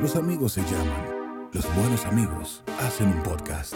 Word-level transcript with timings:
Los 0.00 0.16
amigos 0.16 0.52
se 0.52 0.62
llaman. 0.62 1.48
Los 1.52 1.64
buenos 1.76 2.04
amigos 2.04 2.62
hacen 2.80 3.08
un 3.08 3.22
podcast. 3.22 3.74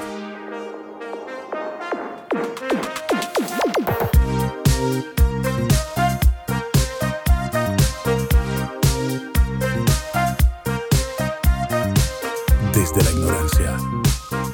Desde 12.75 13.03
la 13.05 13.11
ignorancia. 13.11 13.77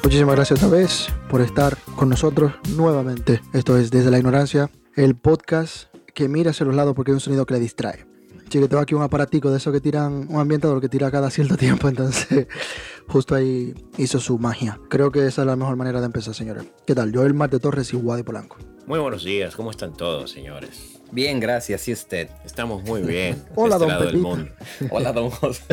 Muchísimas 0.03 0.35
gracias 0.35 0.63
otra 0.63 0.77
vez 0.77 1.07
por 1.29 1.41
estar 1.41 1.77
con 1.95 2.09
nosotros 2.09 2.53
nuevamente. 2.75 3.41
Esto 3.53 3.77
es 3.77 3.89
Desde 3.89 4.11
la 4.11 4.19
Ignorancia, 4.19 4.69
el 4.95 5.15
podcast 5.15 5.93
que 6.13 6.29
mira 6.29 6.51
hacia 6.51 6.65
los 6.65 6.75
lados 6.75 6.93
porque 6.95 7.11
hay 7.11 7.15
un 7.15 7.19
sonido 7.21 7.45
que 7.45 7.55
le 7.55 7.59
distrae. 7.59 8.14
Chique, 8.49 8.67
tengo 8.67 8.81
aquí 8.81 8.93
un 8.93 9.01
aparatico 9.01 9.49
de 9.49 9.57
eso 9.57 9.71
que 9.71 9.81
tiran, 9.81 10.27
un 10.29 10.39
ambientador 10.39 10.79
que 10.79 10.89
tira 10.89 11.09
cada 11.09 11.29
cierto 11.29 11.57
tiempo, 11.57 11.87
entonces 11.89 12.47
justo 13.07 13.35
ahí 13.35 13.73
hizo 13.97 14.19
su 14.19 14.37
magia. 14.37 14.79
Creo 14.89 15.11
que 15.11 15.25
esa 15.25 15.41
es 15.41 15.47
la 15.47 15.55
mejor 15.55 15.75
manera 15.75 15.99
de 15.99 16.05
empezar, 16.05 16.33
señores. 16.33 16.65
¿Qué 16.85 16.93
tal? 16.95 17.11
Joel 17.13 17.33
Marte 17.33 17.59
Torres 17.59 17.91
y 17.93 17.97
Wadi 17.97 18.23
Polanco. 18.23 18.57
Muy 18.85 18.99
buenos 18.99 19.23
días, 19.23 19.55
¿cómo 19.55 19.71
están 19.71 19.93
todos, 19.93 20.29
señores? 20.31 20.99
Bien, 21.11 21.39
gracias, 21.39 21.87
y 21.87 21.93
usted. 21.93 22.29
Estamos 22.45 22.83
muy 22.83 23.01
bien. 23.01 23.43
Hola, 23.55 23.75
este 23.75 23.85
don 23.85 23.87
lado 23.87 24.05
del 24.05 24.17
mundo. 24.17 24.51
Hola, 24.91 25.11
don 25.11 25.29
José. 25.29 25.63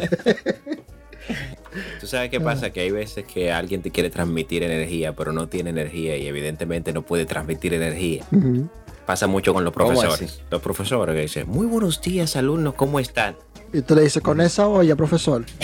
Tú 2.01 2.07
sabes 2.07 2.31
qué 2.31 2.41
pasa, 2.41 2.71
que 2.71 2.81
hay 2.81 2.91
veces 2.91 3.25
que 3.25 3.53
alguien 3.53 3.83
te 3.83 3.91
quiere 3.91 4.11
transmitir 4.11 4.63
energía, 4.63 5.15
pero 5.15 5.33
no 5.33 5.49
tiene 5.49 5.71
energía 5.71 6.17
y 6.17 6.27
evidentemente 6.27 6.93
no 6.93 7.03
puede 7.03 7.27
transmitir 7.27 7.75
energía. 7.75 8.25
Ujú. 8.33 8.69
Pasa 9.07 9.27
mucho 9.27 9.53
con 9.53 9.65
los 9.65 9.73
¿Cómo 9.73 9.89
profesores. 9.91 10.41
Los 10.51 10.63
profesores 10.63 11.15
que 11.15 11.23
dicen, 11.23 11.49
muy 11.49 11.67
buenos 11.67 12.01
días, 12.01 12.37
alumnos, 12.37 12.75
¿cómo 12.75 12.99
están? 13.01 13.37
Y 13.73 13.83
tú 13.83 13.95
le 13.95 14.03
dices, 14.03 14.23
con 14.23 14.41
esa 14.41 14.69
olla, 14.69 14.95
profesor. 14.97 15.45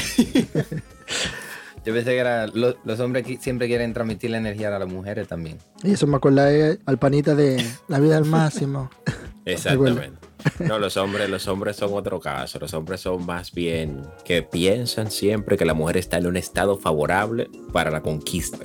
Yo 1.85 1.95
pensé 1.95 2.11
que 2.11 2.19
era, 2.19 2.47
lo- 2.49 2.77
los 2.85 3.01
hombres 3.01 3.25
siempre 3.41 3.67
quieren 3.67 3.95
transmitir 3.95 4.31
la 4.31 4.39
energía 4.39 4.75
a 4.75 4.79
las 4.79 4.89
mujeres 4.89 5.27
también. 5.29 5.59
Y 5.83 5.93
eso 5.93 6.07
me 6.07 6.17
acuerda 6.17 6.45
de- 6.47 6.79
al 6.85 6.99
panita 6.99 7.35
de 7.35 7.65
La 7.87 7.99
vida 8.01 8.17
al 8.19 8.25
máximo. 8.27 8.91
Exactamente. 9.47 10.19
No, 10.61 10.79
los 10.79 10.97
hombres, 10.99 11.31
los 11.31 11.49
hombres 11.49 11.77
son 11.77 11.91
otro 11.95 12.21
caso. 12.21 12.59
Los 12.59 12.75
hombres 12.75 13.01
son 13.01 13.25
más 13.25 13.53
bien 13.53 14.03
que 14.25 14.43
piensan 14.43 15.11
siempre 15.11 15.57
que 15.57 15.65
la 15.65 15.75
mujer 15.75 15.97
está 15.97 16.19
en 16.19 16.27
un 16.27 16.37
estado 16.37 16.77
favorable 16.77 17.49
para 17.73 17.91
la 17.91 18.03
conquista. 18.03 18.59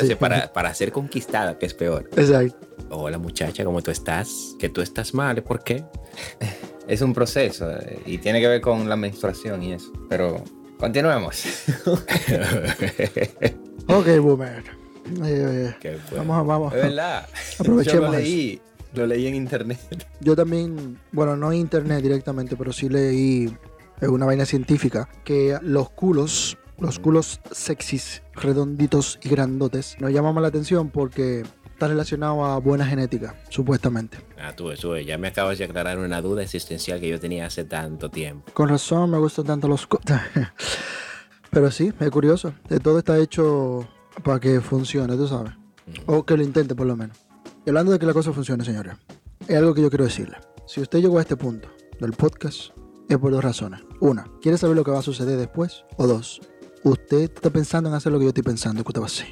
Sí. 0.00 0.14
para, 0.14 0.52
para 0.52 0.72
ser 0.74 0.90
conquistada, 0.92 1.58
que 1.58 1.66
es 1.66 1.74
peor. 1.74 2.08
Exacto. 2.16 2.66
Hola 2.90 3.18
muchacha, 3.18 3.64
¿cómo 3.64 3.82
tú 3.82 3.90
estás? 3.90 4.56
Que 4.58 4.68
tú 4.68 4.80
estás 4.80 5.14
mal, 5.14 5.42
¿por 5.42 5.62
qué? 5.62 5.84
Es 6.88 7.02
un 7.02 7.14
proceso 7.14 7.70
eh, 7.70 8.00
y 8.04 8.18
tiene 8.18 8.40
que 8.40 8.48
ver 8.48 8.60
con 8.60 8.88
la 8.88 8.96
menstruación 8.96 9.62
y 9.62 9.74
eso. 9.74 9.92
Pero 10.08 10.42
continuemos. 10.78 11.44
Ok, 13.86 14.06
boomer. 14.20 14.62
Eh, 15.24 15.74
vamos, 16.16 16.38
a- 16.38 16.42
vamos. 16.42 16.74
Es 16.74 16.82
verdad. 16.82 17.26
Aprovechemos 17.58 18.00
Yo 18.02 18.12
lo 18.12 18.18
leí. 18.18 18.60
Lo 18.94 19.06
leí 19.06 19.26
en 19.26 19.34
internet. 19.34 19.78
Yo 20.20 20.36
también, 20.36 20.98
bueno, 21.10 21.36
no 21.36 21.50
en 21.52 21.58
internet 21.58 22.00
directamente, 22.02 22.54
pero 22.56 22.72
sí 22.72 22.88
leí 22.88 23.52
en 24.00 24.10
una 24.10 24.26
vaina 24.26 24.44
científica 24.44 25.08
que 25.24 25.58
los 25.62 25.90
culos, 25.90 26.56
los 26.78 27.00
culos 27.00 27.40
sexys, 27.50 28.22
redonditos 28.34 29.18
y 29.24 29.28
grandotes, 29.28 29.96
nos 29.98 30.12
llaman 30.12 30.40
la 30.40 30.48
atención 30.48 30.88
porque 30.90 31.42
está 31.80 31.88
relacionado 31.88 32.44
a 32.44 32.58
buena 32.58 32.84
genética, 32.84 33.34
supuestamente. 33.48 34.18
Ah, 34.38 34.54
tú, 34.54 34.70
tú, 34.74 34.98
ya 34.98 35.16
me 35.16 35.28
acabas 35.28 35.56
de 35.56 35.64
aclarar 35.64 35.98
una 35.98 36.20
duda 36.20 36.42
existencial 36.42 37.00
que 37.00 37.08
yo 37.08 37.18
tenía 37.18 37.46
hace 37.46 37.64
tanto 37.64 38.10
tiempo. 38.10 38.52
Con 38.52 38.68
razón 38.68 39.10
me 39.10 39.16
gustan 39.16 39.46
tanto 39.46 39.66
los 39.66 39.88
pero 41.50 41.70
sí, 41.70 41.90
es 41.98 42.10
curioso. 42.10 42.52
De 42.68 42.80
todo 42.80 42.98
está 42.98 43.18
hecho 43.18 43.88
para 44.22 44.38
que 44.38 44.60
funcione, 44.60 45.16
tú 45.16 45.26
sabes. 45.26 45.54
O 46.04 46.22
que 46.22 46.36
lo 46.36 46.42
intente 46.42 46.74
por 46.74 46.86
lo 46.86 46.96
menos. 46.96 47.16
Y 47.64 47.70
hablando 47.70 47.92
de 47.92 47.98
que 47.98 48.04
la 48.04 48.12
cosa 48.12 48.30
funcione, 48.34 48.62
señores, 48.62 48.96
es 49.48 49.56
algo 49.56 49.72
que 49.72 49.80
yo 49.80 49.88
quiero 49.88 50.04
decirle. 50.04 50.36
Si 50.66 50.82
usted 50.82 50.98
llegó 50.98 51.16
a 51.16 51.22
este 51.22 51.36
punto 51.36 51.70
del 51.98 52.12
podcast, 52.12 52.72
es 53.08 53.16
por 53.16 53.32
dos 53.32 53.42
razones. 53.42 53.80
Una, 54.00 54.26
¿quiere 54.42 54.58
saber 54.58 54.76
lo 54.76 54.84
que 54.84 54.90
va 54.90 54.98
a 54.98 55.02
suceder 55.02 55.38
después? 55.38 55.86
O 55.96 56.06
dos, 56.06 56.42
usted 56.84 57.20
está 57.34 57.50
pensando 57.50 57.88
en 57.88 57.94
hacer 57.94 58.12
lo 58.12 58.18
que 58.18 58.24
yo 58.24 58.28
estoy 58.30 58.42
pensando 58.42 58.82
que 58.82 58.88
usted 58.88 59.00
va 59.00 59.04
a 59.04 59.08
hacer. 59.08 59.26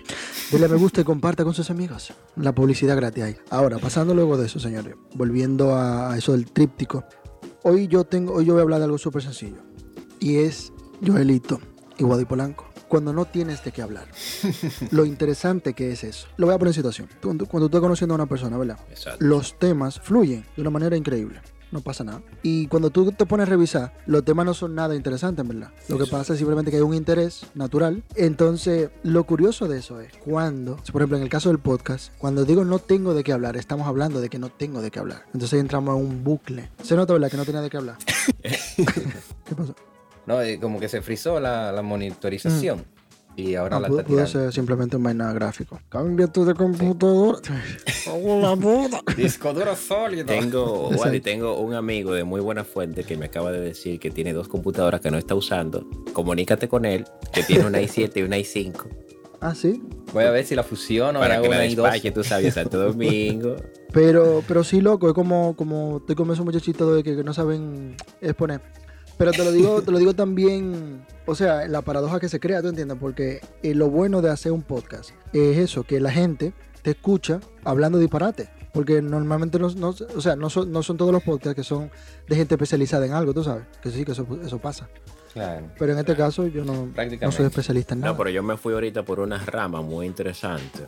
Dele 0.52 0.68
me 0.68 0.76
gusta 0.76 1.00
y 1.00 1.04
comparta 1.04 1.44
con 1.44 1.54
sus 1.54 1.70
amigos. 1.70 2.12
La 2.36 2.54
publicidad 2.54 2.96
gratis 2.96 3.24
ahí. 3.24 3.36
Ahora, 3.50 3.78
pasando 3.78 4.14
luego 4.14 4.36
de 4.36 4.46
eso, 4.46 4.58
señores, 4.60 4.94
volviendo 5.14 5.74
a 5.76 6.16
eso 6.16 6.32
del 6.32 6.50
tríptico. 6.50 7.04
Hoy 7.62 7.86
yo 7.88 8.04
tengo, 8.04 8.34
hoy 8.34 8.46
yo 8.46 8.54
voy 8.54 8.60
a 8.60 8.62
hablar 8.62 8.78
de 8.80 8.84
algo 8.86 8.98
súper 8.98 9.22
sencillo. 9.22 9.58
Y 10.20 10.36
es 10.36 10.72
Joelito 11.06 11.60
y 11.98 12.04
Guadi 12.04 12.24
Polanco. 12.24 12.66
Cuando 12.88 13.12
no 13.12 13.26
tienes 13.26 13.62
de 13.64 13.70
qué 13.72 13.82
hablar. 13.82 14.06
Lo 14.92 15.04
interesante 15.04 15.74
que 15.74 15.92
es 15.92 16.04
eso. 16.04 16.26
Lo 16.38 16.46
voy 16.46 16.54
a 16.54 16.58
poner 16.58 16.70
en 16.70 16.74
situación. 16.74 17.08
Tú- 17.20 17.28
Cuando 17.46 17.68
tú 17.68 17.76
estás 17.76 17.80
conociendo 17.82 18.14
a 18.14 18.16
una 18.16 18.26
persona, 18.26 18.56
¿verdad? 18.56 18.78
Exacto. 18.88 19.22
Los 19.22 19.58
temas 19.58 20.00
fluyen 20.00 20.46
de 20.56 20.62
una 20.62 20.70
manera 20.70 20.96
increíble. 20.96 21.42
No 21.70 21.80
pasa 21.80 22.04
nada. 22.04 22.22
Y 22.42 22.66
cuando 22.68 22.90
tú 22.90 23.12
te 23.12 23.26
pones 23.26 23.46
a 23.46 23.50
revisar, 23.50 23.92
los 24.06 24.24
temas 24.24 24.46
no 24.46 24.54
son 24.54 24.74
nada 24.74 24.94
interesantes, 24.94 25.42
en 25.42 25.48
verdad. 25.48 25.70
Lo 25.88 25.98
que 25.98 26.06
pasa 26.06 26.32
es 26.32 26.38
simplemente 26.38 26.70
que 26.70 26.78
hay 26.78 26.82
un 26.82 26.94
interés 26.94 27.46
natural. 27.54 28.02
Entonces, 28.14 28.90
lo 29.02 29.24
curioso 29.24 29.68
de 29.68 29.78
eso 29.78 30.00
es 30.00 30.12
cuando, 30.24 30.76
por 30.92 31.02
ejemplo, 31.02 31.18
en 31.18 31.22
el 31.24 31.28
caso 31.28 31.50
del 31.50 31.58
podcast, 31.58 32.12
cuando 32.18 32.44
digo 32.44 32.64
no 32.64 32.78
tengo 32.78 33.14
de 33.14 33.22
qué 33.24 33.32
hablar, 33.32 33.56
estamos 33.56 33.86
hablando 33.86 34.20
de 34.20 34.28
que 34.28 34.38
no 34.38 34.48
tengo 34.48 34.80
de 34.80 34.90
qué 34.90 34.98
hablar. 34.98 35.24
Entonces 35.26 35.54
ahí 35.54 35.60
entramos 35.60 35.96
en 35.98 36.06
un 36.06 36.24
bucle. 36.24 36.70
Se 36.82 36.96
nota, 36.96 37.12
¿verdad? 37.12 37.30
Que 37.30 37.36
no 37.36 37.44
tenía 37.44 37.60
de 37.60 37.70
qué 37.70 37.76
hablar. 37.76 37.96
¿Qué 38.42 39.54
pasó? 39.56 39.74
No, 40.26 40.36
como 40.60 40.78
que 40.78 40.88
se 40.88 41.00
frizó 41.00 41.40
la, 41.40 41.72
la 41.72 41.82
monitorización. 41.82 42.84
Y 43.38 43.54
ahora 43.54 43.76
Ah, 43.76 43.80
la 43.80 43.88
tirando. 44.02 44.26
ser 44.26 44.52
simplemente 44.52 44.96
un 44.96 45.04
vaina 45.04 45.32
gráfico. 45.32 45.78
Cambia 45.88 46.26
tú 46.26 46.44
de 46.44 46.54
computadora. 46.54 47.38
Hola, 48.12 48.56
puta. 48.56 49.00
Disco 49.16 49.52
duro 49.54 49.76
sólido. 49.76 50.26
Tengo. 50.26 50.88
Wally, 50.88 51.20
tengo 51.20 51.58
un 51.60 51.74
amigo 51.74 52.12
de 52.12 52.24
muy 52.24 52.40
buena 52.40 52.64
fuente 52.64 53.04
que 53.04 53.16
me 53.16 53.26
acaba 53.26 53.52
de 53.52 53.60
decir 53.60 54.00
que 54.00 54.10
tiene 54.10 54.32
dos 54.32 54.48
computadoras 54.48 55.00
que 55.00 55.12
no 55.12 55.18
está 55.18 55.36
usando. 55.36 55.86
Comunícate 56.12 56.66
con 56.68 56.84
él, 56.84 57.04
que 57.32 57.44
tiene 57.44 57.64
una 57.66 57.80
i7 57.80 58.10
y 58.16 58.22
una 58.22 58.38
i5. 58.38 58.74
Ah, 59.40 59.54
sí. 59.54 59.80
Voy 60.12 60.24
a 60.24 60.32
ver 60.32 60.44
si 60.44 60.56
la 60.56 60.64
fusiono. 60.64 61.20
para 61.20 61.40
que 61.40 61.48
la 61.48 61.58
despache, 61.58 62.10
tú 62.10 62.24
sabes, 62.24 62.54
Santo 62.54 62.76
Domingo. 62.76 63.54
Pero, 63.92 64.42
pero 64.48 64.64
sí, 64.64 64.80
loco, 64.80 65.06
es 65.06 65.14
como, 65.14 65.54
como 65.54 65.98
estoy 65.98 66.16
con 66.16 66.28
esos 66.32 66.44
muchachitos 66.44 66.96
de 66.96 67.04
que, 67.04 67.14
que 67.14 67.22
no 67.22 67.32
saben 67.32 67.94
exponer. 68.20 68.60
Pero 69.18 69.32
te 69.32 69.44
lo 69.44 69.50
digo, 69.52 69.82
te 69.82 69.90
lo 69.90 69.98
digo 69.98 70.14
también, 70.14 71.04
o 71.26 71.34
sea, 71.34 71.66
la 71.66 71.82
paradoja 71.82 72.20
que 72.20 72.28
se 72.28 72.38
crea, 72.40 72.62
¿tú 72.62 72.68
entiendes? 72.68 72.96
Porque 73.00 73.40
eh, 73.62 73.74
lo 73.74 73.90
bueno 73.90 74.22
de 74.22 74.30
hacer 74.30 74.52
un 74.52 74.62
podcast 74.62 75.10
es 75.32 75.58
eso, 75.58 75.82
que 75.82 76.00
la 76.00 76.10
gente 76.12 76.52
te 76.82 76.92
escucha 76.92 77.40
hablando 77.64 77.98
disparate. 77.98 78.48
Porque 78.72 79.02
normalmente 79.02 79.58
no, 79.58 79.70
no- 79.70 79.88
o 80.14 80.20
sea, 80.20 80.36
no, 80.36 80.50
son, 80.50 80.70
no 80.70 80.82
son 80.82 80.96
todos 80.98 81.10
los 81.10 81.22
podcasts 81.22 81.56
que 81.56 81.64
son 81.64 81.90
de 82.28 82.36
gente 82.36 82.54
especializada 82.54 83.06
en 83.06 83.12
algo, 83.12 83.34
tú 83.34 83.42
sabes. 83.42 83.64
Que 83.82 83.90
sí, 83.90 84.04
que 84.04 84.12
eso, 84.12 84.26
eso 84.44 84.58
pasa. 84.58 84.88
Claro. 85.32 85.66
Pero 85.78 85.92
en 85.94 85.98
este 85.98 86.14
caso 86.14 86.46
yo 86.46 86.64
no, 86.64 86.88
no 87.20 87.32
soy 87.32 87.46
especialista 87.46 87.94
en 87.94 88.00
nada. 88.00 88.12
No, 88.12 88.18
pero 88.18 88.30
yo 88.30 88.42
me 88.42 88.56
fui 88.56 88.74
ahorita 88.74 89.04
por 89.04 89.20
una 89.20 89.38
rama 89.44 89.80
muy 89.82 90.06
interesante 90.06 90.80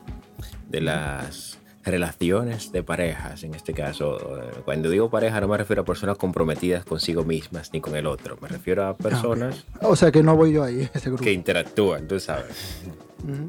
de 0.69 0.81
las 0.83 1.59
relaciones 1.83 2.73
de 2.73 2.83
parejas, 2.83 3.43
en 3.43 3.55
este 3.55 3.73
caso. 3.73 4.39
eh, 4.39 4.51
Cuando 4.65 4.91
digo 4.91 5.09
pareja 5.11 5.41
no 5.41 5.49
me 5.49 5.57
refiero 5.57 5.83
a 5.83 5.85
personas 5.85 6.17
comprometidas 6.19 6.85
consigo 6.85 7.25
mismas 7.25 7.71
ni 7.73 7.81
con 7.81 7.97
el 7.97 8.07
otro, 8.07 8.37
me 8.41 8.49
refiero 8.49 8.87
a 8.87 8.97
personas 8.97 9.65
O 9.81 9.97
sea 9.97 10.11
que 10.13 10.23
no 10.23 10.37
voy 10.37 10.53
yo 10.53 10.63
ahí, 10.65 10.89
ese 10.95 11.09
grupo. 11.11 11.25
que 11.25 11.33
interactúan, 11.33 12.07
tú 12.07 12.21
sabes, 12.21 12.83
Ujú. 13.25 13.49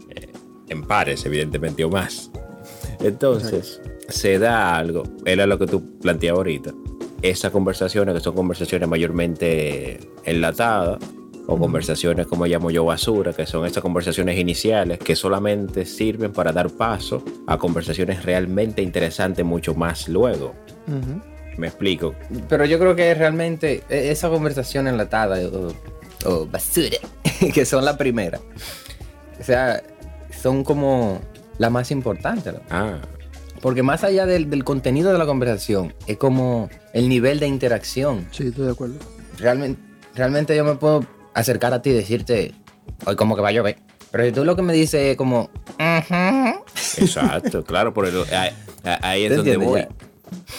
en 0.70 0.84
pares 0.84 1.26
evidentemente 1.26 1.84
o 1.84 1.90
más. 1.90 2.32
Entonces, 3.02 3.82
se 4.10 4.38
da 4.40 4.76
algo, 4.76 5.04
era 5.26 5.46
lo 5.48 5.58
que 5.58 5.66
tú 5.68 5.98
planteabas 6.00 6.38
ahorita, 6.38 6.72
esas 7.22 7.52
conversaciones 7.52 8.14
que 8.16 8.22
son 8.22 8.36
conversaciones 8.36 8.88
mayormente 8.88 10.00
enlatadas, 10.24 11.00
o 11.48 11.58
conversaciones 11.58 12.28
como 12.28 12.46
llamo 12.46 12.72
yo 12.72 12.86
basura, 12.86 13.34
que 13.34 13.46
son 13.46 13.66
esas 13.66 13.82
conversaciones 13.82 14.38
iniciales 14.38 15.00
que 15.00 15.16
solamente 15.16 15.86
sirven 15.86 16.32
para 16.32 16.52
dar 16.52 16.70
paso 16.70 17.24
a 17.48 17.58
conversaciones 17.58 18.24
realmente 18.24 18.82
interesantes 18.82 19.44
mucho 19.46 19.74
más 19.74 20.08
luego. 20.08 20.54
Me 21.58 21.68
explico. 21.68 22.16
Pero 22.48 22.66
yo 22.66 22.80
creo 22.80 22.96
que 22.96 23.14
realmente 23.14 23.84
e- 23.90 24.12
esa 24.12 24.30
conversación 24.30 24.88
enlatada 24.88 25.38
o, 25.50 25.74
o 26.30 26.46
basura, 26.46 26.98
que 27.54 27.66
son 27.66 27.84
la 27.86 27.98
primera, 27.98 28.40
o 29.40 29.44
sea, 29.44 29.82
son 30.42 30.64
como 30.64 31.20
la 31.58 31.70
más 31.70 31.92
importante. 31.92 32.52
¿no? 32.54 32.60
Ah, 32.70 32.98
Porque 33.62 33.84
más 33.84 34.04
allá 34.04 34.26
del, 34.26 34.50
del 34.50 34.64
contenido 34.64 35.12
de 35.12 35.18
la 35.18 35.26
conversación, 35.26 35.94
es 36.08 36.18
como 36.18 36.70
el 36.94 37.10
nivel 37.10 37.40
de 37.40 37.48
interacción. 37.48 38.26
Sí, 38.32 38.48
estoy 38.48 38.66
de 38.66 38.72
acuerdo. 38.72 38.96
Realmente, 39.38 39.82
realmente 40.16 40.56
yo 40.56 40.64
me 40.64 40.76
puedo 40.76 41.06
acercar 41.34 41.74
a 41.74 41.82
ti 41.82 41.90
y 41.92 41.94
decirte, 41.94 42.54
hoy 43.06 43.16
como 43.16 43.36
que 43.36 43.42
va 43.42 43.50
a 43.50 43.54
llover. 43.54 43.78
Pero 44.12 44.26
si 44.26 44.32
tú 44.32 44.44
lo 44.44 44.56
que 44.56 44.62
me 44.62 44.74
dices 44.74 45.02
es 45.12 45.18
como, 45.18 45.44
"Ujú", 45.80 46.64
exacto, 46.98 47.64
claro, 47.64 47.94
por 47.94 48.06
el- 48.08 48.24
ahí, 48.34 48.52
ahí 49.02 49.24
es 49.24 49.30
¿Te 49.30 49.36
donde 49.38 49.58
voy. 49.58 49.82
Ya. 49.82 49.90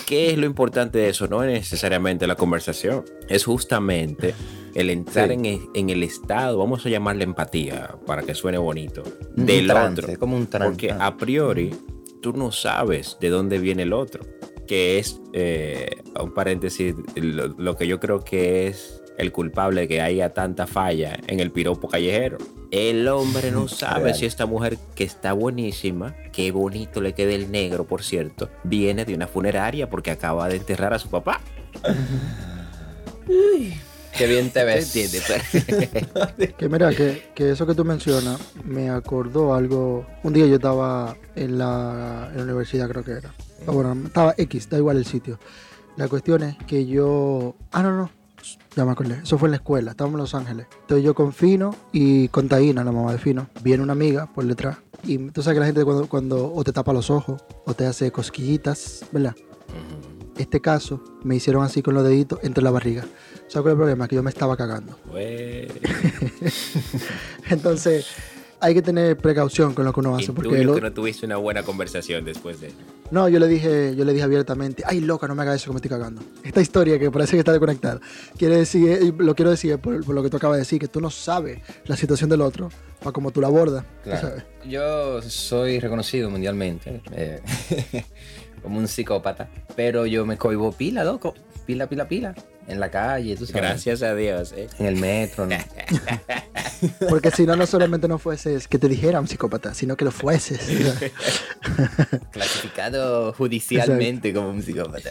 ¿Qué 0.07 0.31
es 0.31 0.39
lo 0.39 0.47
importante 0.47 0.99
de 0.99 1.09
eso? 1.11 1.29
No 1.29 1.43
es 1.45 1.51
necesariamente 1.51 2.27
la 2.27 2.35
conversación, 2.35 3.05
es 3.29 3.45
justamente 3.45 4.35
el 4.75 4.91
entrar 4.91 5.29
Sí. 5.29 5.35
en, 5.35 5.45
el, 5.47 5.61
en 5.75 5.91
el 5.91 6.03
estado, 6.03 6.59
vamos 6.59 6.85
a 6.85 6.89
llamarle 6.89 7.25
empatía 7.25 7.95
para 8.07 8.23
que 8.23 8.35
suene 8.35 8.59
bonito, 8.59 9.03
Un 9.37 9.47
del 9.47 9.67
trance, 9.67 10.03
otro. 10.03 10.19
como 10.19 10.37
un 10.37 10.47
trance. 10.47 10.69
Porque 10.69 10.93
a 10.93 11.17
priori 11.17 11.75
tú 12.23 12.33
no 12.35 12.53
sabes 12.53 13.17
de 13.21 13.29
dónde 13.31 13.59
viene 13.59 13.83
el 13.83 13.93
otro. 13.93 14.23
Que 14.67 14.99
es, 14.99 15.21
eh, 15.35 16.03
un 16.19 16.33
paréntesis, 16.33 16.95
lo, 17.17 17.49
lo 17.49 17.77
que 17.77 17.87
yo 17.87 17.99
creo 18.01 18.21
que 18.21 18.69
es 18.69 19.02
el 19.19 19.33
culpable 19.33 19.83
de 19.83 19.89
que 19.89 20.01
haya 20.01 20.33
tanta 20.33 20.67
falla 20.67 21.19
en 21.27 21.41
el 21.41 21.51
piropo 21.51 21.89
callejero. 21.89 22.39
El 22.71 23.07
hombre 23.09 23.51
no 23.51 23.69
sabe 23.69 24.05
Real. 24.05 24.17
si 24.17 24.27
esta 24.27 24.47
mujer 24.47 24.79
que 24.95 25.05
está 25.05 25.33
buenísima, 25.35 26.15
qué 26.33 26.51
bonito 26.53 27.01
le 27.03 27.13
queda 27.13 27.33
el 27.33 27.51
negro, 27.51 27.85
por 27.85 28.03
cierto, 28.03 28.49
viene 28.65 29.05
de 29.05 29.15
una 29.15 29.27
funeraria 29.27 29.91
porque 29.91 30.11
acaba 30.11 30.49
de 30.49 30.57
enterrar 30.57 30.95
a 30.95 30.99
su 30.99 31.11
papá. 31.11 31.41
Qué 34.17 34.27
bien 34.27 34.51
te 34.51 34.65
ves. 34.65 34.93
Que 36.59 36.69
mira, 36.69 36.91
que, 36.95 37.31
que 37.35 37.51
eso 37.51 37.67
que 37.67 37.75
tú 37.75 37.85
mencionas 37.85 38.39
me 38.65 38.91
acordó 38.91 39.55
algo. 39.55 40.07
Un 40.23 40.33
día 40.33 40.47
yo 40.47 40.57
estaba 40.57 41.17
en 41.35 41.59
la, 41.59 42.29
en 42.33 42.39
la 42.39 42.43
universidad, 42.45 42.89
creo 42.89 43.05
que 43.05 43.13
era. 43.13 43.35
Ah, 43.67 43.71
Bueno, 43.71 43.97
estaba 44.07 44.35
X, 44.37 44.69
da 44.69 44.79
igual 44.79 44.97
el 44.99 45.07
sitio. 45.07 45.39
La 45.97 46.09
cuestión 46.09 46.43
es 46.43 46.57
que 46.67 46.87
yo. 46.87 47.55
Ah, 47.71 47.83
no, 47.83 47.97
no. 47.97 48.11
Ya 48.77 48.85
me 48.85 48.93
acordé. 48.93 49.21
Eso 49.23 49.39
fue 49.39 49.49
en 49.49 49.53
la 49.53 49.57
escuela. 49.57 49.93
Estábamos 49.93 50.19
en 50.19 50.23
Los 50.23 50.35
Ángeles. 50.35 50.67
Entonces 50.81 51.05
yo 51.05 51.15
con 51.15 51.33
Fino 51.33 51.75
y 51.93 52.29
con 52.29 52.49
Taína, 52.49 52.85
la 52.85 52.93
mamá 52.93 53.13
de 53.13 53.19
Fino. 53.19 53.49
Viene 53.63 53.83
una 53.83 53.93
amiga 53.93 54.27
por 54.33 54.45
detrás. 54.45 54.79
Y 55.05 55.19
tú 55.31 55.43
sabes 55.43 55.57
que 55.57 55.61
la 55.61 55.67
gente 55.67 55.85
cuando, 55.85 56.09
cuando 56.09 56.53
o 56.53 56.65
te 56.65 56.73
tapa 56.73 56.93
los 56.93 57.11
ojos 57.11 57.43
o 57.67 57.75
te 57.75 57.87
hace 57.87 58.11
cosquillitas, 58.13 59.05
¿verdad? 59.13 59.35
Este 60.37 60.61
caso 60.61 61.03
me 61.23 61.37
hicieron 61.37 61.65
así 61.65 61.83
con 61.83 61.95
los 61.95 62.05
deditos 62.05 62.41
entre 62.43 62.65
la 62.65 62.71
barriga. 62.71 63.05
¿Sabes 63.49 63.63
cuál 63.63 63.67
es 63.67 63.73
el 63.73 63.77
problema? 63.77 64.09
Que 64.09 64.17
yo 64.17 64.23
me 64.23 64.31
estaba 64.31 64.57
cagando. 64.57 64.99
Entonces, 67.51 68.07
hay 68.63 68.75
que 68.75 68.83
tener 68.83 69.17
precaución 69.17 69.75
con 69.75 69.85
lo 69.85 69.93
que 69.93 70.01
uno 70.01 70.17
hace. 70.17 70.33
Porque 70.33 70.63
lo- 70.65 70.75
que 70.75 70.81
no 70.81 70.93
tuviste 70.93 71.27
una 71.27 71.37
buena 71.37 71.63
conversación 71.65 72.25
después 72.25 72.61
de... 72.61 72.73
no, 73.11 73.29
yo 73.29 73.39
le 73.41 73.49
dije, 73.49 73.95
yo 73.97 74.05
le 74.05 74.13
dije 74.13 74.25
abiertamente, 74.25 74.85
ay 74.87 75.01
loca, 75.01 75.27
no 75.27 75.35
me 75.35 75.43
hagas 75.43 75.57
eso 75.57 75.67
que 75.67 75.73
me 75.73 75.77
estoy 75.79 75.91
cagando. 75.91 76.23
Esta 76.45 76.61
historia 76.61 76.99
que 76.99 77.11
parece 77.11 77.33
que 77.33 77.41
está 77.41 77.51
desconectada, 77.53 78.01
quiere 78.39 78.57
decir, 78.59 79.15
lo 79.19 79.35
quiero 79.35 79.51
decir 79.51 79.79
por, 79.79 80.05
por 80.05 80.15
lo 80.15 80.23
que 80.23 80.31
tú 80.31 80.37
acabas 80.37 80.57
de 80.57 80.61
decir, 80.61 80.79
que 80.79 80.89
tú 80.89 81.01
no 81.01 81.11
sabes 81.11 81.61
la 81.87 81.97
situación 81.97 82.31
del 82.31 82.41
otro, 82.41 82.71
para 83.01 83.13
como 83.13 83.33
tú 83.33 83.41
la 83.41 83.49
abordas. 83.49 83.85
Claro. 84.05 84.21
sabes. 84.29 84.45
Yo 84.65 85.21
soy 85.23 85.81
reconocido 85.81 86.31
mundialmente 86.31 87.03
eh, 87.13 87.41
como 88.63 88.79
un 88.79 88.87
psicópata, 88.89 89.49
pero 89.75 90.07
yo 90.07 90.25
me 90.25 90.37
cohibo 90.39 90.71
pila, 90.73 91.03
loco. 91.05 91.35
Pila, 91.67 91.87
pila, 91.89 92.09
pila. 92.09 92.35
En 92.67 92.81
la 92.81 92.91
calle, 92.91 93.37
tú 93.37 93.47
sabes. 93.47 93.63
Gracias 93.63 94.03
a 94.03 94.15
Dios, 94.15 94.53
¿eh? 94.53 94.69
En 94.79 94.87
el 94.87 94.97
metro, 94.97 95.47
¿no? 95.47 95.57
Porque 97.09 97.31
si 97.31 97.45
no, 97.45 97.57
no 97.57 97.67
solamente 97.67 98.09
no 98.09 98.19
fueses 98.19 98.69
que 98.69 98.79
te 98.79 98.89
dijera 98.89 99.21
un 99.21 99.29
psicópata, 99.29 99.75
sino 99.75 99.97
que 99.97 100.05
lo 100.05 100.11
fueses. 100.11 100.61
Clasificado 102.33 103.33
judicialmente 103.33 104.33
como 104.33 104.51
un 104.51 104.63
psicópata. 104.63 105.11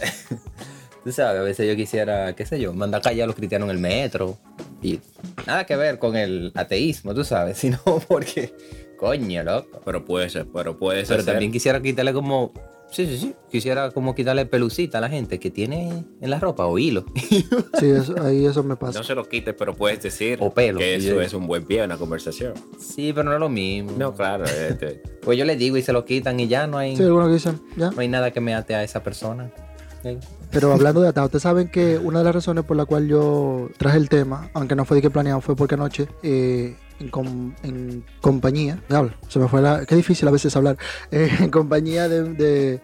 Tú 1.04 1.10
sabes, 1.10 1.40
a 1.40 1.42
veces 1.42 1.66
yo 1.66 1.74
quisiera, 1.74 2.34
qué 2.34 2.46
sé 2.46 2.60
yo, 2.60 2.72
mandar 2.72 3.02
callar 3.02 3.24
a 3.24 3.26
los 3.26 3.36
cristianos 3.36 3.68
en 3.68 3.76
el 3.76 3.82
metro. 3.82 4.38
Y 4.80 5.00
nada 5.46 5.64
que 5.64 5.76
ver 5.76 5.98
con 5.98 6.16
el 6.16 6.52
ateísmo, 6.54 7.14
tú 7.14 7.24
sabes, 7.24 7.58
sino 7.58 7.78
porque, 8.08 8.54
coño, 8.98 9.42
loco. 9.42 9.80
Pero 9.84 10.04
puede 10.04 10.30
ser, 10.30 10.46
pero 10.52 10.78
puede 10.78 11.04
ser. 11.04 11.16
Pero 11.16 11.26
también 11.26 11.50
quisiera 11.50 11.80
quitarle 11.82 12.12
como. 12.12 12.52
Sí, 12.92 13.06
sí, 13.06 13.16
sí. 13.18 13.34
Quisiera 13.50 13.90
como 13.90 14.14
quitarle 14.14 14.44
pelucita 14.46 14.98
a 14.98 15.00
la 15.00 15.08
gente 15.08 15.40
que 15.40 15.50
tiene 15.50 16.04
en 16.20 16.30
la 16.30 16.38
ropa 16.38 16.66
o 16.66 16.78
hilo. 16.78 17.04
sí, 17.80 17.90
eso, 17.90 18.14
ahí 18.22 18.44
eso 18.46 18.62
me 18.62 18.76
pasa. 18.76 18.98
No 18.98 19.04
se 19.04 19.14
lo 19.14 19.28
quites, 19.28 19.54
pero 19.58 19.74
puedes 19.74 20.02
decir 20.02 20.38
O 20.40 20.52
pelo, 20.52 20.78
que 20.78 20.96
eso 20.96 21.08
yo- 21.08 21.20
es 21.22 21.32
un 21.34 21.46
buen 21.46 21.64
pie 21.64 21.82
a 21.82 21.86
una 21.86 21.96
conversación. 21.96 22.52
sí, 22.78 23.12
pero 23.12 23.24
no 23.30 23.32
es 23.34 23.40
lo 23.40 23.48
mismo. 23.48 23.92
No, 23.98 24.14
claro. 24.14 24.44
este, 24.44 25.02
Pues 25.22 25.38
yo 25.38 25.44
le 25.44 25.56
digo 25.56 25.76
y 25.76 25.82
se 25.82 25.92
lo 25.92 26.04
quitan 26.04 26.38
y 26.40 26.48
ya 26.48 26.66
no 26.66 26.78
hay, 26.78 26.96
Sí, 26.96 27.02
algunos 27.02 27.32
dicen, 27.32 27.60
ya. 27.76 27.90
no 27.90 28.00
hay 28.00 28.08
nada 28.08 28.30
que 28.30 28.40
me 28.40 28.54
ate 28.54 28.74
a 28.74 28.82
esa 28.84 29.02
persona. 29.02 29.50
Pero 30.50 30.72
hablando 30.72 31.00
de 31.00 31.08
atado, 31.08 31.26
ustedes 31.26 31.42
saben 31.44 31.68
que 31.68 31.96
una 31.96 32.18
de 32.18 32.24
las 32.24 32.34
razones 32.34 32.64
por 32.64 32.76
la 32.76 32.84
cual 32.86 33.06
yo 33.08 33.68
traje 33.78 33.96
el 33.98 34.08
tema, 34.08 34.50
aunque 34.52 34.74
no 34.74 34.84
fue 34.84 34.96
de 34.96 35.02
que 35.02 35.10
planeado, 35.10 35.40
fue 35.40 35.54
porque 35.56 35.76
anoche 35.76 36.08
eh, 36.24 36.74
en, 37.00 37.08
com- 37.08 37.54
en 37.62 38.04
compañía, 38.20 38.80
diablo, 38.88 39.12
se 39.28 39.38
me 39.38 39.48
fue 39.48 39.60
la, 39.62 39.84
qué 39.86 39.94
difícil 39.96 40.26
a 40.28 40.30
veces 40.30 40.54
hablar, 40.56 40.76
eh, 41.10 41.30
en 41.40 41.50
compañía 41.50 42.08
de, 42.08 42.24
de- 42.34 42.80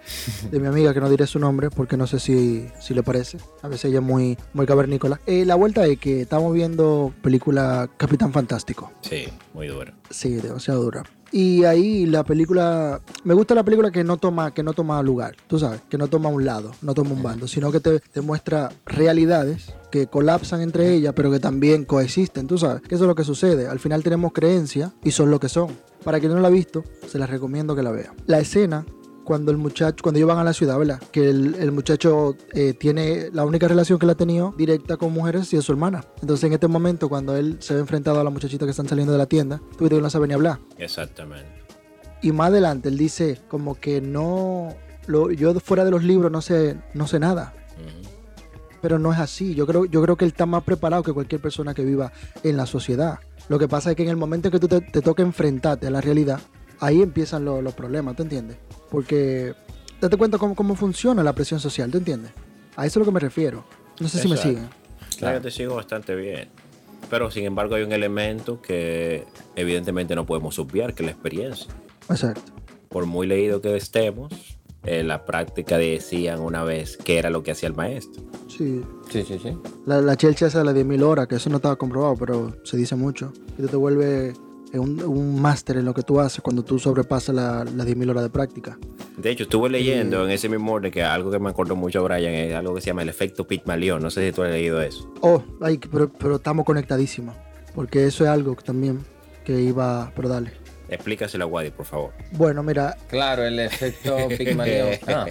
de 0.50 0.60
mi 0.60 0.66
amiga, 0.66 0.92
que 0.94 1.00
no 1.00 1.08
diré 1.10 1.26
su 1.26 1.38
nombre 1.38 1.70
porque 1.70 1.96
no 1.96 2.06
sé 2.06 2.18
si, 2.18 2.68
si 2.80 2.94
le 2.94 3.02
parece, 3.02 3.38
a 3.62 3.68
veces 3.68 3.86
ella 3.86 3.98
es 4.00 4.04
muy, 4.04 4.36
muy 4.54 4.66
cavernícola. 4.66 5.20
Eh, 5.26 5.44
la 5.44 5.54
vuelta 5.54 5.86
es 5.86 5.98
que 5.98 6.22
estamos 6.22 6.52
viendo 6.54 7.12
película 7.22 7.88
Capitán 7.96 8.32
Fantástico. 8.32 8.92
sí, 9.02 9.26
muy 9.54 9.66
duro. 9.68 9.92
Sí, 10.10 10.36
demasiado 10.36 10.82
dura. 10.82 11.02
Y 11.30 11.64
ahí 11.64 12.06
la 12.06 12.24
película, 12.24 13.00
me 13.24 13.34
gusta 13.34 13.54
la 13.54 13.62
película 13.62 13.90
que 13.90 14.04
no 14.04 14.16
toma, 14.16 14.52
que 14.52 14.62
no 14.62 14.72
toma 14.72 15.02
lugar, 15.02 15.36
tú 15.46 15.58
sabes, 15.58 15.80
que 15.88 15.98
no 15.98 16.08
toma 16.08 16.28
un 16.30 16.44
lado, 16.44 16.72
no 16.82 16.94
toma 16.94 17.10
un 17.10 17.22
bando, 17.22 17.46
sino 17.46 17.70
que 17.70 17.80
te, 17.80 18.00
te 18.00 18.20
muestra 18.20 18.70
realidades 18.86 19.72
que 19.90 20.06
colapsan 20.06 20.60
entre 20.60 20.94
ellas, 20.94 21.12
pero 21.14 21.30
que 21.30 21.40
también 21.40 21.84
coexisten, 21.84 22.46
tú 22.46 22.58
sabes, 22.58 22.82
que 22.82 22.94
eso 22.94 23.04
es 23.04 23.08
lo 23.08 23.14
que 23.14 23.24
sucede. 23.24 23.66
Al 23.66 23.78
final 23.78 24.02
tenemos 24.02 24.32
creencias 24.32 24.92
y 25.04 25.10
son 25.10 25.30
lo 25.30 25.40
que 25.40 25.48
son. 25.48 25.68
Para 26.04 26.20
quien 26.20 26.32
no 26.32 26.40
la 26.40 26.48
ha 26.48 26.50
visto, 26.50 26.84
se 27.06 27.18
las 27.18 27.28
recomiendo 27.28 27.74
que 27.74 27.82
la 27.82 27.90
vea. 27.90 28.14
La 28.26 28.38
escena 28.38 28.86
cuando 29.28 29.50
el 29.50 29.58
muchacho, 29.58 30.02
cuando 30.02 30.16
ellos 30.16 30.28
van 30.28 30.38
a 30.38 30.44
la 30.44 30.54
ciudad, 30.54 30.78
¿verdad? 30.78 31.02
Que 31.12 31.28
el, 31.28 31.54
el 31.56 31.70
muchacho 31.70 32.34
eh, 32.54 32.72
tiene 32.72 33.28
la 33.30 33.44
única 33.44 33.68
relación 33.68 33.98
que 33.98 34.06
él 34.06 34.10
ha 34.10 34.14
tenido 34.14 34.54
directa 34.56 34.96
con 34.96 35.12
mujeres 35.12 35.52
y 35.52 35.58
es 35.58 35.66
su 35.66 35.72
hermana. 35.72 36.02
Entonces 36.22 36.44
en 36.44 36.54
este 36.54 36.66
momento, 36.66 37.10
cuando 37.10 37.36
él 37.36 37.58
se 37.60 37.74
ve 37.74 37.80
enfrentado 37.80 38.18
a 38.18 38.24
la 38.24 38.30
muchachita 38.30 38.64
que 38.64 38.70
están 38.70 38.88
saliendo 38.88 39.12
de 39.12 39.18
la 39.18 39.26
tienda, 39.26 39.60
tú 39.76 39.84
él 39.84 40.00
no 40.00 40.08
sabe 40.08 40.28
ni 40.28 40.32
hablar. 40.32 40.60
Exactamente. 40.78 41.46
Y 42.22 42.32
más 42.32 42.48
adelante 42.48 42.88
él 42.88 42.96
dice 42.96 43.38
como 43.48 43.74
que 43.74 44.00
no, 44.00 44.74
lo, 45.06 45.30
yo 45.30 45.52
fuera 45.60 45.84
de 45.84 45.90
los 45.90 46.04
libros 46.04 46.32
no 46.32 46.40
sé, 46.40 46.78
no 46.94 47.06
sé 47.06 47.18
nada. 47.18 47.52
Pero 48.80 48.98
no 48.98 49.12
es 49.12 49.18
así. 49.18 49.54
Yo 49.54 49.66
creo, 49.66 49.84
yo 49.84 50.00
creo 50.00 50.16
que 50.16 50.24
él 50.24 50.30
está 50.30 50.46
más 50.46 50.62
preparado 50.62 51.02
que 51.02 51.12
cualquier 51.12 51.42
persona 51.42 51.74
que 51.74 51.84
viva 51.84 52.12
en 52.44 52.56
la 52.56 52.64
sociedad. 52.64 53.18
Lo 53.50 53.58
que 53.58 53.68
pasa 53.68 53.90
es 53.90 53.96
que 53.96 54.04
en 54.04 54.08
el 54.08 54.16
momento 54.16 54.48
en 54.48 54.52
que 54.52 54.58
tú 54.58 54.68
te, 54.68 54.80
te 54.80 55.02
toca 55.02 55.22
enfrentarte 55.22 55.86
a 55.86 55.90
la 55.90 56.00
realidad, 56.00 56.40
ahí 56.80 57.02
empiezan 57.02 57.44
lo- 57.44 57.62
los 57.62 57.74
problemas, 57.74 58.16
¿te 58.16 58.22
entiendes? 58.22 58.56
Porque 58.90 59.54
date 60.00 60.16
cuenta 60.16 60.38
cómo, 60.38 60.54
cómo 60.54 60.74
funciona 60.74 61.22
la 61.22 61.32
presión 61.32 61.60
social, 61.60 61.90
¿te 61.90 61.98
entiendes? 61.98 62.32
A 62.76 62.86
eso 62.86 62.92
es 62.92 62.96
a 62.96 62.98
lo 63.00 63.04
que 63.06 63.12
me 63.12 63.20
refiero. 63.20 63.64
No 64.00 64.08
sé 64.08 64.20
si 64.20 64.28
me 64.28 64.36
siguen. 64.36 64.68
Claro, 65.18 65.40
te 65.40 65.50
sigo 65.50 65.74
bastante 65.74 66.14
bien. 66.14 66.48
Pero 67.10 67.30
sin 67.30 67.44
embargo 67.44 67.74
hay 67.74 67.82
un 67.82 67.92
elemento 67.92 68.60
que 68.60 69.24
evidentemente 69.56 70.14
no 70.14 70.26
podemos 70.26 70.58
obviar, 70.58 70.94
que 70.94 71.02
es 71.02 71.06
la 71.06 71.12
experiencia. 71.12 71.72
Exacto. 72.08 72.52
Por 72.88 73.06
muy 73.06 73.26
leído 73.26 73.60
que 73.60 73.76
estemos, 73.76 74.32
en 74.84 75.08
la 75.08 75.24
práctica 75.24 75.76
decían 75.78 76.40
una 76.40 76.62
vez 76.64 76.96
qué 76.96 77.18
era 77.18 77.30
lo 77.30 77.42
que 77.42 77.50
hacía 77.52 77.68
el 77.68 77.74
maestro. 77.74 78.22
Sí. 78.48 78.82
Sí, 79.10 79.24
sí, 79.26 79.38
sí. 79.42 79.56
La, 79.86 80.00
la 80.00 80.16
chelcha 80.16 80.46
esa 80.46 80.58
de 80.58 80.64
las 80.66 80.74
10.000 80.74 81.02
horas, 81.02 81.26
que 81.26 81.36
eso 81.36 81.50
no 81.50 81.56
estaba 81.56 81.76
comprobado, 81.76 82.14
pero 82.16 82.56
se 82.64 82.76
dice 82.76 82.94
mucho. 82.94 83.32
Y 83.58 83.62
te 83.66 83.76
vuelves 83.76 84.34
eh, 84.36 84.40
un, 84.74 85.02
un 85.02 85.40
máster 85.40 85.76
en 85.78 85.84
lo 85.84 85.94
que 85.94 86.02
tú 86.02 86.20
haces 86.20 86.40
cuando 86.42 86.62
tú 86.62 86.78
sobrepasas 86.78 87.34
la- 87.34 87.64
las 87.64 87.86
10.000 87.86 88.10
horas 88.10 88.22
de 88.24 88.30
práctica. 88.30 88.78
De 89.16 89.30
hecho, 89.30 89.44
estuve 89.44 89.68
leyendo 89.70 90.24
en 90.24 90.30
ese 90.30 90.48
mismo 90.48 90.72
orden 90.74 90.92
que 90.92 91.02
algo 91.02 91.30
que 91.30 91.38
me 91.38 91.48
acordó 91.50 91.74
mucho 91.76 92.04
Brian 92.04 92.32
es 92.34 92.54
algo 92.54 92.74
que 92.74 92.80
se 92.80 92.88
llama 92.88 93.02
el 93.02 93.08
efecto 93.08 93.46
Pygmalion. 93.46 94.02
No 94.02 94.10
sé 94.10 94.26
si 94.26 94.32
tú 94.32 94.42
has 94.42 94.50
leído 94.50 94.80
eso. 94.82 95.10
Oh, 95.22 95.42
ay, 95.60 95.78
pero, 95.90 96.08
pero 96.12 96.36
estamos 96.36 96.64
conectadísimos. 96.64 97.34
Porque 97.74 98.06
eso 98.06 98.24
es 98.24 98.30
algo 98.30 98.54
que 98.56 98.62
también 98.64 99.00
que 99.44 99.60
iba. 99.60 100.12
Pero 100.14 100.28
dale. 100.28 100.52
Explícaselo 100.88 101.44
a 101.44 101.46
Wadi, 101.46 101.70
por 101.70 101.86
favor. 101.86 102.12
Bueno, 102.32 102.62
mira, 102.62 102.96
Claro, 103.08 103.44
el 103.44 103.58
efecto 103.58 104.16
Pygmalion. 104.36 104.88
Ah, 105.08 105.26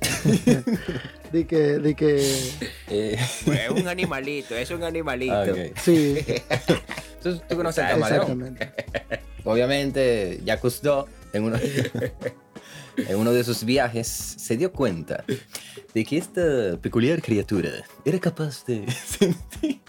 di 1.32 1.44
que. 1.44 1.78
Di 1.78 1.94
que 1.94 2.16
eh, 2.88 3.18
es 3.18 3.70
un 3.70 3.88
animalito, 3.88 4.54
es 4.56 4.70
un 4.70 4.84
animalito. 4.84 5.34
ah, 5.34 5.46
sí, 5.82 6.16
¿Tú, 7.22 7.38
tú 7.48 7.56
conoces 7.56 7.84
el 7.84 7.90
camaleón? 7.90 8.20
exactamente. 8.22 8.72
Obviamente, 9.44 10.40
Jacques 10.44 10.82
en 11.32 11.44
uno, 11.44 11.56
en 12.96 13.16
uno 13.16 13.32
de 13.32 13.44
sus 13.44 13.64
viajes, 13.64 14.06
se 14.08 14.56
dio 14.56 14.72
cuenta 14.72 15.24
de 15.94 16.04
que 16.04 16.18
esta 16.18 16.76
peculiar 16.80 17.22
criatura 17.22 17.70
era 18.04 18.18
capaz 18.18 18.64
de 18.66 18.86
sentir. 18.90 19.80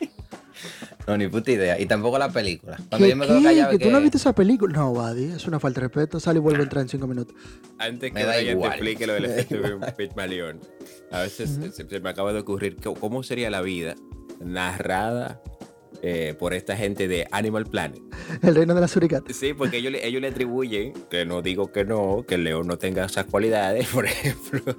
No, 1.08 1.18
ni 1.18 1.28
puta 1.30 1.52
idea. 1.52 1.80
Y 1.80 1.86
tampoco 1.86 2.18
la 2.20 2.30
película. 2.30 2.76
Cuando 2.90 3.06
¿Qué, 3.06 3.10
yo 3.12 3.16
me 3.16 3.26
quedo 3.28 3.42
callado, 3.42 3.72
¿Que 3.72 3.78
que 3.78 3.86
tú 3.86 3.92
no 3.92 3.98
has 3.98 4.04
visto 4.04 4.18
esa 4.18 4.36
película? 4.36 4.74
No, 4.78 4.92
Buddy, 4.94 5.32
es 5.32 5.48
una 5.48 5.60
falta 5.60 5.80
de 5.80 5.88
respeto. 5.88 6.20
Sale 6.20 6.38
y 6.40 6.42
vuelve 6.42 6.60
a 6.60 6.64
entrar 6.64 6.82
en 6.84 6.90
cinco 6.90 7.08
minutos. 7.08 7.34
Antes 7.80 8.12
Me 8.14 8.20
que 8.20 8.26
da 8.26 8.34
Brian 8.34 8.46
te 8.46 8.52
igual. 8.52 8.72
explique 8.74 9.08
lo 9.08 9.14
del 9.14 9.26
efecto 9.26 9.58
Pygmalion, 9.98 10.60
a 11.12 11.22
veces 11.22 11.58
se, 11.74 11.88
se 11.88 12.00
me 12.02 12.10
acaba 12.10 12.34
de 12.34 12.40
ocurrir 12.40 12.76
cómo 13.00 13.24
sería 13.24 13.50
la 13.50 13.62
vida 13.62 13.96
narrada 14.42 15.42
eh, 16.04 16.36
por 16.38 16.54
esta 16.54 16.76
gente 16.76 17.08
de 17.08 17.26
Animal 17.32 17.66
Planet. 17.66 18.02
El 18.44 18.56
reino 18.56 18.76
de 18.76 18.82
la 18.82 18.88
suricata. 18.88 19.34
Sí, 19.34 19.54
porque 19.54 19.78
ellos, 19.78 19.92
le- 19.94 20.06
ellos 20.06 20.22
le 20.22 20.28
atribuyen, 20.28 20.94
que 21.10 21.26
no 21.26 21.42
digo 21.42 21.72
que 21.72 21.86
no, 21.86 22.24
que 22.28 22.36
el 22.36 22.44
león 22.44 22.68
no 22.68 22.78
tenga 22.78 23.06
esas 23.06 23.26
cualidades, 23.26 23.88
por 23.94 24.06
ejemplo. 24.06 24.76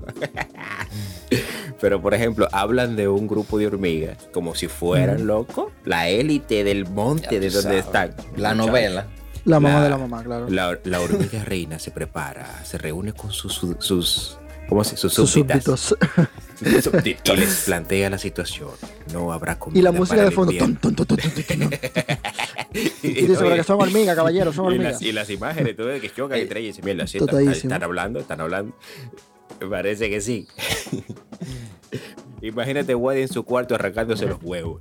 Pero, 1.81 2.03
por 2.03 2.13
ejemplo, 2.15 2.49
hablan 2.53 2.97
de 2.97 3.07
un 3.09 3.27
grupo 3.29 3.59
de 3.59 3.67
hormigas 3.69 4.17
como 4.33 4.55
si 4.55 4.67
fueran, 4.67 5.27
loco, 5.27 5.71
la 5.85 6.09
élite 6.09 6.65
del 6.65 6.87
monte 6.89 7.39
de 7.41 7.51
donde 7.51 7.83
sabes. 7.83 7.85
están. 7.87 8.15
La 8.37 8.55
novela. 8.55 9.07
La 9.45 9.61
mamá 9.61 9.79
La- 9.79 9.85
de 9.85 9.91
la 9.91 9.99
mamá, 9.99 10.25
claro. 10.25 10.49
La, 10.51 10.79
la 10.85 11.01
hormiga 11.01 11.45
reina 11.47 11.79
se 11.79 11.91
prepara, 11.91 12.65
se 12.65 12.79
reúne 12.79 13.13
con 13.13 13.31
sus, 13.33 13.55
sus, 13.55 13.77
sus- 13.79 14.39
¿cómo 14.69 14.83
se 14.85 14.97
sus 14.97 15.13
Sus 15.15 15.31
súbditos. 15.31 15.97
y 16.61 17.37
les 17.37 17.63
plantea 17.65 18.11
la 18.11 18.19
situación. 18.19 18.71
No 19.13 19.33
habrá 19.33 19.59
comida 19.59 19.79
Y 19.79 19.83
la 19.83 19.93
música 19.93 20.17
para 20.17 20.29
de 20.29 20.35
fondo. 20.35 20.53
Ton, 20.59 20.77
ton, 20.77 20.95
ton, 20.97 21.07
ton. 21.07 21.19
Y, 22.75 22.81
Y 23.03 23.13
dice 23.23 23.37
sobre 23.37 23.57
que 23.57 23.65
son 23.65 23.81
hormigas, 23.81 24.15
caballeros, 24.17 24.55
son 24.55 24.67
y 24.67 24.69
hormigas. 24.69 24.93
las, 24.95 25.03
y 25.03 25.13
las 25.13 25.31
imágenes, 25.31 25.77
tú 25.77 25.85
ves 25.85 26.03
que 26.03 26.11
chocan 26.13 26.39
entre 26.39 26.61
ellas 26.61 26.77
y 26.77 26.81
dicen, 26.81 26.85
mierda, 26.85 27.07
sí, 27.07 27.19
están, 27.19 27.49
están 27.49 27.83
hablando, 27.83 28.19
están 28.19 28.41
hablando. 28.41 28.75
Me 29.61 29.67
parece 29.69 30.09
que 30.11 30.21
sí. 30.21 30.47
Imagínate 32.43 32.95
Waddy 32.95 33.23
en 33.23 33.29
su 33.29 33.45
cuarto 33.45 33.75
arrancándose 33.75 34.27
los 34.27 34.39
huevos. 34.43 34.81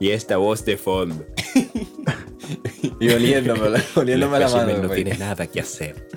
Y 0.00 0.10
esta 0.10 0.36
voz 0.36 0.64
de 0.64 0.76
fondo. 0.76 1.24
Y 3.00 3.10
oliéndome, 3.10 3.78
oliéndome 3.94 4.36
El 4.38 4.42
la 4.42 4.48
mano. 4.48 4.78
no 4.82 4.88
tiene 4.88 5.16
nada 5.18 5.46
que 5.46 5.60
hacer. 5.60 6.08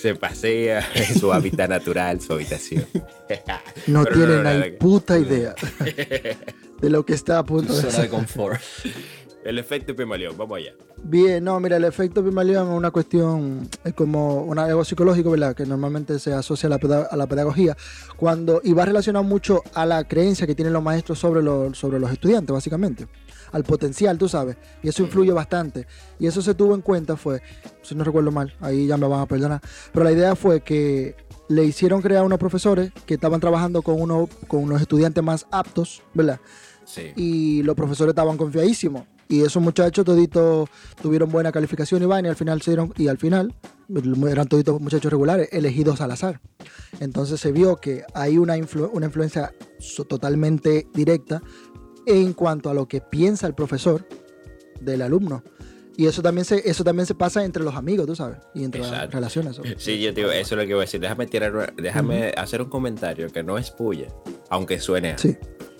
Se 0.00 0.14
pasea 0.14 0.84
en 0.94 1.14
su 1.18 1.32
hábitat 1.32 1.68
natural, 1.68 2.20
su 2.20 2.32
habitación. 2.32 2.86
No 3.86 4.04
Pero 4.04 4.42
ni 4.42 4.62
que- 4.62 4.70
puta 4.72 5.18
idea 5.18 5.54
de 6.80 6.90
lo 6.90 7.04
que 7.04 7.12
está 7.12 7.38
a 7.38 7.44
punto 7.44 7.72
de 7.74 7.80
Zona 7.82 7.92
de 7.92 7.98
hacer. 7.98 8.08
confort. 8.10 8.60
El 9.48 9.58
efecto 9.58 9.96
Pimaleón, 9.96 10.36
vamos 10.36 10.58
allá. 10.58 10.72
Bien, 11.02 11.42
no, 11.42 11.58
mira, 11.58 11.76
el 11.78 11.84
efecto 11.84 12.22
Pygmalion 12.22 12.68
es 12.70 12.74
una 12.76 12.90
cuestión, 12.90 13.66
es 13.82 13.94
como 13.94 14.42
un 14.42 14.58
algo 14.58 14.84
psicológico, 14.84 15.30
¿verdad? 15.30 15.54
Que 15.56 15.64
normalmente 15.64 16.18
se 16.18 16.34
asocia 16.34 16.66
a 16.66 16.70
la, 16.70 16.78
peda- 16.78 17.08
a 17.10 17.16
la 17.16 17.26
pedagogía, 17.26 17.74
cuando, 18.18 18.60
y 18.62 18.74
va 18.74 18.84
relacionado 18.84 19.24
mucho 19.24 19.62
a 19.72 19.86
la 19.86 20.04
creencia 20.06 20.46
que 20.46 20.54
tienen 20.54 20.74
los 20.74 20.82
maestros 20.82 21.18
sobre 21.18 21.42
los, 21.42 21.78
sobre 21.78 21.98
los 21.98 22.12
estudiantes, 22.12 22.52
básicamente, 22.52 23.06
al 23.52 23.64
potencial, 23.64 24.18
tú 24.18 24.28
sabes, 24.28 24.58
y 24.82 24.88
eso 24.90 25.02
influye 25.02 25.32
bastante. 25.32 25.86
Y 26.18 26.26
eso 26.26 26.42
se 26.42 26.52
tuvo 26.54 26.74
en 26.74 26.82
cuenta, 26.82 27.16
fue, 27.16 27.40
si 27.80 27.94
no 27.94 28.04
recuerdo 28.04 28.30
mal, 28.30 28.52
ahí 28.60 28.86
ya 28.86 28.98
me 28.98 29.08
van 29.08 29.20
a 29.20 29.26
perdonar, 29.26 29.62
pero 29.92 30.04
la 30.04 30.12
idea 30.12 30.36
fue 30.36 30.60
que 30.60 31.16
le 31.48 31.64
hicieron 31.64 32.02
crear 32.02 32.22
unos 32.22 32.38
profesores 32.38 32.92
que 33.06 33.14
estaban 33.14 33.40
trabajando 33.40 33.80
con, 33.80 33.98
uno, 33.98 34.28
con 34.46 34.62
unos 34.64 34.82
estudiantes 34.82 35.24
más 35.24 35.46
aptos, 35.50 36.02
¿verdad? 36.12 36.38
Sí. 36.84 37.12
y 37.16 37.62
los 37.64 37.76
profesores 37.76 38.12
estaban 38.12 38.36
confiadísimos. 38.38 39.04
Y 39.28 39.42
esos 39.42 39.62
muchachos 39.62 40.04
toditos 40.04 40.68
tuvieron 41.02 41.30
buena 41.30 41.52
calificación 41.52 42.02
y 42.02 42.06
vaina 42.06 42.28
y 42.28 42.30
al 42.30 42.36
final 42.36 42.62
se 42.62 42.70
dieron, 42.70 42.94
y 42.96 43.08
al 43.08 43.18
final 43.18 43.54
eran 44.30 44.48
toditos 44.48 44.80
muchachos 44.80 45.10
regulares, 45.10 45.48
elegidos 45.52 46.00
al 46.00 46.10
azar. 46.12 46.40
Entonces 47.00 47.38
se 47.40 47.52
vio 47.52 47.76
que 47.76 48.04
hay 48.14 48.38
una, 48.38 48.56
influ- 48.56 48.88
una 48.92 49.06
influencia 49.06 49.52
totalmente 50.08 50.86
directa 50.94 51.42
en 52.06 52.32
cuanto 52.32 52.70
a 52.70 52.74
lo 52.74 52.88
que 52.88 53.00
piensa 53.02 53.46
el 53.46 53.54
profesor 53.54 54.06
del 54.80 55.02
alumno. 55.02 55.42
Y 55.96 56.06
eso 56.06 56.22
también 56.22 56.44
se, 56.44 56.66
eso 56.70 56.84
también 56.84 57.06
se 57.06 57.14
pasa 57.16 57.44
entre 57.44 57.64
los 57.64 57.74
amigos, 57.74 58.06
tú 58.06 58.14
sabes, 58.14 58.38
y 58.54 58.62
entre 58.64 58.80
las 58.82 58.92
Exacto. 58.92 59.16
relaciones. 59.16 59.60
Sí, 59.78 60.00
yo 60.00 60.12
digo, 60.12 60.30
eso 60.30 60.54
es 60.54 60.62
lo 60.62 60.66
que 60.66 60.74
voy 60.74 60.82
a 60.82 60.86
decir. 60.86 61.00
Déjame 61.00 61.26
tirar, 61.26 61.74
déjame 61.76 62.28
hacer 62.36 62.62
un 62.62 62.68
comentario 62.70 63.28
que 63.30 63.42
no 63.42 63.58
es 63.58 63.72
puya, 63.72 64.06
aunque 64.48 64.78
suene. 64.80 65.18
Sí, 65.18 65.36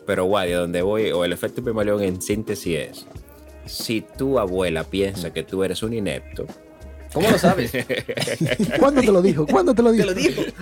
Pero 0.06 0.24
guay, 0.24 0.52
donde 0.52 0.82
voy, 0.82 1.12
o 1.12 1.24
el 1.24 1.32
efecto 1.32 1.62
Pimaleón 1.62 2.02
en 2.02 2.20
síntesis 2.20 2.76
es, 2.78 3.06
si 3.68 4.00
tu 4.00 4.38
abuela 4.38 4.84
piensa 4.84 5.32
que 5.32 5.42
tú 5.42 5.64
eres 5.64 5.82
un 5.82 5.92
inepto, 5.94 6.46
¿Cómo 7.12 7.30
lo 7.30 7.38
sabes? 7.38 7.72
¿Cuándo 8.78 9.00
te 9.00 9.10
lo 9.10 9.22
dijo? 9.22 9.46
¿Cuándo 9.46 9.74
te 9.74 9.82
lo 9.82 9.92
dijo? 9.92 10.06
Te 10.08 10.14
lo 10.14 10.20
digo. 10.20 10.42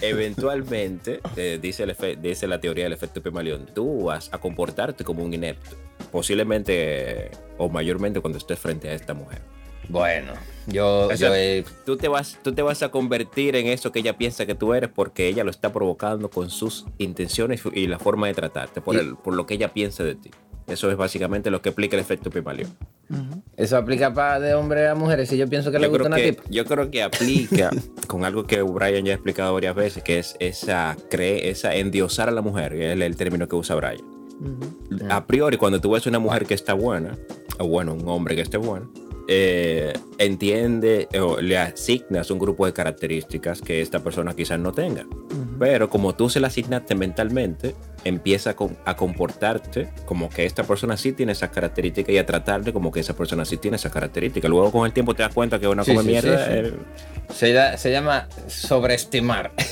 eventualmente, 0.00 1.20
eh, 1.36 1.58
dice, 1.60 1.84
el 1.84 1.90
efe- 1.96 2.16
dice 2.20 2.46
la 2.46 2.60
teoría 2.60 2.84
del 2.84 2.92
efecto 2.92 3.22
Pimaleón, 3.22 3.66
tú 3.74 4.04
vas 4.04 4.28
a 4.32 4.38
comportarte 4.38 5.04
como 5.04 5.24
un 5.24 5.34
inepto. 5.34 5.76
Posiblemente 6.12 7.30
o 7.58 7.68
mayormente 7.68 8.20
cuando 8.20 8.38
estés 8.38 8.58
frente 8.58 8.88
a 8.88 8.94
esta 8.94 9.14
mujer. 9.14 9.40
Bueno, 9.88 10.34
yo, 10.66 11.08
O 11.08 11.16
sea, 11.16 11.28
yo 11.30 11.34
he- 11.34 11.64
Tú 11.84 11.96
te, 11.96 12.06
vas, 12.08 12.38
tú 12.42 12.52
te 12.52 12.62
vas 12.62 12.82
a 12.82 12.90
convertir 12.90 13.56
en 13.56 13.66
eso 13.66 13.90
que 13.90 14.00
ella 14.00 14.16
piensa 14.16 14.46
que 14.46 14.54
tú 14.54 14.72
eres 14.74 14.90
porque 14.94 15.26
ella 15.26 15.42
lo 15.42 15.50
está 15.50 15.72
provocando 15.72 16.30
con 16.30 16.50
sus 16.50 16.86
intenciones 16.98 17.62
y 17.74 17.86
la 17.88 17.98
forma 17.98 18.28
de 18.28 18.34
tratarte, 18.34 18.80
por, 18.80 18.94
Y- 18.94 18.98
el, 18.98 19.16
por 19.16 19.34
lo 19.34 19.46
que 19.46 19.54
ella 19.54 19.72
piensa 19.72 20.04
de 20.04 20.14
ti. 20.14 20.30
Eso 20.70 20.90
es 20.90 20.96
básicamente 20.96 21.50
lo 21.50 21.60
que 21.60 21.70
explica 21.70 21.96
el 21.96 22.00
efecto. 22.02 22.30
Ujú. 22.30 23.42
eso 23.56 23.76
aplica 23.76 24.14
para 24.14 24.38
de 24.38 24.54
hombre 24.54 24.88
a 24.88 24.94
mujeres. 24.94 25.28
Si 25.28 25.36
yo 25.36 25.48
pienso 25.48 25.70
que 25.72 25.78
le 25.78 25.84
Yo 25.86 25.90
gusta 25.90 26.04
creo 26.04 26.08
una 26.08 26.16
que, 26.16 26.32
tipa. 26.32 26.42
yo 26.48 26.64
creo 26.64 26.90
que 26.90 27.02
aplica 27.02 27.70
con 28.06 28.24
algo 28.24 28.44
que 28.44 28.62
Brian 28.62 29.04
ya 29.04 29.12
ha 29.12 29.14
explicado 29.14 29.52
varias 29.54 29.74
veces, 29.74 30.02
que 30.02 30.18
es 30.18 30.36
esa, 30.38 30.96
cree, 31.10 31.50
esa 31.50 31.74
endiosar 31.74 32.28
a 32.28 32.32
la 32.32 32.40
mujer, 32.42 32.72
que 32.72 32.86
es 32.88 32.92
el, 32.92 33.02
el 33.02 33.16
término 33.16 33.48
que 33.48 33.56
usa 33.56 33.74
Brian. 33.76 34.00
A 35.10 35.26
priori, 35.26 35.56
cuando 35.58 35.80
tú 35.80 35.90
ves 35.90 36.06
una 36.06 36.18
mujer 36.18 36.46
que 36.46 36.54
está 36.54 36.72
buena, 36.72 37.18
o 37.58 37.66
bueno, 37.68 37.92
un 37.92 38.08
hombre 38.08 38.34
que 38.36 38.40
esté 38.42 38.56
bueno, 38.56 38.90
eh, 39.28 39.92
entiende 40.18 41.08
o 41.20 41.40
le 41.40 41.58
asignas 41.58 42.30
un 42.30 42.38
grupo 42.38 42.64
de 42.66 42.72
características 42.72 43.60
que 43.60 43.80
esta 43.82 44.00
persona 44.00 44.34
quizás 44.34 44.58
no 44.58 44.72
tenga. 44.72 45.02
Ujú. 45.04 45.58
Pero 45.58 45.90
como 45.90 46.14
tú 46.14 46.30
se 46.30 46.40
la 46.40 46.46
asignaste 46.46 46.94
mentalmente, 46.94 47.74
empieza 48.04 48.50
a, 48.50 48.54
com- 48.56 48.74
a 48.84 48.96
comportarte 48.96 49.88
como 50.06 50.28
que 50.30 50.46
esta 50.46 50.64
persona 50.64 50.96
sí 50.96 51.12
tiene 51.12 51.32
esas 51.32 51.50
características 51.50 52.14
y 52.14 52.18
a 52.18 52.26
tratarte 52.26 52.72
como 52.72 52.90
que 52.90 53.00
esa 53.00 53.14
persona 53.14 53.44
sí 53.44 53.56
tiene 53.56 53.76
esas 53.76 53.92
características. 53.92 54.50
Luego 54.50 54.70
con 54.72 54.86
el 54.86 54.92
tiempo 54.92 55.14
te 55.14 55.22
das 55.22 55.34
cuenta 55.34 55.58
que 55.58 55.68
una 55.68 55.84
Sí, 55.84 55.90
come 55.94 56.04
sí, 56.04 56.08
mierda. 56.10 56.46
sí, 56.46 56.52
sí. 56.52 56.58
eh, 56.58 56.72
Se, 57.34 57.52
da- 57.52 57.76
se 57.76 57.90
llama 57.92 58.26
sobreestimar. 58.48 59.52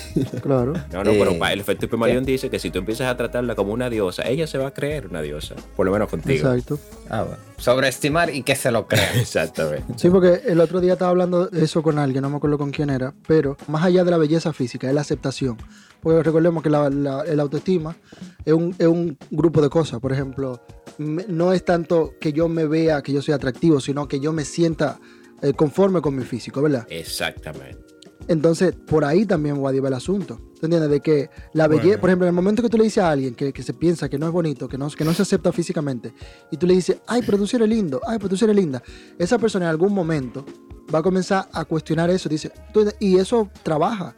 Claro. 0.43 0.73
no, 0.93 1.05
no, 1.05 1.11
Eh, 1.13 1.17
pero 1.19 1.39
pa- 1.39 1.53
el 1.53 1.61
efecto 1.61 1.89
Pygmalion 1.89 2.25
dice 2.25 2.51
que 2.51 2.59
si 2.59 2.71
tú 2.71 2.79
empiezas 2.81 3.07
a 3.09 3.17
tratarla 3.17 3.55
como 3.55 3.73
una 3.73 3.89
diosa, 3.89 4.23
ella 4.29 4.47
se 4.49 4.59
va 4.59 4.69
a 4.69 4.75
creer 4.75 5.07
una 5.07 5.23
diosa. 5.23 5.55
Por 5.77 5.87
lo 5.87 5.93
menos 5.93 6.09
contigo. 6.09 6.51
Exacto. 6.51 6.79
Ah, 7.11 7.23
bueno. 7.23 7.39
Sobreestimar 7.57 8.33
y 8.35 8.43
que 8.43 8.55
se 8.57 8.71
lo 8.71 8.87
crea. 8.87 9.13
Exactamente. 9.21 9.95
Sí, 9.97 10.11
porque 10.11 10.43
el 10.47 10.61
otro 10.61 10.81
día 10.81 10.93
estaba 10.95 11.11
hablando 11.11 11.47
de 11.47 11.65
eso 11.65 11.83
con 11.83 11.99
alguien, 11.99 12.23
no 12.23 12.31
me 12.31 12.37
acuerdo 12.37 12.59
con 12.59 12.71
quién 12.71 12.91
era, 12.91 13.15
pero 13.27 13.57
más 13.67 13.85
allá 13.85 14.05
de 14.05 14.11
la 14.11 14.19
belleza 14.19 14.53
física, 14.53 14.89
es 14.89 14.95
la 14.95 15.01
aceptación. 15.01 15.57
Porque 16.01 16.23
recordemos 16.23 16.63
que 16.63 16.71
la, 16.71 16.89
la- 16.91 17.23
el 17.23 17.41
autoestima 17.41 17.97
es 18.45 18.53
un, 18.53 18.75
es 18.79 18.87
un 18.87 19.19
grupo 19.31 19.61
de 19.61 19.69
cosas. 19.69 19.99
Por 20.01 20.13
ejemplo, 20.13 20.61
me- 20.99 21.25
no 21.29 21.53
es 21.53 21.65
tanto 21.65 22.13
que 22.21 22.33
yo 22.33 22.49
me 22.49 22.67
vea 22.67 23.03
que 23.03 23.13
yo 23.13 23.21
soy 23.23 23.35
atractivo, 23.35 23.81
sino 23.81 24.07
que 24.07 24.21
yo 24.21 24.33
me 24.33 24.45
sienta 24.45 25.01
eh, 25.43 25.53
conforme 25.55 26.01
con 26.01 26.15
mi 26.15 26.25
físico, 26.25 26.63
¿verdad? 26.63 26.87
Exactamente. 26.91 27.79
Entonces, 28.29 28.75
por 28.75 29.05
ahí 29.05 29.25
también 29.25 29.63
va 29.65 29.71
a 29.71 29.73
el 29.89 29.95
asunto. 29.95 30.41
¿Te 30.61 30.67
entiendes? 30.67 30.91
De 30.91 31.01
que 31.01 31.31
la 31.53 31.69
belleza, 31.69 31.87
Bueno. 31.89 32.01
por 32.01 32.11
ejemplo, 32.11 32.27
en 32.27 32.29
el 32.31 32.35
momento 32.35 32.63
que 32.63 32.69
tú 32.69 32.77
le 32.79 32.85
dices 32.85 33.03
a 33.03 33.11
alguien 33.11 33.35
que, 33.35 33.53
que 33.53 33.63
se 33.63 33.75
piensa 33.75 34.09
que 34.09 34.19
no 34.19 34.27
es 34.27 34.33
bonito, 34.33 34.69
que 34.69 34.77
no, 34.79 34.89
que 34.91 35.05
no 35.05 35.15
se 35.15 35.23
acepta 35.23 35.53
físicamente, 35.53 36.13
y 36.51 36.57
tú 36.57 36.67
le 36.67 36.75
dices, 36.75 36.99
ay, 37.07 37.23
pero 37.25 37.39
tú 37.39 37.47
sí 37.47 37.57
eres 37.57 37.69
lindo, 37.69 38.01
ay, 38.07 38.19
pero 38.19 38.29
tú 38.31 38.37
sí 38.37 38.45
eres 38.45 38.57
linda, 38.57 38.83
esa 39.19 39.39
persona 39.39 39.67
en 39.67 39.71
algún 39.71 39.93
momento 39.95 40.45
va 40.93 40.99
a 41.01 41.03
comenzar 41.03 41.49
a 41.53 41.65
cuestionar 41.65 42.11
eso. 42.11 42.29
Dice, 42.29 42.51
y 42.99 43.17
eso 43.19 43.49
trabaja. 43.63 44.17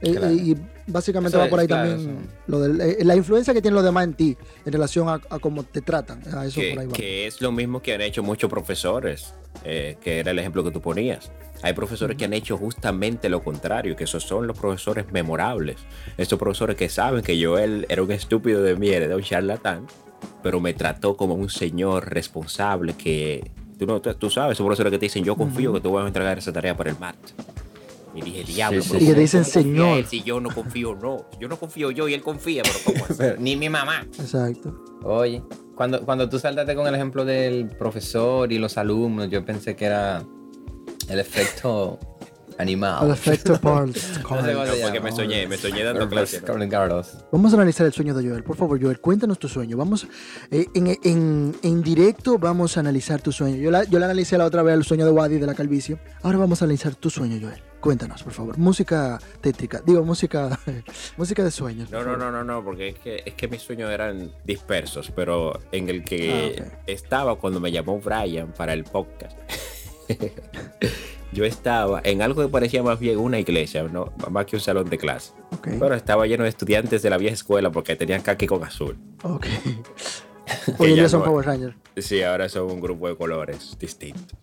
Eh, 0.00 0.12
Claro. 0.12 0.32
y 0.32 0.56
básicamente 0.86 1.36
Eso 1.36 1.44
va 1.44 1.50
por 1.50 1.60
ahí 1.60 1.66
claro, 1.66 1.90
también 1.90 2.10
eso. 2.18 2.28
lo 2.46 2.60
del- 2.60 2.80
eh, 2.80 2.96
la 3.04 3.16
influencia 3.16 3.52
que 3.54 3.62
tienen 3.62 3.74
los 3.76 3.84
demás 3.84 4.04
en 4.04 4.14
ti 4.14 4.36
en 4.64 4.72
relación 4.72 5.08
a, 5.08 5.20
a 5.30 5.38
cómo 5.38 5.62
te 5.62 5.80
tratan. 5.80 6.20
A 6.34 6.44
eso 6.46 6.60
Que, 6.60 6.70
por 6.70 6.78
ahí 6.80 6.86
va. 6.86 6.92
que 6.92 7.26
es 7.26 7.40
lo 7.40 7.52
mismo 7.52 7.80
que 7.82 7.94
han 7.94 8.00
hecho 8.00 8.22
muchos 8.22 8.48
profesores, 8.50 9.34
eh, 9.64 9.96
que 10.00 10.18
era 10.18 10.30
el 10.30 10.38
ejemplo 10.38 10.64
que 10.64 10.70
tú 10.70 10.80
ponías. 10.80 11.30
Hay 11.62 11.74
profesores 11.74 12.16
que 12.16 12.24
han 12.24 12.32
hecho 12.32 12.56
justamente 12.58 13.28
lo 13.28 13.42
contrario, 13.44 13.94
que 13.94 14.04
esos 14.04 14.24
son 14.24 14.46
los 14.48 14.58
profesores 14.58 15.06
memorables. 15.12 15.76
Estos 16.18 16.38
profesores 16.38 16.74
que 16.76 16.88
saben 16.88 17.22
que 17.22 17.40
Joel 17.44 17.86
era 17.88 18.02
un 18.02 18.10
estúpido 18.10 18.62
de 18.62 18.74
mierda, 18.76 19.14
un 19.14 19.22
charlatán, 19.22 19.86
pero 20.42 20.58
me 20.58 20.74
trató 20.74 21.16
como 21.16 21.34
un 21.34 21.48
señor 21.48 22.10
responsable 22.12 22.94
que... 22.94 23.50
Tú, 23.78 23.86
no, 23.86 24.00
tú 24.00 24.30
sabes, 24.30 24.52
esos 24.56 24.64
profesores 24.64 24.90
que 24.92 24.98
te 24.98 25.06
dicen, 25.06 25.24
yo 25.24 25.34
confío 25.36 25.72
que 25.72 25.80
tú 25.80 25.92
vas 25.92 26.04
a 26.04 26.06
entregar 26.08 26.38
esa 26.38 26.52
tarea 26.52 26.76
para 26.76 26.90
el 26.90 26.98
MAT. 26.98 27.16
Y 28.14 28.20
dije, 28.20 28.44
diablo, 28.44 28.82
Sí, 28.82 28.88
pero 28.90 28.98
sí, 29.00 29.04
Y 29.04 29.08
que 29.08 29.12
¿cómo- 29.12 29.14
te 29.14 29.20
dicen, 29.22 29.44
"Señor". 29.44 29.98
él 29.98 30.06
Si 30.06 30.22
yo 30.22 30.40
no 30.40 30.50
confío, 30.54 30.94
no. 30.94 31.26
Yo 31.40 31.48
no 31.48 31.58
confío 31.58 31.90
yo 31.90 32.08
y 32.08 32.14
él 32.14 32.22
confía, 32.22 32.62
pero 32.62 32.78
¿cómo? 32.84 33.16
Pero 33.16 33.40
ni 33.40 33.56
mi 33.56 33.68
mamá. 33.68 34.06
Exacto. 34.18 34.74
Oye, 35.04 35.42
cuando, 35.74 36.02
cuando 36.04 36.28
tú 36.28 36.38
saltaste 36.38 36.74
con 36.74 36.86
el 36.86 36.94
ejemplo 36.94 37.24
del 37.24 37.68
profesor 37.68 38.52
y 38.52 38.58
los 38.58 38.76
alumnos, 38.78 39.30
yo 39.30 39.44
pensé 39.44 39.74
que 39.76 39.86
era 39.86 40.22
el 41.08 41.18
efecto 41.18 41.98
animal. 42.58 43.06
El 43.06 43.12
efecto 43.12 43.58
Paul. 43.60 43.92
No 44.30 44.42
sé 44.42 44.52
No, 44.54 44.60
porque 44.82 45.00
me 45.00 45.10
soñé, 45.12 45.46
me 45.46 45.56
soñé 45.56 45.82
dando 45.82 46.08
clases. 46.08 46.42
¿no? 46.42 46.46
Vamos 47.32 47.52
a 47.52 47.56
analizar 47.56 47.86
el 47.86 47.92
sueño 47.92 48.14
de 48.14 48.28
Joel. 48.28 48.44
Por 48.44 48.56
favor, 48.56 48.80
Joel, 48.80 49.00
cuéntanos 49.00 49.38
tu 49.38 49.48
sueño. 49.48 49.76
Vamos 49.76 50.06
eh, 50.50 50.66
en, 50.74 50.86
en- 51.02 51.56
en 51.62 51.82
directo 51.82 52.38
vamos 52.38 52.76
a 52.76 52.80
analizar 52.80 53.20
tu 53.22 53.32
sueño. 53.32 53.56
Yo 53.56 53.70
la, 53.70 53.84
yo 53.84 53.98
la 53.98 54.04
analicé 54.04 54.36
la 54.38 54.44
otra 54.44 54.62
vez 54.62 54.74
el 54.74 54.84
sueño 54.84 55.04
de 55.06 55.10
Wadi 55.10 55.38
de 55.38 55.46
la 55.46 55.54
calvicie. 55.54 55.98
Ahora 56.22 56.38
vamos 56.38 56.60
a 56.62 56.66
analizar 56.66 56.94
tu 56.94 57.08
sueño, 57.10 57.38
Joel. 57.40 57.60
Cuéntanos, 57.82 58.22
por 58.22 58.32
favor. 58.32 58.56
Música 58.56 59.18
tétrica. 59.42 59.82
Digo, 59.84 60.02
música 60.04 60.58
música 61.18 61.44
de 61.44 61.50
sueños. 61.50 61.90
No, 61.90 62.02
no, 62.04 62.16
no, 62.16 62.30
no, 62.32 62.42
no, 62.44 62.64
porque 62.64 62.88
es 62.88 62.98
que, 62.98 63.22
es 63.26 63.34
que 63.34 63.48
mis 63.48 63.60
sueños 63.60 63.90
eran 63.90 64.32
dispersos, 64.44 65.10
pero 65.14 65.58
en 65.72 65.88
el 65.90 66.04
que 66.04 66.56
Ah, 66.62 66.64
estaba 66.86 67.36
cuando 67.38 67.58
me 67.60 67.70
llamó 67.72 67.98
Brian 67.98 68.52
para 68.52 68.72
el 68.72 68.84
podcast. 68.84 69.36
yo 71.32 71.44
estaba 71.44 72.00
en 72.04 72.22
algo 72.22 72.42
que 72.42 72.48
parecía 72.48 72.82
más 72.82 72.98
bien 73.00 73.18
una 73.18 73.38
iglesia, 73.38 73.82
¿no? 73.84 74.12
más 74.30 74.46
que 74.46 74.56
un 74.56 74.62
salón 74.62 74.88
de 74.88 74.98
clase. 74.98 75.32
Ok. 75.52 75.68
Pero 75.80 75.94
estaba 75.94 76.26
lleno 76.26 76.44
de 76.44 76.50
estudiantes 76.50 77.02
de 77.02 77.10
la 77.10 77.18
vieja 77.18 77.34
escuela 77.34 77.70
porque 77.72 77.96
tenían 77.96 78.22
kaki 78.22 78.46
con 78.46 78.62
azul. 78.64 78.96
Ok. 79.24 79.46
Hoy 80.78 80.90
en 80.90 80.96
ya 80.96 81.02
día 81.02 81.08
son 81.08 81.20
no- 81.20 81.26
Power 81.26 81.46
Rangers. 81.46 81.76
Sí, 81.96 82.22
ahora 82.22 82.48
son 82.48 82.70
un 82.70 82.80
grupo 82.80 83.08
de 83.08 83.16
colores 83.16 83.76
distintos. 83.78 84.38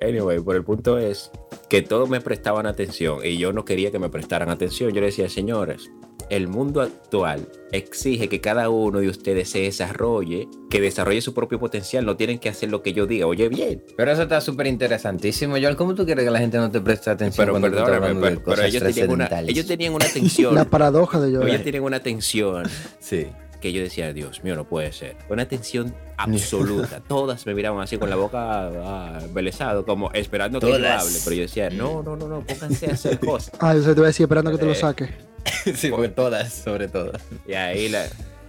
Anyway, 0.00 0.40
por 0.40 0.56
el 0.56 0.64
punto 0.64 0.98
es 0.98 1.30
que 1.68 1.82
todos 1.82 2.08
me 2.08 2.20
prestaban 2.20 2.66
atención 2.66 3.20
y 3.24 3.38
yo 3.38 3.52
no 3.52 3.64
quería 3.64 3.90
que 3.90 3.98
me 3.98 4.08
prestaran 4.08 4.50
atención. 4.50 4.90
Yo 4.92 5.00
le 5.00 5.06
decía, 5.06 5.28
señores, 5.28 5.90
el 6.30 6.48
mundo 6.48 6.80
actual 6.80 7.48
exige 7.72 8.28
que 8.28 8.40
cada 8.40 8.68
uno 8.70 9.00
de 9.00 9.08
ustedes 9.08 9.50
se 9.50 9.60
desarrolle, 9.60 10.48
que 10.70 10.80
desarrolle 10.80 11.20
su 11.20 11.34
propio 11.34 11.58
potencial. 11.58 12.06
No 12.06 12.16
tienen 12.16 12.38
que 12.38 12.48
hacer 12.48 12.70
lo 12.70 12.82
que 12.82 12.92
yo 12.92 13.06
diga. 13.06 13.26
Oye, 13.26 13.48
bien. 13.48 13.82
Pero 13.96 14.12
eso 14.12 14.22
está 14.22 14.40
súper 14.40 14.66
interesantísimo, 14.66 15.56
Joel. 15.60 15.76
¿Cómo 15.76 15.94
tú 15.94 16.04
quieres 16.04 16.24
que 16.24 16.30
la 16.30 16.38
gente 16.38 16.58
no 16.58 16.70
te 16.70 16.80
preste 16.80 17.10
atención 17.10 17.44
Pero 17.44 17.52
cuando 17.52 17.68
tú 17.68 17.76
estás 17.76 18.00
perdóname, 18.00 18.40
pero, 18.44 18.62
ellos, 18.62 18.82
tenían 18.82 19.10
una, 19.10 19.28
ellos 19.40 19.66
tenían 19.66 19.94
una 19.94 20.06
atención. 20.06 20.54
La 20.54 20.64
paradoja 20.64 21.20
de 21.20 21.32
yo. 21.32 21.42
ellos 21.42 21.62
tienen 21.62 21.82
una 21.82 21.98
atención 21.98 22.64
Sí. 23.00 23.26
Que 23.62 23.72
yo 23.72 23.80
decía, 23.82 24.12
Dios 24.12 24.44
mío, 24.44 24.54
no 24.56 24.64
puede 24.64 24.92
ser. 24.92 25.16
Una 25.30 25.44
atención 25.44 25.94
absoluta. 26.18 27.00
Todas 27.00 27.46
me 27.46 27.54
miraban 27.54 27.80
así 27.80 27.96
con 27.96 28.10
la 28.10 28.16
boca 28.16 28.68
ah, 28.68 29.18
embelesado, 29.22 29.86
como 29.86 30.12
esperando 30.12 30.60
que 30.60 30.66
yo 30.68 30.76
Todas. 30.76 31.02
hable. 31.02 31.18
Pero 31.24 31.36
yo 31.36 31.42
decía, 31.42 31.70
no, 31.70 32.02
no, 32.02 32.16
no, 32.16 32.28
no, 32.28 32.44
pónganse 32.44 32.90
a 32.90 32.94
hacer 32.94 33.18
cosas. 33.24 33.54
Ah, 33.60 33.74
yo 33.74 33.82
te 33.82 33.92
voy 33.94 34.04
a 34.04 34.06
decir 34.08 34.24
esperando 34.24 34.50
que 34.50 34.58
te 34.58 34.66
lo 34.66 34.72
Eh. 34.72 34.74
saque. 34.74 35.08
sí, 35.74 35.88
porque 35.90 36.08
todas, 36.08 36.52
sobre 36.52 36.88
todo. 36.88 37.12
Y 37.48 37.54
ahí, 37.54 37.88
la, 37.88 38.02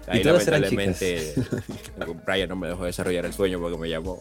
ahí 0.07 0.19
Y 0.19 0.23
todas 0.23 0.45
eran 0.47 0.61
lamentablemente, 0.61 1.33
Brian 2.25 2.49
no 2.49 2.55
me 2.55 2.67
dejó 2.67 2.85
desarrollar 2.85 3.25
el 3.25 3.33
sueño 3.33 3.59
porque 3.59 3.77
me 3.77 3.89
llamó. 3.89 4.19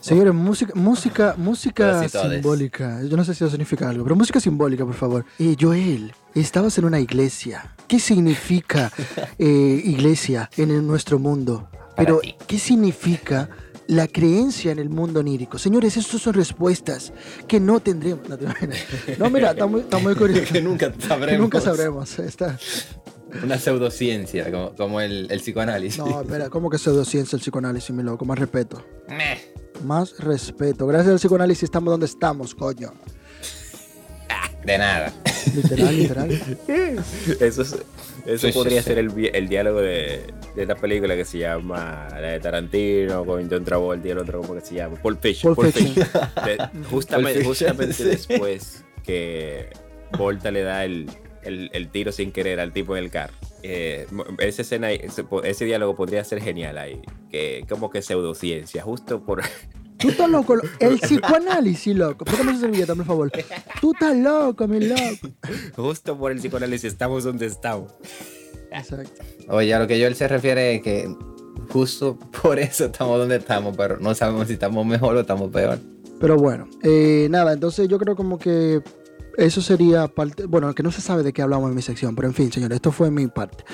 Señores, 0.00 0.34
música, 0.34 0.72
música, 0.74 1.34
música 1.36 2.06
Todas 2.10 2.32
simbólica. 2.32 3.00
Yo 3.08 3.16
no 3.16 3.24
sé 3.24 3.34
si 3.34 3.44
eso 3.44 3.50
significa 3.50 3.88
algo, 3.88 4.02
pero 4.04 4.16
música 4.16 4.40
simbólica, 4.40 4.84
por 4.84 4.94
favor. 4.94 5.24
Eh, 5.38 5.56
Joel, 5.58 6.12
estabas 6.34 6.78
en 6.78 6.84
una 6.84 7.00
iglesia. 7.00 7.74
¿Qué 7.88 7.98
significa 7.98 8.92
eh, 9.38 9.82
iglesia 9.84 10.50
en 10.56 10.86
nuestro 10.86 11.18
mundo? 11.18 11.68
Pero. 11.96 12.20
¿qué 12.46 12.58
significa 12.58 13.48
la 13.88 14.06
creencia 14.06 14.72
en 14.72 14.78
el 14.78 14.88
mundo 14.88 15.20
onírico? 15.20 15.58
Señores, 15.58 15.96
estas 15.96 16.20
son 16.20 16.34
respuestas 16.34 17.12
que 17.48 17.58
no 17.60 17.80
tendremos. 17.80 18.28
No. 18.28 18.36
No, 19.18 19.30
mira, 19.30 19.50
está 19.50 19.66
muy, 19.66 19.80
está 19.80 19.98
muy 19.98 20.14
curioso. 20.14 20.44
que 20.52 20.62
nunca 20.62 20.92
Que 20.92 21.06
sabremos. 21.06 21.40
nunca 21.40 21.60
sabremos. 21.60 22.18
Está... 22.20 22.58
Una 23.44 23.58
pseudociencia, 23.58 24.50
como, 24.50 24.74
como 24.74 25.00
el, 25.00 25.28
el 25.30 25.40
psicoanálisis. 25.40 25.98
No, 25.98 26.20
espera, 26.22 26.48
¿cómo 26.48 26.68
que 26.68 26.78
pseudociencia 26.78 27.36
el 27.36 27.40
psicoanálisis, 27.42 27.90
mi 27.94 28.02
loco? 28.02 28.24
Más 28.24 28.38
respeto. 28.38 28.84
Meh. 29.08 29.52
Más 29.84 30.18
respeto. 30.18 30.86
Gracias 30.86 31.12
al 31.12 31.18
psicoanálisis 31.18 31.64
estamos 31.64 31.92
donde 31.92 32.06
estamos, 32.06 32.54
coño. 32.54 32.92
De 34.64 34.78
nada. 34.78 35.12
Literal, 35.54 35.96
literal. 35.96 36.30
Eso, 37.40 37.62
es- 37.62 37.76
eso 38.26 38.46
Sí, 38.48 38.52
podría 38.52 38.82
sí. 38.82 38.88
ser 38.88 38.98
el, 38.98 39.30
el 39.32 39.48
diálogo 39.48 39.80
de, 39.80 40.26
de 40.54 40.66
la 40.66 40.74
película 40.74 41.16
que 41.16 41.24
se 41.24 41.38
llama 41.38 42.06
la 42.12 42.20
de 42.32 42.40
Tarantino 42.40 43.24
con 43.24 43.48
John 43.50 43.64
Travolta 43.64 44.06
y 44.06 44.10
el 44.10 44.18
otro, 44.18 44.42
¿cómo 44.42 44.54
que 44.54 44.60
se 44.60 44.74
llama? 44.74 44.96
Pulp 44.96 45.22
Fiction. 45.22 45.54
De- 45.54 46.68
justamente 46.90 48.04
después 48.04 48.84
que 49.04 49.70
Volta 50.18 50.50
le 50.50 50.62
da 50.62 50.84
el, 50.84 51.08
el- 51.42 51.70
el 51.72 51.88
tiro 51.88 52.12
sin 52.12 52.30
querer 52.30 52.60
al 52.60 52.72
tipo 52.72 52.94
en 52.96 53.04
el 53.04 53.10
carro. 53.10 53.32
Eh, 53.62 54.06
esa 54.38 54.62
escena, 54.62 54.90
ese, 54.92 55.24
ese 55.44 55.64
diálogo 55.64 55.96
podría 55.96 56.22
ser 56.24 56.42
genial 56.42 56.76
ahí. 56.76 57.00
Que 57.30 57.64
como 57.68 57.90
que 57.90 58.02
pseudociencia, 58.02 58.82
justo 58.82 59.22
por... 59.24 59.42
Tú 60.00 60.08
estás 60.08 60.28
loco. 60.30 60.56
lo- 60.56 60.62
El 60.78 60.98
psicoanálisis, 60.98 61.94
loco. 61.94 62.24
Póngame 62.24 62.52
esa 62.52 62.60
servilleta, 62.60 62.94
por 62.94 63.04
favor. 63.04 63.32
Tú 63.80 63.92
estás 63.92 64.16
loco, 64.16 64.66
mi 64.68 64.80
loco. 64.80 65.28
Justo 65.76 66.16
por 66.18 66.32
el 66.32 66.38
psicoanálisis 66.38 66.92
estamos 66.92 67.24
donde 67.24 67.46
estamos. 67.46 67.92
Exacto. 68.72 69.22
Oye, 69.48 69.74
a 69.74 69.78
lo 69.78 69.86
que 69.86 69.98
Joel 70.00 70.14
se 70.14 70.28
refiere 70.28 70.76
es 70.76 70.82
que 70.82 71.12
justo 71.70 72.18
por 72.42 72.58
eso 72.58 72.86
estamos 72.86 73.18
donde 73.18 73.36
estamos, 73.36 73.76
pero 73.76 73.98
no 73.98 74.14
sabemos 74.14 74.46
si 74.46 74.54
estamos 74.54 74.84
mejor 74.86 75.16
o 75.16 75.20
estamos 75.20 75.50
peor. 75.50 75.78
Pero 76.20 76.36
bueno, 76.36 76.68
eh, 76.82 77.28
nada, 77.30 77.52
entonces 77.52 77.88
yo 77.88 77.98
creo 77.98 78.14
como 78.14 78.38
que 78.38 78.82
eso 79.40 79.60
sería 79.62 80.06
parte. 80.08 80.44
Bueno, 80.46 80.72
que 80.74 80.82
no 80.82 80.92
se 80.92 81.00
sabe 81.00 81.22
de 81.22 81.32
qué 81.32 81.42
hablamos 81.42 81.68
en 81.70 81.74
mi 81.76 81.82
sección, 81.82 82.14
pero 82.14 82.28
en 82.28 82.34
fin, 82.34 82.52
señores, 82.52 82.76
esto 82.76 82.92
fue 82.92 83.10
mi 83.10 83.26
parte. 83.26 83.64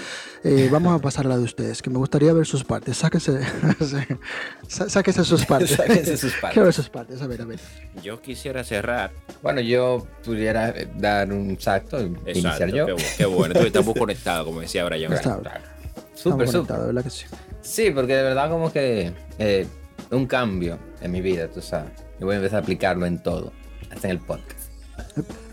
Eh, 0.45 0.69
vamos 0.73 0.95
a 0.99 1.03
pasar 1.03 1.27
a 1.27 1.31
la 1.31 1.37
de 1.39 1.45
ustedes, 1.45 1.83
que 1.83 1.91
me 1.91 1.99
gustaría 1.99 2.33
ver 2.33 2.47
sus 2.47 2.65
partes. 2.65 2.97
Sáquense, 2.97 3.41
sá- 4.69 4.89
sáquense 4.89 5.25
sus 5.25 5.45
partes. 5.45 5.71
Sáquense 5.77 6.17
sus 6.17 6.33
partes. 6.35 6.53
Quiero 6.53 6.65
ver 6.65 6.75
sus 6.75 6.89
partes, 6.89 7.21
a 7.23 7.27
ver, 7.27 7.43
a 7.43 7.45
ver. 7.45 7.61
Yo 8.03 8.21
quisiera 8.21 8.65
cerrar. 8.65 9.13
Bueno, 9.43 9.61
yo 9.61 10.07
pudiera 10.25 10.71
eh, 10.71 10.89
dar 10.97 11.33
un 11.33 11.59
salto, 11.61 12.01
y 12.01 12.07
iniciar 12.31 12.69
Exacto, 12.69 12.77
yo. 12.77 12.87
qué, 12.87 12.95
bu- 12.95 13.17
qué 13.17 13.25
bueno. 13.27 13.47
Entonces, 13.47 13.67
estamos 13.67 13.95
conectados, 13.97 14.47
como 14.47 14.61
decía 14.61 14.85
Brian. 14.85 15.13
Está- 15.13 15.37
Súper, 15.37 15.53
Estamos 16.15 16.47
súper. 16.47 16.47
conectados, 16.53 16.87
¿verdad 16.87 17.05
que 17.05 17.11
sí? 17.11 17.25
Sí, 17.63 17.91
porque 17.91 18.15
de 18.17 18.23
verdad 18.23 18.49
como 18.49 18.73
que 18.73 19.13
eh, 19.39 19.67
un 20.11 20.27
cambio 20.27 20.79
en 21.01 21.11
mi 21.13 21.21
vida, 21.21 21.49
tú 21.49 21.61
sabes. 21.61 21.91
Y 22.21 22.25
voy 22.25 22.35
a 22.35 22.37
empezar 22.39 22.61
a 22.61 22.63
aplicarlo 22.63 23.05
en 23.07 23.23
todo, 23.23 23.53
hasta 23.91 24.09
en 24.09 24.13
el 24.13 24.21
podcast. 24.21 24.56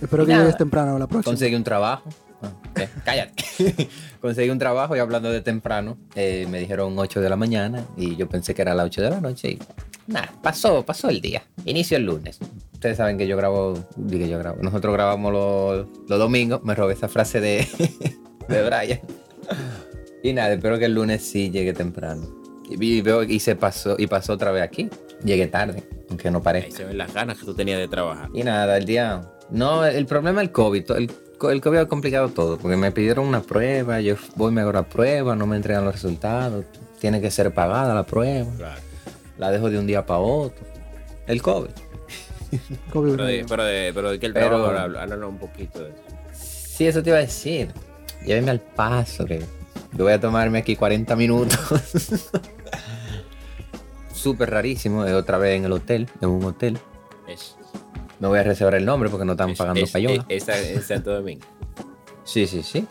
Espero 0.02 0.26
que 0.26 0.32
Nada. 0.32 0.44
llegues 0.46 0.58
temprano 0.58 0.96
a 0.96 1.00
la 1.00 1.08
próxima. 1.08 1.32
Conseguí 1.32 1.56
un 1.56 1.64
trabajo. 1.64 2.10
Ah. 2.42 2.52
Cállate. 3.06 3.90
Conseguí 4.22 4.50
un 4.50 4.60
trabajo 4.60 4.96
y 4.96 5.00
hablando 5.00 5.32
de 5.32 5.42
temprano, 5.42 5.98
eh, 6.16 6.48
me 6.50 6.60
dijeron 6.60 6.98
8 6.98 7.22
de 7.22 7.30
la 7.30 7.36
mañana 7.36 7.86
y 7.98 8.16
yo 8.16 8.28
pensé 8.28 8.54
que 8.54 8.62
era 8.62 8.74
las 8.76 8.86
8 8.88 9.02
de 9.02 9.10
la 9.10 9.22
noche 9.22 9.52
y 9.52 9.60
nada, 10.08 10.32
pasó, 10.42 10.84
pasó 10.86 11.10
el 11.10 11.22
día. 11.22 11.44
Inicio 11.66 11.98
el 11.98 12.06
lunes. 12.06 12.40
Ustedes 12.74 12.98
saben 12.98 13.18
que 13.18 13.28
yo 13.28 13.38
grabo, 13.38 13.74
digo 13.96 14.26
yo 14.26 14.38
grabo, 14.40 14.62
nosotros 14.62 14.94
grabamos 14.94 15.32
los, 15.32 15.88
los 16.10 16.20
domingos, 16.20 16.62
me 16.64 16.76
robé 16.76 16.94
esa 16.94 17.08
frase 17.08 17.40
de, 17.40 17.66
de 18.50 18.64
Brian. 18.66 19.00
Y 20.22 20.34
nada, 20.34 20.54
espero 20.54 20.80
que 20.80 20.86
el 20.86 20.94
lunes 20.94 21.22
sí 21.24 21.50
llegue 21.50 21.74
temprano. 21.74 22.24
Y, 22.70 22.78
vi- 22.78 23.02
veo 23.02 23.24
y 23.24 23.40
se 23.40 23.56
pasó, 23.56 23.96
y 23.98 24.08
pasó 24.08 24.34
otra 24.34 24.52
vez 24.52 24.64
aquí. 24.64 24.90
Llegué 25.24 25.48
tarde, 25.48 25.84
aunque 26.13 26.32
no 26.32 26.38
Ahí 26.39 26.43
parezca. 26.43 26.78
se 26.78 26.86
ven 26.86 26.97
las 26.97 27.13
ganas 27.13 27.38
que 27.39 27.45
tú 27.45 27.54
tenías 27.54 27.80
de 27.80 27.88
trabajar. 27.88 28.30
Y 28.34 28.43
nada, 28.43 28.78
el 28.78 28.86
día. 28.86 29.21
No, 29.49 29.86
el 29.86 30.06
problema 30.06 30.41
es 30.41 30.47
el 30.47 30.52
COVID. 30.54 30.91
El, 30.91 31.12
co- 31.38 31.52
el 31.52 31.60
COVID 31.62 31.78
ha 31.80 31.88
complicado 31.88 32.30
todo. 32.30 32.58
Porque 32.58 32.78
me 32.78 32.91
pidieron 32.91 33.28
una 33.28 33.41
prueba, 33.41 33.99
yo 34.02 34.15
voy, 34.36 34.52
me 34.52 34.62
hago 34.62 34.71
la 34.71 34.84
prueba, 34.84 35.36
no 35.36 35.45
me 35.47 35.56
entregan 35.58 35.84
los 35.86 35.93
resultados. 35.93 36.65
Tiene 36.99 37.19
que 37.21 37.30
ser 37.32 37.54
pagada 37.54 37.93
la 37.93 38.04
prueba. 38.04 38.49
Claro. 38.58 38.82
La 39.38 39.52
dejo 39.52 39.69
de 39.69 39.78
un 39.80 39.88
día 39.88 40.06
para 40.06 40.19
otro. 40.19 40.65
El 41.28 41.41
COVID. 41.41 41.69
Pero 42.93 43.26
de, 43.26 43.45
pero 43.49 43.63
de, 43.63 43.91
pero 43.95 44.12
de 44.12 44.19
que 44.19 44.28
el 44.28 44.34
Pero- 44.34 44.47
trabajo, 44.49 44.78
habla- 44.78 45.02
háblanos 45.02 45.30
un 45.30 45.39
poquito 45.39 45.80
de 45.84 45.89
eso. 45.89 45.97
Sí, 46.34 46.86
eso 46.86 47.02
te 47.02 47.10
iba 47.10 47.17
a 47.17 47.21
decir. 47.21 47.69
Lléveme 48.26 48.52
al 48.52 48.60
paso, 48.62 49.26
que 49.26 49.39
yo 49.39 50.04
voy 50.04 50.13
a 50.13 50.19
tomarme 50.19 50.60
aquí 50.60 50.76
40 50.76 51.15
minutos. 51.15 51.60
Súper 54.24 54.50
rarísimo, 54.52 55.04
es 55.06 55.14
otra 55.14 55.38
vez 55.38 55.58
en 55.58 55.66
el 55.66 55.72
hotel, 55.74 56.10
en 56.22 56.30
un 56.30 56.44
hotel. 56.46 56.78
Es, 57.28 57.56
No 58.20 58.30
voy 58.30 58.40
a 58.40 58.44
reservar 58.44 58.76
el 58.76 58.86
nombre 58.86 59.10
porque 59.10 59.26
no 59.26 59.34
están 59.34 59.50
es- 59.50 59.58
pagando 59.58 59.82
es- 59.82 59.92
payola. 59.92 60.26
es- 60.30 60.48
es 60.48 60.86
Santo 60.86 61.12
Domingo. 61.14 61.46
Sí, 62.24 62.48
sí, 62.48 62.64
sí. 62.64 62.88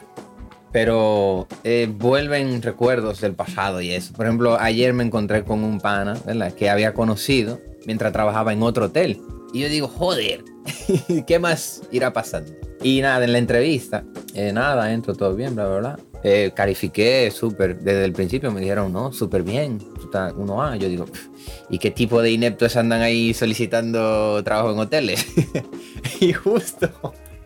Pero 0.73 1.47
eh, 1.65 1.89
vuelven 1.91 2.61
recuerdos 2.63 3.21
del 3.21 3.35
pasado 3.35 3.81
y 3.81 3.91
eso. 3.93 4.13
Por 4.15 4.27
ejemplo, 4.27 4.59
ayer 4.59 4.93
me 4.95 5.05
encontré 5.05 5.45
con 5.45 5.65
un 5.65 5.81
pana, 5.81 6.19
¿verdad? 6.27 6.53
Que 6.53 6.71
había 6.71 6.95
conocido 6.95 7.61
mientras 7.87 8.13
trabajaba 8.13 8.53
en 8.53 8.63
otro 8.63 8.87
hotel. 8.87 9.21
Y 9.53 9.61
yo 9.61 9.69
digo, 9.69 9.89
joder, 9.89 10.45
¿qué 11.27 11.39
más 11.39 11.83
irá 11.93 12.13
pasando? 12.13 12.53
Y 12.83 13.01
nada, 13.03 13.25
en 13.25 13.33
la 13.33 13.39
entrevista, 13.39 14.05
eh, 14.35 14.51
nada, 14.53 14.93
entro 14.93 15.15
todo 15.15 15.35
bien, 15.35 15.55
bla, 15.55 15.67
bla, 15.67 15.79
bla. 15.79 15.99
Eh, 16.25 16.53
califiqué 16.55 17.31
súper, 17.31 17.79
desde 17.81 18.05
el 18.05 18.13
principio 18.13 18.51
me 18.51 18.61
dijeron, 18.61 18.93
no, 18.93 19.13
súper 19.13 19.43
bien, 19.43 19.79
estás 20.13 20.35
1A. 20.35 20.77
Yo 20.77 20.89
digo, 20.89 21.07
"Pff, 21.07 21.29
¿y 21.71 21.79
qué 21.79 21.91
tipo 21.91 22.21
de 22.21 22.31
ineptos 22.31 22.77
andan 22.77 23.01
ahí 23.01 23.33
solicitando 23.33 24.43
trabajo 24.45 24.73
en 24.73 24.79
hoteles? 24.79 25.27
y 26.21 26.33
justo 26.35 26.91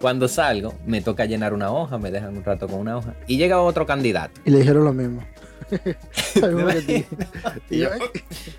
cuando 0.01 0.27
salgo, 0.29 0.75
me 0.85 1.01
toca 1.01 1.25
llenar 1.25 1.55
una 1.55 1.71
hoja, 1.71 1.97
me 1.99 2.11
dejan 2.11 2.37
un 2.37 2.45
rato 2.45 2.67
con 2.69 2.81
una 2.81 2.97
hoja. 2.99 3.15
Y 3.27 3.39
llega 3.39 3.63
otro 3.63 3.87
candidato. 3.87 4.41
Y 4.45 4.51
le 4.51 4.59
dijeron 4.59 4.85
lo 4.85 4.93
mismo. 4.93 5.23
Yo, 7.71 7.89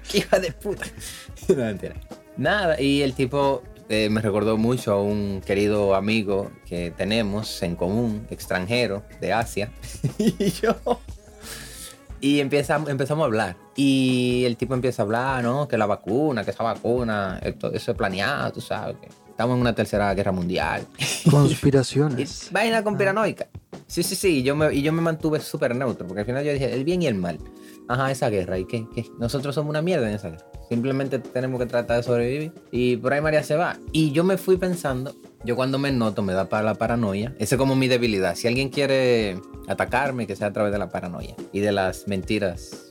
"¿Qué 0.10 0.18
hija 0.18 0.40
de 0.40 0.52
puta. 0.52 0.86
No, 1.50 1.56
mentira. 1.56 1.96
Nada, 2.38 2.80
y 2.82 3.02
el 3.02 3.14
tipo 3.14 3.64
eh, 3.90 4.10
me 4.10 4.22
recordó 4.22 4.58
mucho 4.58 4.94
a 4.94 5.02
un 5.02 5.42
querido 5.46 5.96
amigo 5.96 6.52
que 6.66 6.92
tenemos 6.92 7.62
en 7.64 7.76
común, 7.76 8.26
extranjero, 8.30 9.04
de 9.22 9.34
Asia. 9.34 9.70
y 10.18 10.52
yo... 10.52 10.76
Y 12.20 12.40
empieza, 12.40 12.82
empezamos 12.88 13.24
a 13.24 13.26
hablar. 13.26 13.56
Y 13.80 14.44
el 14.46 14.58
tipo 14.58 14.74
empieza 14.74 15.04
a 15.04 15.06
hablar, 15.06 15.44
¿no? 15.44 15.68
Que 15.68 15.78
la 15.78 15.86
vacuna, 15.86 16.44
que 16.44 16.52
esa 16.52 16.64
vacuna, 16.64 17.40
esto, 17.44 17.72
eso 17.72 17.92
es 17.92 17.98
planeado, 17.98 18.52
tú 18.52 18.60
sabes. 18.60 18.98
Que 19.00 19.08
estamos 19.30 19.56
en 19.56 19.62
una 19.62 19.74
tercera 19.76 20.14
guerra 20.14 20.32
mundial. 20.32 20.86
Y 21.26 21.30
Conspiraciones. 21.30 22.50
vaina 22.52 22.84
conspiranoica. 22.84 23.48
Sí, 23.86 24.02
sí, 24.04 24.16
sí. 24.16 24.40
Y 24.40 24.44
yo 24.44 24.56
me, 24.56 24.74
y 24.74 24.82
yo 24.82 24.92
me 24.92 25.02
mantuve 25.02 25.40
súper 25.40 25.76
neutro, 25.76 26.08
porque 26.08 26.22
al 26.22 26.26
final 26.26 26.44
yo 26.44 26.52
dije, 26.52 26.74
el 26.74 26.84
bien 26.84 27.02
y 27.04 27.08
el 27.08 27.16
mal. 27.16 27.38
Ajá, 27.88 28.12
esa 28.12 28.30
guerra. 28.30 28.58
¿Y 28.58 28.66
qué? 28.66 28.86
qué? 28.94 29.06
Nosotros 29.20 29.54
somos 29.56 29.70
una 29.70 29.82
mierda 29.82 30.10
en 30.10 30.16
esa 30.16 30.30
guerra. 30.32 30.46
Simplemente 30.70 31.20
tenemos 31.20 31.60
que 31.60 31.68
tratar 31.68 31.98
de 31.98 32.04
sobrevivir. 32.04 32.52
Y 32.72 32.98
por 32.98 33.14
ahí 33.14 33.22
María 33.22 33.44
se 33.44 33.56
va. 33.56 33.78
Y 33.94 34.12
yo 34.12 34.24
me 34.24 34.38
fui 34.38 34.58
pensando, 34.58 35.16
yo 35.46 35.56
cuando 35.56 35.78
me 35.78 35.92
noto 35.92 36.22
me 36.24 36.34
da 36.34 36.50
para 36.50 36.64
la 36.64 36.76
paranoia. 36.76 37.34
Esa 37.40 37.56
es 37.56 37.60
como 37.60 37.76
mi 37.76 37.88
debilidad. 37.88 38.36
Si 38.36 38.48
alguien 38.48 38.70
quiere 38.70 39.40
atacarme, 39.68 40.26
que 40.28 40.36
sea 40.36 40.48
a 40.48 40.54
través 40.54 40.72
de 40.74 40.80
la 40.80 40.90
paranoia 40.90 41.36
y 41.54 41.60
de 41.60 41.72
las 41.72 42.08
mentiras. 42.08 42.87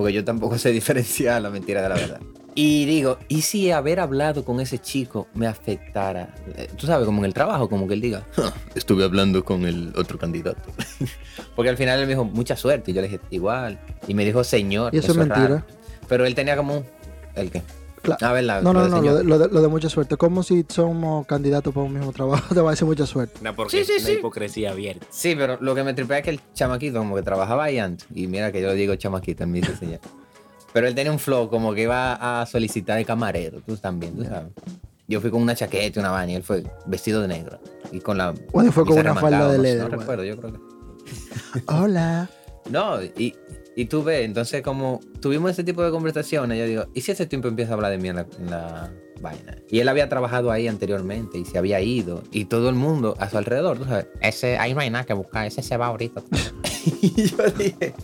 Porque 0.00 0.14
yo 0.14 0.24
tampoco 0.24 0.56
sé 0.56 0.70
diferenciar 0.72 1.42
la 1.42 1.50
mentira 1.50 1.82
de 1.82 1.88
la 1.90 1.94
verdad. 1.94 2.20
Y 2.54 2.86
digo, 2.86 3.18
¿y 3.28 3.42
si 3.42 3.70
haber 3.70 4.00
hablado 4.00 4.46
con 4.46 4.58
ese 4.58 4.78
chico 4.78 5.28
me 5.34 5.46
afectara? 5.46 6.34
Eh, 6.56 6.70
Tú 6.74 6.86
sabes, 6.86 7.04
como 7.04 7.18
en 7.18 7.26
el 7.26 7.34
trabajo, 7.34 7.68
como 7.68 7.86
que 7.86 7.92
él 7.92 8.00
diga, 8.00 8.26
"Ja, 8.32 8.50
estuve 8.74 9.04
hablando 9.04 9.44
con 9.44 9.66
el 9.66 9.92
otro 9.96 10.16
candidato. 10.18 10.70
Porque 11.54 11.68
al 11.68 11.76
final 11.76 12.00
él 12.00 12.06
me 12.06 12.14
dijo, 12.14 12.24
mucha 12.24 12.56
suerte. 12.56 12.92
Y 12.92 12.94
yo 12.94 13.02
le 13.02 13.08
dije, 13.08 13.20
igual. 13.28 13.78
Y 14.08 14.14
me 14.14 14.24
dijo, 14.24 14.42
señor. 14.42 14.94
Y 14.94 14.98
eso 15.00 15.12
es 15.12 15.16
raro". 15.18 15.28
mentira. 15.28 15.66
Pero 16.08 16.24
él 16.24 16.34
tenía 16.34 16.56
como 16.56 16.78
un... 16.78 16.84
¿El 17.34 17.50
qué? 17.50 17.62
Cla- 18.02 18.16
Ah, 18.20 18.32
¿verdad? 18.32 18.62
No, 18.62 18.72
Lo 18.72 18.78
no, 18.80 18.84
de 18.84 18.90
no, 18.90 18.96
señor. 18.98 19.12
lo 19.12 19.18
de, 19.18 19.24
lo 19.24 19.38
de- 19.38 19.48
lo 19.54 19.62
de 19.62 19.68
mucha 19.68 19.88
suerte. 19.90 20.16
Como 20.16 20.42
si 20.42 20.64
somos 20.68 21.26
candidatos 21.26 21.74
para 21.74 21.84
un 21.86 21.92
mismo 21.92 22.12
trabajo, 22.12 22.42
te 22.54 22.60
va 22.60 22.70
a 22.70 22.72
decir 22.72 22.86
mucha 22.86 23.06
suerte. 23.06 23.38
Una, 23.40 23.54
porque 23.54 23.78
Sí, 23.78 23.84
sí, 23.84 23.92
una 23.98 24.06
sí. 24.06 24.12
hipocresía 24.14 24.70
abierta. 24.70 25.06
Sí, 25.10 25.34
pero 25.36 25.58
lo 25.60 25.74
que 25.74 25.82
me 25.84 25.92
tripea 25.94 26.18
es 26.18 26.24
que 26.24 26.30
el 26.30 26.40
chamaquito 26.54 26.98
como 26.98 27.14
que 27.16 27.22
trabajaba 27.22 27.64
ahí 27.64 27.78
antes. 27.78 28.06
Y 28.14 28.26
mira 28.26 28.50
que 28.52 28.60
yo 28.62 28.68
le 28.68 28.74
digo 28.74 28.94
chamaquito, 28.96 29.44
en 29.44 29.50
mi 29.52 29.60
dice 29.60 29.76
señor. 29.76 30.00
Pero 30.72 30.86
él 30.86 30.94
tenía 30.94 31.10
un 31.10 31.18
flow 31.18 31.50
como 31.50 31.74
que 31.74 31.82
iba 31.82 32.40
a 32.42 32.46
solicitar 32.46 32.96
de 32.96 33.04
camarero, 33.04 33.60
tú 33.66 33.76
también, 33.76 34.14
tú 34.16 34.22
sabes. 34.24 34.52
Yo 35.08 35.20
fui 35.20 35.28
con 35.28 35.42
una 35.42 35.56
chaqueta 35.56 35.98
y 35.98 36.00
una 36.00 36.12
vaina 36.12 36.30
y 36.32 36.36
él 36.36 36.44
fue 36.44 36.62
vestido 36.86 37.20
de 37.22 37.26
negro. 37.26 37.58
Y 37.90 37.98
con 37.98 38.16
la... 38.16 38.32
O 38.52 38.60
él 38.62 38.70
fue 38.70 38.86
con 38.86 38.96
una 38.96 39.16
falda 39.16 39.48
de 39.50 39.56
no 39.56 39.62
leather, 39.64 39.82
No 39.82 39.88
bueno. 39.88 40.00
recuerdo, 40.02 40.24
yo 40.24 40.36
creo 40.36 40.52
que... 40.52 40.60
Hola. 41.66 42.30
No, 42.70 43.02
y, 43.02 43.34
y 43.76 43.84
tú 43.86 44.02
ves, 44.02 44.24
entonces 44.24 44.62
como 44.62 45.00
tuvimos 45.20 45.50
ese 45.50 45.64
tipo 45.64 45.82
de 45.82 45.90
conversaciones, 45.90 46.58
yo 46.58 46.66
digo, 46.66 46.84
¿y 46.94 47.00
si 47.00 47.12
ese 47.12 47.26
tiempo 47.26 47.48
empieza 47.48 47.72
a 47.72 47.74
hablar 47.74 47.90
de 47.90 47.98
mí 47.98 48.08
en 48.08 48.16
la, 48.16 48.26
en 48.38 48.50
la 48.50 48.92
vaina? 49.20 49.56
Y 49.68 49.80
él 49.80 49.88
había 49.88 50.08
trabajado 50.08 50.50
ahí 50.50 50.68
anteriormente 50.68 51.38
y 51.38 51.44
se 51.44 51.58
había 51.58 51.80
ido, 51.80 52.22
y 52.30 52.44
todo 52.46 52.68
el 52.68 52.74
mundo 52.74 53.16
a 53.18 53.28
su 53.28 53.38
alrededor, 53.38 53.78
tú 53.78 53.84
sabes, 53.84 54.06
ese, 54.20 54.58
ahí 54.58 54.74
no 54.74 54.80
hay 54.80 54.90
nada 54.90 55.04
que 55.04 55.14
buscar, 55.14 55.46
ese 55.46 55.62
se 55.62 55.76
va 55.76 55.86
ahorita. 55.86 56.22
y 57.02 57.24
yo 57.26 57.36
dije, 57.58 57.94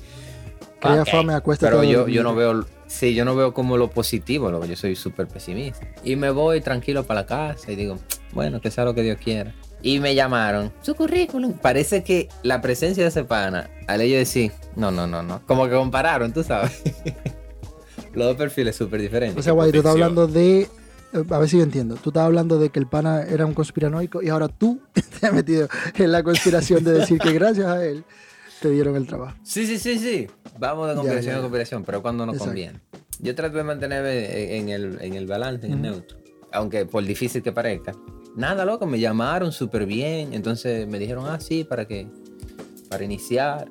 Crea 0.80 1.02
"Ok". 1.02 1.08
fama, 1.08 1.42
Pero 1.58 1.80
a 1.80 1.84
yo, 1.84 2.08
yo 2.08 2.22
no 2.22 2.34
veo, 2.34 2.66
sí, 2.86 3.14
yo 3.14 3.24
no 3.24 3.34
veo 3.34 3.54
como 3.54 3.76
lo 3.76 3.88
positivo, 3.90 4.50
lo 4.50 4.60
que 4.60 4.68
yo 4.68 4.76
soy 4.76 4.94
súper 4.94 5.26
pesimista. 5.26 5.86
Y 6.04 6.16
me 6.16 6.30
voy 6.30 6.60
tranquilo 6.60 7.04
para 7.04 7.20
la 7.20 7.26
casa 7.26 7.72
y 7.72 7.76
digo, 7.76 7.98
bueno, 8.32 8.60
que 8.60 8.70
sea 8.70 8.84
lo 8.84 8.94
que 8.94 9.02
Dios 9.02 9.18
quiera. 9.22 9.54
Y 9.86 10.00
me 10.00 10.16
llamaron, 10.16 10.72
su 10.82 10.96
currículum. 10.96 11.52
Parece 11.52 12.02
que 12.02 12.28
la 12.42 12.60
presencia 12.60 13.04
de 13.04 13.08
ese 13.10 13.22
pana, 13.22 13.70
al 13.86 14.00
ellos 14.00 14.18
decir, 14.18 14.50
no, 14.74 14.90
no, 14.90 15.06
no, 15.06 15.22
no. 15.22 15.40
Como 15.46 15.66
que 15.68 15.74
compararon, 15.76 16.32
tú 16.32 16.42
sabes. 16.42 16.82
Los 18.12 18.26
dos 18.26 18.36
perfiles 18.36 18.74
súper 18.74 19.00
diferentes. 19.00 19.38
O 19.38 19.42
sea, 19.42 19.52
guay, 19.52 19.70
tú 19.70 19.78
estás 19.78 19.92
hablando 19.92 20.26
de. 20.26 20.62
eh, 20.62 20.68
A 21.30 21.38
ver 21.38 21.48
si 21.48 21.58
yo 21.58 21.62
entiendo. 21.62 21.94
Tú 22.02 22.10
estás 22.10 22.24
hablando 22.24 22.58
de 22.58 22.70
que 22.70 22.78
el 22.80 22.86
pana 22.88 23.22
era 23.22 23.46
un 23.46 23.54
conspiranoico 23.54 24.22
y 24.22 24.28
ahora 24.28 24.48
tú 24.48 24.80
te 25.20 25.26
has 25.26 25.32
metido 25.32 25.68
en 25.96 26.10
la 26.10 26.22
conspiración 26.24 26.82
de 26.82 26.92
decir 26.92 27.18
que 27.20 27.32
gracias 27.32 27.66
a 27.66 27.84
él 27.84 28.02
te 28.60 28.70
dieron 28.70 28.96
el 28.96 29.06
trabajo. 29.06 29.36
Sí, 29.44 29.66
sí, 29.66 29.78
sí, 29.78 29.98
sí. 30.00 30.26
Vamos 30.58 30.88
de 30.88 30.94
conspiración 30.96 31.36
a 31.36 31.40
conspiración, 31.40 31.84
pero 31.84 32.02
cuando 32.02 32.26
nos 32.26 32.34
Exacto. 32.36 32.50
conviene. 32.50 32.80
Yo 33.20 33.34
trato 33.36 33.56
de 33.58 33.62
mantenerme 33.62 34.56
en 34.58 34.68
el, 34.70 34.98
en 35.00 35.14
el 35.14 35.26
balance, 35.26 35.64
en 35.66 35.74
el 35.74 35.82
neutro. 35.82 36.18
Aunque 36.52 36.86
por 36.86 37.04
difícil 37.04 37.40
que 37.42 37.52
parezca. 37.52 37.92
Nada, 38.36 38.64
loco, 38.64 38.86
me 38.86 39.00
llamaron 39.00 39.50
súper 39.52 39.86
bien. 39.86 40.32
Entonces 40.34 40.86
me 40.86 40.98
dijeron, 40.98 41.24
ah, 41.26 41.40
sí, 41.40 41.64
para 41.64 41.86
que, 41.86 42.06
para 42.88 43.02
iniciar. 43.04 43.68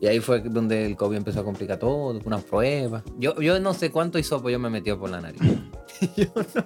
Y 0.00 0.06
ahí 0.06 0.20
fue 0.20 0.40
donde 0.40 0.86
el 0.86 0.96
COVID 0.96 1.16
empezó 1.16 1.40
a 1.40 1.44
complicar 1.44 1.78
todo, 1.78 2.20
una 2.24 2.38
prueba. 2.38 3.02
Yo, 3.18 3.40
yo 3.40 3.58
no 3.60 3.74
sé 3.74 3.90
cuánto 3.90 4.18
hisopo 4.18 4.50
yo 4.50 4.58
me 4.58 4.70
metió 4.70 4.98
por 4.98 5.10
la 5.10 5.20
nariz. 5.20 5.40
Yo 6.16 6.26
no 6.34 6.42
sé. 6.42 6.64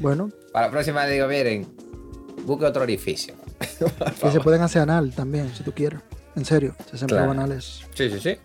Bueno, 0.00 0.30
Para 0.52 0.66
la 0.66 0.70
próxima 0.72 1.06
digo, 1.06 1.26
miren, 1.26 1.66
busque 2.44 2.66
otro 2.66 2.82
orificio. 2.82 3.34
que 4.20 4.30
se 4.30 4.40
pueden 4.40 4.60
hacer 4.62 4.82
anal 4.82 5.12
también, 5.12 5.52
si 5.54 5.64
tú 5.64 5.72
quieres. 5.72 6.00
En 6.36 6.44
serio, 6.44 6.74
se 6.88 6.96
hacen 6.96 7.08
Claro. 7.08 7.24
pruebas 7.24 7.44
anales. 7.44 7.80
Sí, 7.94 8.10
sí, 8.10 8.20
sí. 8.20 8.36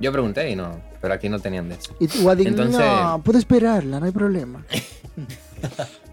Yo 0.00 0.10
pregunté 0.12 0.50
y 0.50 0.56
no, 0.56 0.80
pero 1.00 1.14
aquí 1.14 1.28
no 1.28 1.38
tenían 1.38 1.68
de 1.68 1.74
eso. 1.76 1.94
Y 2.00 2.08
tú, 2.08 2.28
Entonces- 2.30 2.78
no, 2.80 3.22
puedo 3.22 3.38
esperarla, 3.38 4.00
no 4.00 4.06
hay 4.06 4.12
problema. 4.12 4.64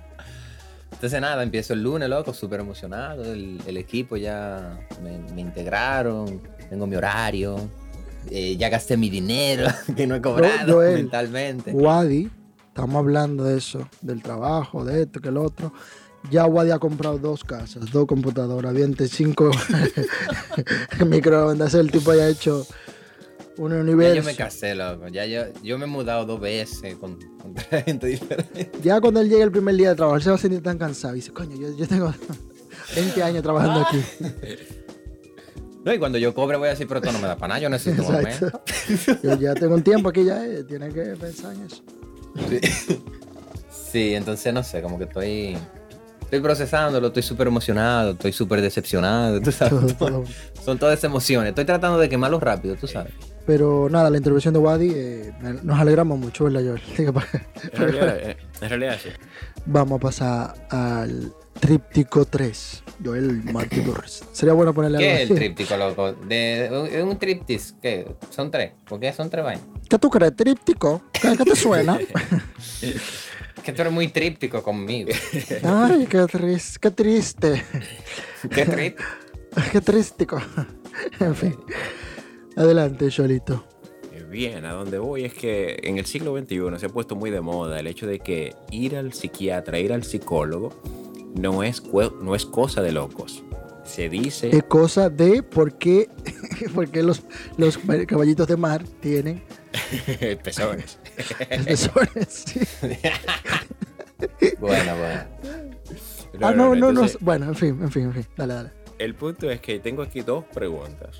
Entonces 1.05 1.21
nada, 1.21 1.43
empiezo 1.43 1.73
el 1.73 1.83
lunes, 1.83 2.09
loco, 2.09 2.33
súper 2.33 2.61
emocionado. 2.61 3.31
El, 3.31 3.61
el 3.67 3.77
equipo 3.77 4.17
ya 4.17 4.79
me, 5.03 5.19
me 5.35 5.41
integraron, 5.41 6.41
tengo 6.67 6.87
mi 6.87 6.95
horario, 6.95 7.57
eh, 8.31 8.57
ya 8.57 8.69
gasté 8.69 8.97
mi 8.97 9.11
dinero, 9.11 9.67
que 9.95 10.07
no 10.07 10.15
he 10.15 10.21
cobrado 10.21 10.79
mentalmente. 10.79 11.73
Wadi, 11.73 12.31
estamos 12.69 12.95
hablando 12.95 13.43
de 13.43 13.59
eso, 13.59 13.87
del 14.01 14.23
trabajo, 14.23 14.83
de 14.83 15.03
esto, 15.03 15.21
que 15.21 15.29
el 15.29 15.37
otro. 15.37 15.71
Ya 16.31 16.47
Wadi 16.47 16.71
ha 16.71 16.79
comprado 16.79 17.19
dos 17.19 17.43
casas, 17.43 17.91
dos 17.91 18.07
computadoras, 18.07 18.73
25 18.73 19.51
microondas. 21.05 21.75
El 21.75 21.91
tipo 21.91 22.15
ya 22.15 22.23
ha 22.23 22.29
hecho 22.29 22.65
un 23.57 23.71
Ya 23.71 23.77
universo. 23.79 24.15
yo 24.15 24.23
me 24.23 24.35
casé, 24.35 24.75
loco. 24.75 25.07
Ya 25.07 25.25
yo, 25.25 25.43
yo 25.63 25.77
me 25.77 25.85
he 25.85 25.87
mudado 25.87 26.25
dos 26.25 26.39
veces 26.39 26.95
con, 26.95 27.17
con 27.41 27.55
gente 27.85 28.07
diferente. 28.07 28.71
Ya 28.83 28.99
cuando 29.01 29.21
él 29.21 29.29
llegue 29.29 29.43
el 29.43 29.51
primer 29.51 29.75
día 29.75 29.89
de 29.89 29.95
trabajo, 29.95 30.17
él 30.17 30.23
se 30.23 30.29
va 30.29 30.35
a 30.35 30.39
sentir 30.39 30.61
tan 30.61 30.77
cansado. 30.77 31.13
Y 31.13 31.17
dice, 31.17 31.31
coño, 31.31 31.55
yo, 31.55 31.75
yo 31.77 31.87
tengo 31.87 32.13
20 32.95 33.23
años 33.23 33.43
trabajando 33.43 33.81
aquí. 33.81 34.01
No, 35.83 35.93
y 35.93 35.99
cuando 35.99 36.17
yo 36.17 36.33
cobre 36.33 36.57
voy 36.57 36.65
a 36.65 36.71
decir, 36.71 36.87
pero 36.87 36.99
esto 36.99 37.11
no 37.11 37.19
me 37.19 37.27
da 37.27 37.35
para 37.37 37.49
nada, 37.49 37.59
yo 37.59 37.69
necesito 37.69 38.11
Exacto. 38.11 38.59
Yo 39.21 39.35
ya 39.39 39.53
tengo 39.53 39.75
un 39.75 39.83
tiempo 39.83 40.09
aquí, 40.09 40.23
ya 40.25 40.43
eh, 40.43 40.63
tiene 40.63 40.89
que 40.89 41.01
pensar 41.15 41.53
en 41.53 41.61
eso. 41.61 41.83
Sí. 42.49 42.59
Sí, 43.91 44.13
entonces 44.15 44.51
no 44.51 44.63
sé, 44.63 44.81
como 44.81 44.97
que 44.97 45.03
estoy. 45.03 45.55
Estoy 46.21 46.39
procesándolo, 46.39 47.05
estoy 47.09 47.21
súper 47.21 47.45
emocionado, 47.49 48.13
estoy 48.13 48.31
súper 48.33 48.61
decepcionado, 48.61 49.39
tú 49.39 49.51
sabes. 49.51 49.95
Todo, 49.95 50.09
todo. 50.09 50.23
Son 50.65 50.79
todas 50.79 51.03
emociones. 51.03 51.49
Estoy 51.49 51.65
tratando 51.65 51.99
de 51.99 52.09
quemarlo 52.09 52.39
rápido, 52.39 52.75
tú 52.75 52.87
sabes. 52.87 53.13
Pero 53.45 53.87
nada, 53.91 54.09
la 54.09 54.17
intervención 54.17 54.53
de 54.53 54.59
Wadi, 54.59 54.91
eh, 54.95 55.31
nos 55.63 55.79
alegramos 55.79 56.17
mucho, 56.17 56.45
¿verdad, 56.45 56.61
Joel? 56.61 56.81
En 57.73 57.77
realidad, 57.79 58.17
eh, 58.19 58.37
en 58.61 58.69
realidad 58.69 58.97
sí. 59.01 59.09
Vamos 59.67 59.97
a 59.97 60.01
pasar 60.01 60.53
al 60.69 61.31
tríptico 61.59 62.25
3. 62.25 62.83
Joel 63.03 63.43
Martí 63.43 63.81
Torres. 63.81 64.23
Sería 64.31 64.53
bueno 64.53 64.73
ponerle 64.73 64.97
¿Qué 64.99 65.09
algo 65.11 65.23
es 65.23 65.29
el 65.31 65.35
tríptico, 65.35 65.77
loco? 65.77 66.13
De, 66.13 66.69
un, 67.01 67.09
un 67.09 67.19
triptis, 67.19 67.75
¿qué? 67.81 68.07
Son 68.29 68.49
tres. 68.49 68.71
¿Por 68.87 68.99
qué 68.99 69.11
son 69.13 69.29
tres 69.29 69.43
vainas? 69.43 69.65
¿Qué 69.89 69.99
tú 69.99 70.09
crees? 70.09 70.35
¿Tríptico? 70.35 71.01
¿Qué, 71.11 71.35
qué 71.37 71.43
te 71.43 71.55
suena? 71.55 71.99
Que 73.63 73.73
tú 73.73 73.81
eres 73.81 73.93
muy 73.93 74.09
tríptico 74.09 74.61
conmigo. 74.61 75.09
Ay, 75.63 76.05
qué, 76.07 76.19
tris- 76.27 76.77
qué 76.77 76.91
triste. 76.91 77.63
¿Qué 78.53 78.63
trip? 78.65 78.99
Qué 79.71 79.81
trístico. 79.81 80.39
En 81.19 81.33
fin. 81.33 81.55
Adelante, 82.55 83.09
Cholito. 83.09 83.65
Eh, 84.13 84.23
Bien, 84.29 84.65
a 84.65 84.73
donde 84.73 84.97
voy 84.97 85.25
es 85.25 85.33
que 85.33 85.77
en 85.83 85.97
el 85.97 86.05
siglo 86.05 86.37
XXI 86.37 86.79
se 86.79 86.85
ha 86.85 86.89
puesto 86.89 87.15
muy 87.15 87.29
de 87.31 87.41
moda 87.41 87.79
el 87.79 87.87
hecho 87.87 88.07
de 88.07 88.19
que 88.19 88.55
ir 88.71 88.95
al 88.95 89.13
psiquiatra, 89.13 89.79
ir 89.79 89.91
al 89.91 90.03
psicólogo, 90.03 90.73
no 91.35 91.63
es, 91.63 91.83
no 92.21 92.35
es 92.35 92.45
cosa 92.45 92.81
de 92.81 92.93
locos. 92.93 93.43
Se 93.83 94.09
dice... 94.09 94.49
Es 94.55 94.63
cosa 94.63 95.09
de 95.09 95.43
por 95.43 95.77
qué, 95.77 96.09
por 96.73 96.89
qué 96.89 97.03
los, 97.03 97.23
los 97.57 97.77
caballitos 98.07 98.47
de 98.47 98.57
mar 98.57 98.83
tienen 99.01 99.43
pezones. 100.43 100.97
espesores. 101.49 102.45
Sí. 102.45 102.61
Bueno, 104.59 104.97
bueno. 104.97 105.23
ah, 106.41 106.51
no, 106.51 106.73
no, 106.73 106.75
no. 106.75 106.89
entonces, 106.89 107.17
Bueno, 107.19 107.47
en 107.47 107.55
fin, 107.55 107.77
en 107.81 107.91
fin, 107.91 108.03
en 108.03 108.13
fin. 108.13 108.25
Dale, 108.37 108.53
dale. 108.53 108.71
El 108.97 109.13
punto 109.13 109.51
es 109.51 109.59
que 109.59 109.79
tengo 109.79 110.01
aquí 110.01 110.21
dos 110.21 110.45
preguntas 110.45 111.19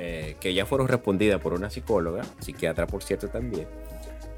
eh, 0.00 0.36
que 0.40 0.54
ya 0.54 0.64
fueron 0.64 0.86
respondidas 0.86 1.40
por 1.40 1.54
una 1.54 1.70
psicóloga, 1.70 2.22
psiquiatra 2.38 2.86
por 2.86 3.02
cierto 3.02 3.28
también. 3.28 3.66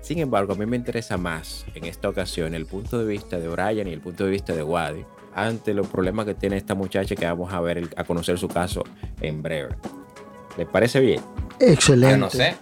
Sin 0.00 0.18
embargo, 0.18 0.54
a 0.54 0.56
mí 0.56 0.64
me 0.64 0.76
interesa 0.76 1.18
más 1.18 1.66
en 1.74 1.84
esta 1.84 2.08
ocasión 2.08 2.54
el 2.54 2.64
punto 2.64 2.98
de 2.98 3.04
vista 3.04 3.38
de 3.38 3.46
Brian 3.48 3.86
y 3.86 3.92
el 3.92 4.00
punto 4.00 4.24
de 4.24 4.30
vista 4.30 4.54
de 4.54 4.62
Wadi 4.62 5.04
ante 5.34 5.74
los 5.74 5.86
problemas 5.86 6.24
que 6.26 6.34
tiene 6.34 6.56
esta 6.56 6.74
muchacha 6.74 7.14
que 7.14 7.26
vamos 7.26 7.52
a 7.52 7.60
ver, 7.60 7.76
el- 7.78 7.90
a 7.96 8.04
conocer 8.04 8.38
su 8.38 8.48
caso 8.48 8.82
en 9.20 9.42
breve. 9.42 9.76
¿Les 10.56 10.66
parece 10.66 11.00
bien? 11.00 11.20
Excelente. 11.60 12.12
Yo 12.14 12.16
no 12.18 12.30
sé. 12.30 12.56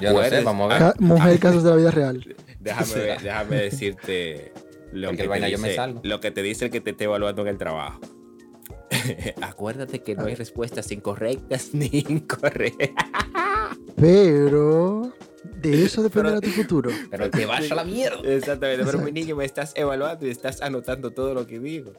Yo 0.00 0.12
no 0.12 0.20
sé, 0.22 0.26
Acuérdense- 0.28 0.44
vamos 0.44 0.64
a 0.72 0.74
ver. 0.74 0.78
Ca- 0.92 0.94
mujer, 0.98 1.38
casos 1.38 1.62
de 1.64 1.70
la 1.70 1.76
vida 1.76 1.90
real. 1.92 2.36
Déjame, 2.60 2.94
déjame 3.22 3.56
decirte 3.56 4.52
lo 4.92 5.08
que, 5.08 5.12
el 5.12 5.16
te 5.22 5.26
vaina 5.28 5.48
yo 5.48 5.58
me 5.58 5.68
dice, 5.68 5.76
salgo. 5.76 6.00
lo 6.04 6.20
que 6.20 6.30
te 6.30 6.42
dice 6.42 6.66
el 6.66 6.70
que 6.70 6.80
te 6.80 6.90
esté 6.90 7.04
evaluando 7.04 7.42
en 7.42 7.48
el 7.48 7.56
trabajo. 7.58 8.00
Acuérdate 9.40 10.00
que 10.00 10.14
no 10.14 10.24
hay 10.24 10.34
respuestas 10.34 10.90
incorrectas 10.92 11.70
ni 11.72 11.90
incorrectas. 11.92 12.90
Pero 13.96 15.12
De 15.60 15.84
eso 15.84 16.02
dependerá 16.02 16.40
tu 16.40 16.50
futuro. 16.50 16.90
Pero 17.10 17.30
te 17.30 17.46
vas 17.46 17.70
a 17.70 17.74
la 17.74 17.84
mierda. 17.84 18.20
Exactamente, 18.24 18.84
pero 18.84 18.98
mi 18.98 19.12
niño 19.12 19.36
me 19.36 19.44
estás 19.44 19.72
evaluando 19.76 20.26
y 20.26 20.30
estás 20.30 20.62
anotando 20.62 21.10
todo 21.10 21.34
lo 21.34 21.46
que 21.46 21.58
digo. 21.58 21.92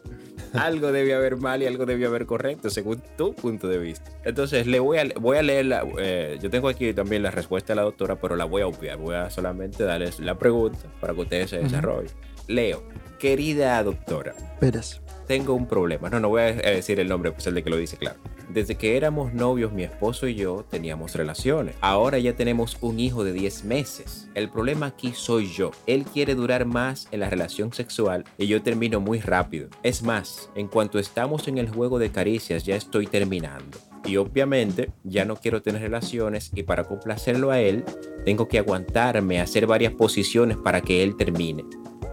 Algo 0.53 0.91
debe 0.91 1.13
haber 1.13 1.37
mal 1.37 1.61
y 1.61 1.65
algo 1.65 1.85
debe 1.85 2.05
haber 2.05 2.25
correcto 2.25 2.69
según 2.69 3.01
tu 3.17 3.33
punto 3.33 3.69
de 3.69 3.77
vista. 3.77 4.11
Entonces, 4.25 4.67
le 4.67 4.79
voy 4.79 4.97
a, 4.97 5.05
voy 5.19 5.37
a 5.37 5.43
leer 5.43 5.65
la, 5.65 5.87
eh, 5.97 6.39
yo 6.41 6.49
tengo 6.49 6.67
aquí 6.67 6.93
también 6.93 7.23
la 7.23 7.31
respuesta 7.31 7.71
de 7.71 7.77
la 7.77 7.83
doctora, 7.83 8.19
pero 8.19 8.35
la 8.35 8.45
voy 8.45 8.63
a 8.63 8.67
obviar. 8.67 8.97
Voy 8.97 9.15
a 9.15 9.29
solamente 9.29 9.83
darles 9.83 10.19
la 10.19 10.37
pregunta 10.37 10.79
para 10.99 11.13
que 11.13 11.21
ustedes 11.21 11.51
se 11.51 11.59
desarrollen. 11.59 12.11
Leo, 12.47 12.83
querida 13.17 13.81
doctora, 13.81 14.35
Pérez. 14.59 14.99
Tengo 15.31 15.53
un 15.53 15.65
problema. 15.65 16.09
No, 16.09 16.19
no 16.19 16.27
voy 16.27 16.41
a 16.41 16.51
decir 16.51 16.99
el 16.99 17.07
nombre, 17.07 17.31
pues 17.31 17.47
el 17.47 17.55
de 17.55 17.63
que 17.63 17.69
lo 17.69 17.77
dice 17.77 17.95
claro. 17.95 18.19
Desde 18.49 18.75
que 18.75 18.97
éramos 18.97 19.33
novios, 19.33 19.71
mi 19.71 19.83
esposo 19.83 20.27
y 20.27 20.35
yo 20.35 20.65
teníamos 20.69 21.15
relaciones. 21.15 21.73
Ahora 21.79 22.19
ya 22.19 22.35
tenemos 22.35 22.77
un 22.81 22.99
hijo 22.99 23.23
de 23.23 23.31
10 23.31 23.63
meses. 23.63 24.27
El 24.35 24.49
problema 24.49 24.87
aquí 24.87 25.13
soy 25.15 25.47
yo. 25.47 25.71
Él 25.87 26.03
quiere 26.03 26.35
durar 26.35 26.65
más 26.65 27.07
en 27.11 27.21
la 27.21 27.29
relación 27.29 27.71
sexual 27.71 28.25
y 28.37 28.47
yo 28.47 28.61
termino 28.61 28.99
muy 28.99 29.21
rápido. 29.21 29.69
Es 29.83 30.03
más, 30.03 30.49
en 30.53 30.67
cuanto 30.67 30.99
estamos 30.99 31.47
en 31.47 31.59
el 31.59 31.69
juego 31.69 31.97
de 31.97 32.11
caricias, 32.11 32.65
ya 32.65 32.75
estoy 32.75 33.07
terminando. 33.07 33.77
Y 34.03 34.17
obviamente 34.17 34.91
ya 35.05 35.23
no 35.23 35.37
quiero 35.37 35.61
tener 35.61 35.81
relaciones 35.81 36.51
y 36.53 36.63
para 36.63 36.83
complacerlo 36.83 37.51
a 37.51 37.61
él, 37.61 37.85
tengo 38.25 38.49
que 38.49 38.59
aguantarme 38.59 39.39
hacer 39.39 39.65
varias 39.65 39.93
posiciones 39.93 40.57
para 40.57 40.81
que 40.81 41.03
él 41.03 41.15
termine. 41.15 41.63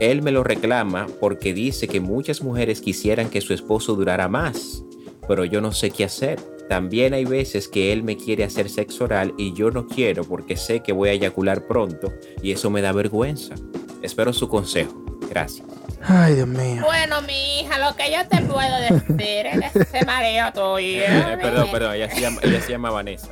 Él 0.01 0.23
me 0.23 0.31
lo 0.31 0.45
reclama 0.45 1.07
porque 1.21 1.53
dice 1.53 1.89
que 1.89 2.01
muchas 2.01 2.43
mujeres 2.43 2.81
quisieran 2.81 3.31
que 3.31 3.41
su 3.41 3.53
esposo 3.53 3.95
durara 3.95 4.29
más, 4.29 4.85
pero 5.27 5.45
yo 5.45 5.61
no 5.61 5.73
sé 5.73 5.91
qué 5.91 6.05
hacer. 6.05 6.41
También 6.69 7.15
hay 7.15 7.25
veces 7.25 7.67
que 7.67 7.93
él 7.93 8.03
me 8.03 8.17
quiere 8.17 8.45
hacer 8.45 8.69
sexo 8.69 9.05
oral 9.05 9.35
y 9.39 9.55
yo 9.55 9.71
no 9.71 9.87
quiero 9.87 10.23
porque 10.25 10.57
sé 10.57 10.81
que 10.81 10.93
voy 10.93 11.09
a 11.09 11.13
eyacular 11.13 11.67
pronto 11.67 12.13
y 12.43 12.53
eso 12.53 12.71
me 12.71 12.83
da 12.83 12.93
vergüenza. 12.93 13.55
Espero 14.03 14.33
su 14.33 14.49
consejo. 14.49 15.05
Gracias. 15.31 15.67
Ay, 16.03 16.37
Dios 16.37 16.49
mío. 16.49 16.83
Bueno, 16.85 17.21
mi 17.23 17.61
hija, 17.61 17.79
lo 17.79 17.97
que 17.97 18.13
yo 18.13 18.27
te 18.29 18.43
puedo 18.43 18.81
decir 18.81 19.47
es 19.47 19.77
ese 19.77 20.05
mareo 20.05 20.53
tuyo. 20.53 21.03
Eh, 21.03 21.39
perdón, 21.41 21.69
perdón, 21.73 21.95
ella 21.95 22.11
se, 22.11 22.21
llama, 22.21 22.41
ella 22.43 22.61
se 22.61 22.73
llama 22.73 22.91
Vanessa. 22.91 23.29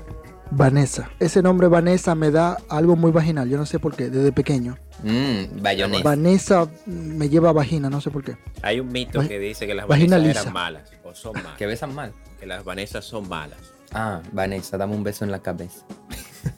Vanessa. 0.51 1.11
Ese 1.21 1.43
nombre 1.43 1.69
Vanessa 1.69 2.15
me 2.15 2.31
da 2.31 2.59
algo 2.69 2.97
muy 2.97 3.13
vaginal. 3.13 3.49
Yo 3.49 3.57
no 3.57 3.67
sé 3.67 3.79
por 3.79 3.95
qué, 3.95 4.09
desde 4.11 4.33
pequeño. 4.33 4.79
Bayonesa. 5.03 6.03
Vanessa 6.05 6.69
me 6.87 7.29
lleva 7.29 7.51
a 7.51 7.53
vagina, 7.53 7.91
no 7.91 8.01
sé 8.01 8.11
por 8.11 8.25
qué. 8.25 8.37
Hay 8.63 8.81
un 8.81 8.91
mito 8.91 9.19
Va- 9.21 9.29
que 9.29 9.39
dice 9.39 9.67
que 9.67 9.75
las 9.75 9.87
vagina 9.87 10.17
Vanessas 10.17 10.29
lisa. 10.37 10.41
eran 10.43 10.53
malas 10.55 10.91
o 11.05 11.15
son 11.15 11.33
malas. 11.43 11.57
Que 11.59 11.67
besan 11.67 11.95
mal. 11.95 12.13
Que 12.41 12.47
las 12.47 12.65
Vanessas 12.65 13.05
son 13.05 13.29
malas. 13.29 13.59
Ah, 13.93 14.21
Vanessa, 14.33 14.77
dame 14.77 14.95
un 14.95 15.05
beso 15.05 15.25
en 15.25 15.31
la 15.31 15.41
cabeza. 15.41 15.85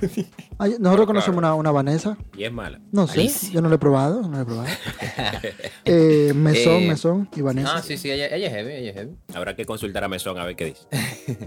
Ay, 0.58 0.74
Nosotros 0.80 1.06
conocemos 1.06 1.38
una, 1.38 1.54
una 1.54 1.70
Vanessa. 1.70 2.16
Y 2.36 2.44
es 2.44 2.52
mala. 2.52 2.80
No 2.92 3.06
sé, 3.06 3.20
Alicia. 3.20 3.50
yo 3.52 3.60
no 3.60 3.68
lo 3.68 3.74
he 3.76 3.78
probado, 3.78 4.22
no 4.22 4.36
lo 4.36 4.42
he 4.42 4.44
probado. 4.44 4.68
Eh, 5.84 6.32
mesón, 6.34 6.82
Eh, 6.82 6.88
mesón 6.88 7.28
y 7.34 7.40
Vanessa. 7.40 7.76
Ah, 7.76 7.82
sí, 7.82 7.96
sí, 7.96 8.10
ella, 8.10 8.26
ella 8.26 8.48
es 8.48 8.52
heavy, 8.52 8.72
ella 8.72 8.90
es 8.90 8.96
heavy. 8.96 9.12
Habrá 9.34 9.56
que 9.56 9.64
consultar 9.64 10.04
a 10.04 10.08
Mesón 10.08 10.38
a 10.38 10.44
ver 10.44 10.54
qué 10.56 10.66
dice. 10.66 10.86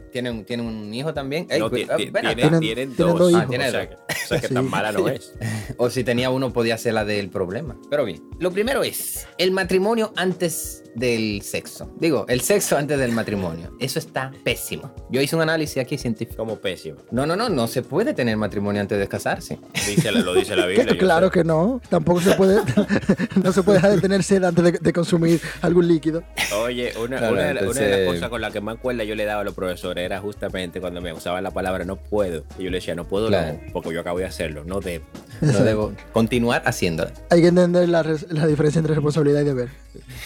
Tiene 0.12 0.32
un, 0.32 0.46
tiene 0.46 0.64
un 0.64 0.94
hijo 0.94 1.14
también. 1.14 1.48
Ey, 1.50 1.60
No, 1.60 1.70
ti- 1.70 1.86
ah, 1.90 1.96
tienen, 1.98 2.14
Tienen- 2.36 2.60
tienen 2.60 2.60
tienen 2.60 2.96
dos. 2.96 3.34
Ah, 3.34 3.38
hijos. 3.38 3.50
tiene 3.50 3.68
o 3.68 3.72
sea 3.72 3.90
que, 3.90 3.96
o 3.96 4.00
sea 4.28 4.40
que 4.42 4.48
Sí. 4.48 4.54
tan 4.54 4.70
mala 4.70 4.92
no 4.92 5.08
es. 5.10 5.34
O 5.78 5.90
si 5.90 6.04
tenía 6.04 6.30
uno, 6.30 6.52
podía 6.54 6.78
ser 6.78 6.94
la 6.96 7.06
del 7.06 7.30
problema. 7.30 7.78
Pero 7.90 8.06
bien, 8.06 8.22
lo 8.40 8.52
primero 8.52 8.84
es 8.84 9.28
el 9.38 9.52
matrimonio 9.52 10.12
antes 10.16 10.84
del 10.96 11.42
sexo. 11.42 11.94
Digo, 12.00 12.26
el 12.28 12.42
sexo 12.42 12.78
antes 12.78 13.00
del 13.00 13.12
matrimonio. 13.14 13.76
Eso 13.80 14.00
está 14.00 14.32
pésimo. 14.44 14.94
Yo 15.10 15.22
hice 15.22 15.36
un 15.36 15.42
análisis 15.44 15.78
aquí 15.78 15.98
científico. 15.98 16.38
Como 16.38 16.58
pésimo. 16.58 16.98
No, 17.12 17.26
no, 17.26 17.36
no, 17.36 17.48
no 17.50 17.68
se 17.68 17.82
puede 17.82 18.14
tener 18.14 18.31
matrimonio 18.38 18.82
antes 18.82 18.98
de 19.00 19.08
casarse. 19.08 19.60
Dice, 19.88 20.12
la- 20.12 20.22
lo 20.22 20.34
dice 20.34 20.56
la 20.56 20.66
Biblia. 20.68 20.98
claro 20.98 21.28
sé. 21.28 21.34
que 21.34 21.44
no. 21.44 21.82
Tampoco 21.90 22.22
se 22.22 22.34
puede. 22.36 22.62
no 23.44 23.52
se 23.52 23.64
puede 23.64 23.78
dejar 23.78 23.92
de 23.92 24.02
tener 24.02 24.24
sed 24.24 24.44
antes 24.44 24.64
de, 24.64 24.72
de 24.74 24.94
consumir 24.94 25.40
algún 25.62 25.88
líquido. 25.88 26.24
Oye, 26.64 26.94
una, 26.98 27.18
Claro, 27.18 27.34
una 27.34 27.42
de 27.44 27.52
una 27.52 27.82
las 27.82 28.08
cosas 28.14 28.30
con 28.30 28.42
las 28.42 28.54
que 28.54 28.62
más 28.62 28.78
cuerda 28.78 29.04
yo 29.04 29.16
le 29.16 29.26
daba 29.26 29.42
a 29.42 29.44
los 29.44 29.54
profesores 29.54 30.04
era 30.06 30.20
justamente 30.20 30.80
cuando 30.82 31.02
me 31.02 31.14
usaban 31.14 31.44
la 31.44 31.52
palabra 31.52 31.86
no 31.86 31.96
puedo. 31.98 32.44
Y 32.58 32.64
yo 32.64 32.70
le 32.70 32.78
decía, 32.78 32.96
no 32.96 33.06
puedo, 33.08 33.28
Claro. 33.28 33.60
no, 33.66 33.74
porque 33.74 33.94
yo 33.94 34.02
acabo 34.02 34.20
de 34.20 34.26
hacerlo, 34.26 34.64
no 34.66 34.80
debo. 34.80 35.06
No 35.42 35.64
debo 35.64 35.94
continuar 36.14 36.62
haciéndola. 36.66 37.12
Hay 37.30 37.42
que 37.42 37.48
entender 37.48 37.90
la, 37.90 38.04
la 38.30 38.48
diferencia 38.48 38.80
entre 38.80 38.94
responsabilidad 38.94 39.42
y 39.42 39.46
deber. 39.46 39.70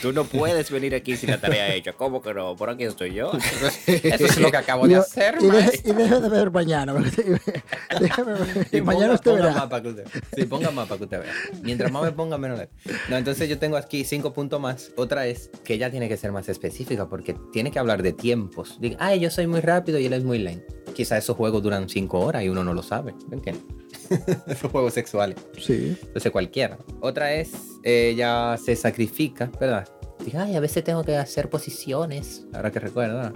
Tú 0.01 0.12
no 0.12 0.25
puedes 0.25 0.69
venir 0.69 0.93
aquí 0.93 1.15
sin 1.17 1.32
la 1.32 1.39
tarea 1.39 1.73
hecha. 1.73 1.93
¿Cómo 1.93 2.21
que 2.21 2.34
no? 2.34 2.56
Por 2.56 2.69
aquí 2.69 2.84
estoy 2.84 3.13
yo. 3.13 3.32
Eso 3.88 4.25
es 4.25 4.39
lo 4.39 4.51
que 4.51 4.58
acabo 4.58 4.88
de 4.88 4.97
hacer, 4.97 5.38
y, 5.39 5.45
maestro. 5.45 5.91
y 5.93 5.95
deje 5.95 6.19
de 6.19 6.30
ver 6.30 6.51
mañana. 6.51 6.93
déjame 7.99 8.34
ver. 8.34 8.67
Y 8.71 8.82
mañana 8.82 9.08
ponga- 9.08 9.15
usted 9.15 9.32
ponga 9.32 9.43
verá. 9.47 9.54
mapa 9.56 9.82
que 9.82 9.88
usted- 9.89 10.08
sí, 10.36 10.45
ponga 10.45 10.71
mapa 10.71 10.97
que 10.97 11.04
usted 11.06 11.19
vea. 11.21 11.34
Mientras 11.63 11.91
más 11.91 12.04
me 12.04 12.12
ponga, 12.12 12.38
menos 12.38 12.60
le. 12.60 12.69
No, 13.10 13.17
entonces 13.17 13.47
yo 13.49 13.58
tengo 13.58 13.78
aquí 13.78 14.04
cinco 14.04 14.34
puntos 14.34 14.60
más. 14.60 14.91
Otra 14.97 15.28
es 15.28 15.49
que 15.63 15.73
ella 15.75 15.89
tiene 15.89 16.10
que 16.10 16.17
ser 16.17 16.32
más 16.32 16.49
específica 16.49 17.08
porque 17.08 17.36
tiene 17.54 17.71
que 17.71 17.80
hablar 17.80 18.04
de 18.04 18.13
tiempos. 18.13 18.78
Diga, 18.80 18.97
ay, 18.99 19.19
yo 19.19 19.30
soy 19.32 19.47
muy 19.47 19.62
rápido 19.62 19.97
y 19.99 20.06
él 20.06 20.13
es 20.13 20.23
muy 20.23 20.39
lento. 20.39 20.73
Quizá 20.93 21.17
esos 21.17 21.36
juegos 21.36 21.62
duran 21.63 21.89
cinco 21.89 22.19
horas 22.19 22.43
y 22.43 22.49
uno 22.49 22.63
no 22.63 22.73
lo 22.73 22.84
sabe. 22.84 23.13
¿Me 23.30 23.36
entiendes? 23.38 23.63
esos 24.47 24.71
juegos 24.71 24.97
sexuales. 25.05 25.37
Sí. 25.59 25.97
Entonces 26.01 26.31
cualquiera. 26.31 26.77
Otra 26.99 27.33
es, 27.33 27.51
ella 27.83 28.57
se 28.57 28.75
sacrifica, 28.75 29.51
¿verdad? 29.59 29.87
Diga, 30.25 30.43
ay, 30.43 30.55
a 30.55 30.59
veces 30.59 30.83
tengo 30.83 31.03
que 31.03 31.15
hacer 31.15 31.49
posiciones. 31.49 32.45
Ahora 32.53 32.71
que 32.71 32.79
recuerdo, 32.79 33.17
¿verdad? 33.17 33.33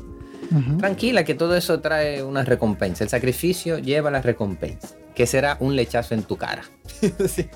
Ujú. 0.51 0.77
Tranquila, 0.77 1.23
que 1.23 1.36
todo 1.36 1.55
eso 1.55 1.79
trae 1.79 2.23
una 2.23 2.43
recompensa. 2.43 3.03
El 3.03 3.10
sacrificio 3.10 3.77
lleva 3.77 4.10
la 4.10 4.21
recompensa, 4.21 4.95
que 5.13 5.27
será 5.27 5.58
un 5.60 5.75
lechazo 5.75 6.15
en 6.15 6.23
tu 6.23 6.38
cara. 6.38 6.63
Sí. 7.27 7.47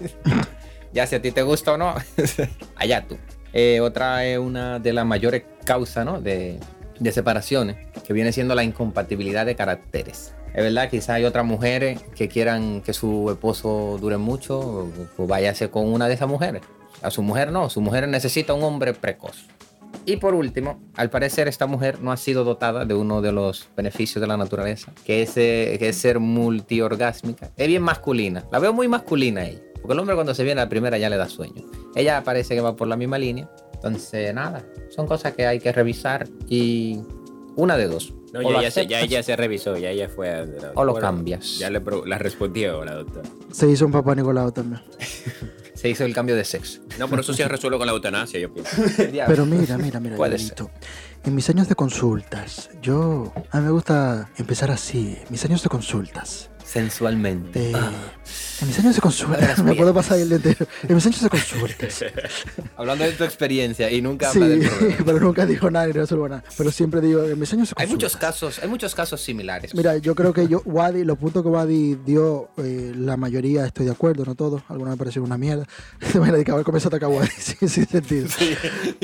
Ya 0.94 1.08
si 1.08 1.16
a 1.16 1.22
ti 1.22 1.32
te 1.32 1.42
gusta 1.42 1.74
o 1.74 1.78
no, 1.78 1.96
allá 2.76 3.08
tú. 3.08 3.18
Eh, 3.52 3.80
otra 3.80 4.26
es 4.26 4.38
una 4.38 4.78
de 4.78 4.94
las 4.94 5.08
mayores 5.08 5.44
causas 5.66 6.06
¿no? 6.06 6.22
de, 6.22 6.60
de 7.00 7.12
separaciones, 7.12 7.78
que 8.06 8.14
viene 8.14 8.32
siendo 8.32 8.54
la 8.54 8.64
incompatibilidad 8.64 9.44
de 9.44 9.56
caracteres. 9.56 10.36
Es 10.54 10.64
verdad, 10.64 10.90
quizá 10.90 11.16
hay 11.16 11.26
otras 11.26 11.46
mujeres 11.46 12.02
que 12.16 12.28
quieran 12.28 12.82
que 12.82 12.94
su 12.94 13.30
esposo 13.32 13.98
dure 14.00 14.18
mucho, 14.18 14.88
o 15.18 15.28
váyase 15.28 15.70
con 15.70 15.92
una 15.92 16.08
de 16.08 16.14
esas 16.14 16.28
mujeres. 16.28 16.62
A 17.02 17.10
su 17.10 17.24
mujer 17.24 17.52
no, 17.52 17.70
su 17.70 17.82
mujer 17.82 18.08
necesita 18.08 18.54
un 18.54 18.64
hombre 18.64 18.94
precoz. 18.94 19.48
Y 20.06 20.18
por 20.18 20.36
último, 20.36 20.80
al 20.96 21.10
parecer 21.10 21.48
esta 21.48 21.66
mujer 21.66 22.02
no 22.02 22.12
ha 22.12 22.18
sido 22.18 22.44
dotada 22.44 22.86
de 22.86 22.94
uno 22.94 23.22
de 23.22 23.32
los 23.32 23.68
beneficios 23.76 24.22
de 24.22 24.28
la 24.28 24.38
naturaleza, 24.38 24.92
que 25.06 25.24
es, 25.24 25.36
eh, 25.38 25.76
que 25.80 25.90
es 25.90 25.98
ser 25.98 26.20
multiorgásmica. 26.20 27.52
Es 27.58 27.68
bien 27.68 27.82
masculina, 27.82 28.46
la 28.52 28.60
veo 28.60 28.74
muy 28.74 28.88
masculina 28.88 29.46
ella, 29.46 29.62
porque 29.76 29.94
el 29.94 30.00
hombre 30.00 30.16
cuando 30.16 30.36
se 30.36 30.44
viene 30.44 30.62
a 30.62 30.66
la 30.66 30.70
primera 30.70 30.98
ya 30.98 31.10
le 31.10 31.18
da 31.18 31.30
sueño. 31.30 31.64
Ella 31.96 32.24
parece 32.24 32.54
que 32.54 32.62
va 32.62 32.76
por 32.76 32.88
la 32.88 32.98
misma 32.98 33.18
línea, 33.18 33.50
entonces 33.74 34.34
nada, 34.34 34.64
son 34.90 35.08
cosas 35.08 35.34
que 35.34 35.48
hay 35.48 35.60
que 35.60 35.72
revisar 35.72 36.28
y 36.48 37.00
una 37.56 37.78
de 37.78 37.88
dos. 37.88 38.14
No, 38.34 38.40
O 38.40 38.62
ya, 38.62 38.72
se, 38.72 38.88
ya 38.88 39.00
ella 39.02 39.22
se 39.22 39.36
revisó, 39.36 39.78
ya 39.78 39.92
ella 39.92 40.10
fue. 40.10 40.30
a- 40.30 40.46
O 40.76 40.84
lo 40.84 40.96
cambias. 40.96 41.60
Ya 41.60 41.70
le 41.70 41.82
la 42.06 42.18
respondió 42.18 42.84
la 42.84 42.96
doctora. 42.96 43.30
Se 43.52 43.70
hizo 43.70 43.86
un 43.86 43.92
papá 43.92 44.16
Nicolau 44.16 44.52
también. 44.52 44.82
Se 45.76 45.90
hizo 45.90 46.06
el 46.06 46.14
cambio 46.14 46.36
de 46.38 46.46
sexo. 46.46 46.80
No, 46.98 47.10
pero 47.10 47.22
eso 47.24 47.34
se 47.34 47.46
resuelve 47.46 47.78
con 47.78 47.86
la 47.88 47.92
eutanasia, 47.92 48.40
yo 48.40 48.54
pienso. 48.54 48.72
Pero 49.28 49.46
mira, 49.46 49.78
mira, 49.78 50.00
mira, 50.00 50.16
Puede 50.16 50.38
Diablito. 50.38 50.72
En 51.26 51.36
mis 51.36 51.50
años 51.50 51.68
de 51.68 51.76
consultas, 51.76 52.70
yo. 52.82 53.34
A 53.52 53.60
mí 53.60 53.66
me 53.66 53.72
gusta 53.72 54.30
empezar 54.38 54.72
así. 54.72 55.18
Mis 55.30 55.44
años 55.44 55.62
de 55.62 55.68
consultas. 55.68 56.50
Sensualmente. 56.66 57.72
Eh, 57.72 57.76
en 58.62 58.68
mis 58.68 58.80
años 58.80 58.96
de 58.96 59.02
consultas. 59.02 59.64
me 59.64 59.76
puedo 59.76 59.94
pasar 59.94 60.20
el 60.20 60.32
entero. 60.32 60.66
En 60.88 60.96
mis 60.96 61.06
años 61.06 61.22
de 61.22 61.30
consultas. 61.30 62.06
Hablando 62.78 63.04
de 63.04 63.12
tu 63.12 63.24
experiencia 63.24 63.92
y 63.92 64.02
nunca 64.02 64.32
Sí, 64.32 64.40
pero 65.06 65.20
nunca 65.20 65.46
dijo 65.46 65.70
nada 65.70 65.88
ni 65.88 65.92
resuelvo 65.92 66.30
nada. 66.30 66.44
Pero 66.58 66.72
siempre 66.72 67.02
digo, 67.02 67.24
en 67.24 67.38
mis 67.38 67.52
años 67.54 67.70
de 67.70 67.76
Hay 67.78 67.88
muchos 67.88 68.16
casos, 68.16 68.60
hay 68.60 68.70
muchos 68.70 68.96
casos 68.96 69.22
similares. 69.22 69.76
Mira, 69.76 69.98
yo 69.98 70.16
creo 70.16 70.34
que 70.34 70.48
yo, 70.48 70.62
Wadi, 70.66 71.04
los 71.04 71.18
puntos 71.18 71.44
que 71.44 71.50
Wadi 71.50 71.96
dio, 72.06 72.50
eh, 72.58 72.94
la 72.96 73.18
mayoría 73.18 73.66
estoy 73.66 73.86
de 73.86 73.92
acuerdo, 73.92 74.24
no 74.26 74.36
todos. 74.36 74.64
Algunos 74.70 74.94
me 74.94 74.98
parecieron 74.98 75.28
una 75.28 75.38
mierda. 75.38 75.68
Se 76.02 76.20
me 76.22 76.32
dedicaba 76.32 76.62
a 76.62 76.64
comenzar 76.64 76.94
a 76.94 76.98
atacar 76.98 77.10
Wadi 77.10 77.30
sin, 77.38 77.68
sin 77.68 77.88
sentido. 77.88 78.28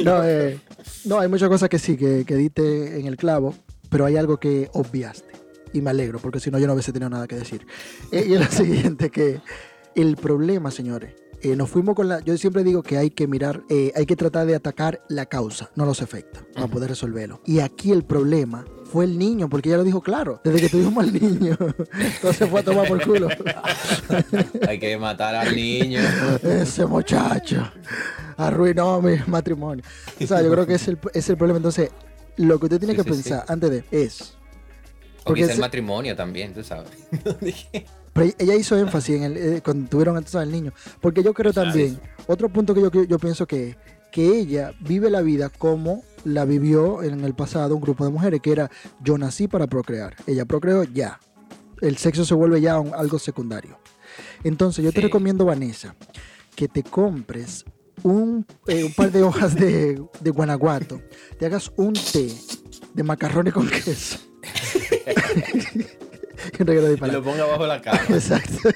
No, 0.03 0.23
eh, 0.23 0.59
no, 1.05 1.19
hay 1.19 1.27
muchas 1.27 1.49
cosas 1.49 1.69
que 1.69 1.79
sí, 1.79 1.97
que, 1.97 2.23
que 2.25 2.35
diste 2.35 2.99
en 2.99 3.07
el 3.07 3.17
clavo, 3.17 3.55
pero 3.89 4.05
hay 4.05 4.15
algo 4.15 4.37
que 4.37 4.69
obviaste. 4.73 5.28
Y 5.73 5.81
me 5.81 5.89
alegro, 5.91 6.19
porque 6.19 6.39
si 6.39 6.51
no, 6.51 6.59
yo 6.59 6.67
no 6.67 6.73
hubiese 6.73 6.91
tenido 6.91 7.09
nada 7.09 7.27
que 7.27 7.35
decir. 7.35 7.65
Eh, 8.11 8.25
y 8.27 8.33
es 8.33 8.39
lo 8.39 8.45
siguiente, 8.65 9.09
que 9.09 9.41
el 9.95 10.15
problema, 10.15 10.71
señores, 10.71 11.13
eh, 11.41 11.55
nos 11.55 11.69
fuimos 11.69 11.95
con 11.95 12.09
la... 12.09 12.19
Yo 12.19 12.37
siempre 12.37 12.63
digo 12.63 12.83
que 12.83 12.97
hay 12.97 13.11
que 13.11 13.25
mirar, 13.27 13.63
eh, 13.69 13.93
hay 13.95 14.05
que 14.05 14.15
tratar 14.15 14.45
de 14.45 14.55
atacar 14.55 15.01
la 15.07 15.25
causa, 15.25 15.71
no 15.75 15.85
los 15.85 16.01
efectos, 16.01 16.43
para 16.53 16.67
poder 16.67 16.89
resolverlo. 16.89 17.41
Y 17.45 17.59
aquí 17.59 17.91
el 17.91 18.03
problema 18.03 18.65
fue 18.91 19.05
el 19.05 19.17
niño, 19.17 19.47
porque 19.47 19.69
ella 19.69 19.77
lo 19.77 19.83
dijo 19.85 20.01
claro, 20.01 20.41
desde 20.43 20.59
que 20.61 20.69
tuvimos 20.69 21.01
al 21.03 21.13
niño, 21.13 21.55
entonces 21.93 22.49
fue 22.49 22.59
a 22.59 22.63
tomar 22.63 22.87
por 22.87 23.01
culo. 23.05 23.29
Hay 24.67 24.79
que 24.79 24.97
matar 24.97 25.35
al 25.35 25.55
niño. 25.55 26.01
Ese 26.43 26.85
muchacho 26.85 27.71
arruinó 28.35 29.01
mi 29.01 29.15
matrimonio. 29.27 29.83
O 30.21 30.27
sea, 30.27 30.41
yo 30.41 30.51
creo 30.51 30.65
que 30.65 30.73
es 30.75 30.87
el, 30.87 30.97
es 31.13 31.29
el 31.29 31.37
problema. 31.37 31.57
Entonces, 31.57 31.91
lo 32.37 32.59
que 32.59 32.65
usted 32.65 32.79
tiene 32.79 32.93
Sí, 32.95 32.97
que 32.97 33.03
sí, 33.03 33.09
pensar 33.09 33.45
antes 33.47 33.69
de 33.69 33.83
es. 33.91 34.33
Porque 35.29 35.41
quizá 35.41 35.53
el 35.53 35.59
matrimonio 35.61 36.15
también, 36.15 36.53
tú 36.53 36.63
sabes. 36.63 36.91
Pero 38.13 38.31
ella 38.37 38.55
hizo 38.55 38.77
énfasis 38.77 39.15
en 39.17 39.23
el, 39.23 39.37
eh, 39.37 39.61
cuando 39.63 39.89
tuvieron 39.89 40.17
entonces 40.17 40.41
al 40.41 40.51
niño. 40.51 40.73
Porque 41.01 41.23
yo 41.23 41.33
creo 41.33 41.53
también, 41.53 41.99
otro 42.27 42.49
punto 42.49 42.73
que 42.73 42.81
yo, 42.81 42.91
yo 43.03 43.19
pienso 43.19 43.45
que, 43.47 43.77
que 44.11 44.37
ella 44.39 44.73
vive 44.81 45.09
la 45.09 45.21
vida 45.21 45.49
como 45.49 46.03
la 46.25 46.43
vivió 46.45 47.03
en 47.03 47.23
el 47.23 47.33
pasado 47.35 47.75
un 47.75 47.81
grupo 47.81 48.03
de 48.05 48.11
mujeres, 48.11 48.41
que 48.41 48.51
era 48.51 48.69
yo 49.01 49.17
nací 49.17 49.47
para 49.47 49.67
procrear. 49.67 50.15
Ella 50.27 50.45
procreó 50.45 50.83
ya. 50.83 51.19
El 51.81 51.97
sexo 51.97 52.25
se 52.25 52.33
vuelve 52.33 52.59
ya 52.61 52.79
un- 52.79 52.93
algo 52.93 53.19
secundario. 53.19 53.79
Entonces 54.43 54.83
yo 54.83 54.91
te 54.91 55.01
recomiendo, 55.01 55.45
Vanessa, 55.45 55.95
que 56.55 56.67
te 56.67 56.83
compres 56.83 57.63
un, 58.03 58.45
eh, 58.67 58.83
un 58.83 58.93
par 58.93 59.11
de 59.11 59.23
hojas 59.23 59.55
de, 59.55 60.01
de 60.19 60.29
guanaguato, 60.31 61.01
te 61.37 61.45
hagas 61.45 61.71
un 61.77 61.93
té 61.93 62.33
de 62.93 63.03
macarrones 63.03 63.53
con 63.53 63.69
queso. 63.69 64.17
Y 64.91 66.61
un 66.61 66.67
regalo 66.67 66.87
de 66.87 67.07
Y 67.07 67.11
lo 67.11 67.23
ponga 67.23 67.45
bajo 67.45 67.67
la 67.67 67.81
cama 67.81 67.99
Exacto. 68.09 68.69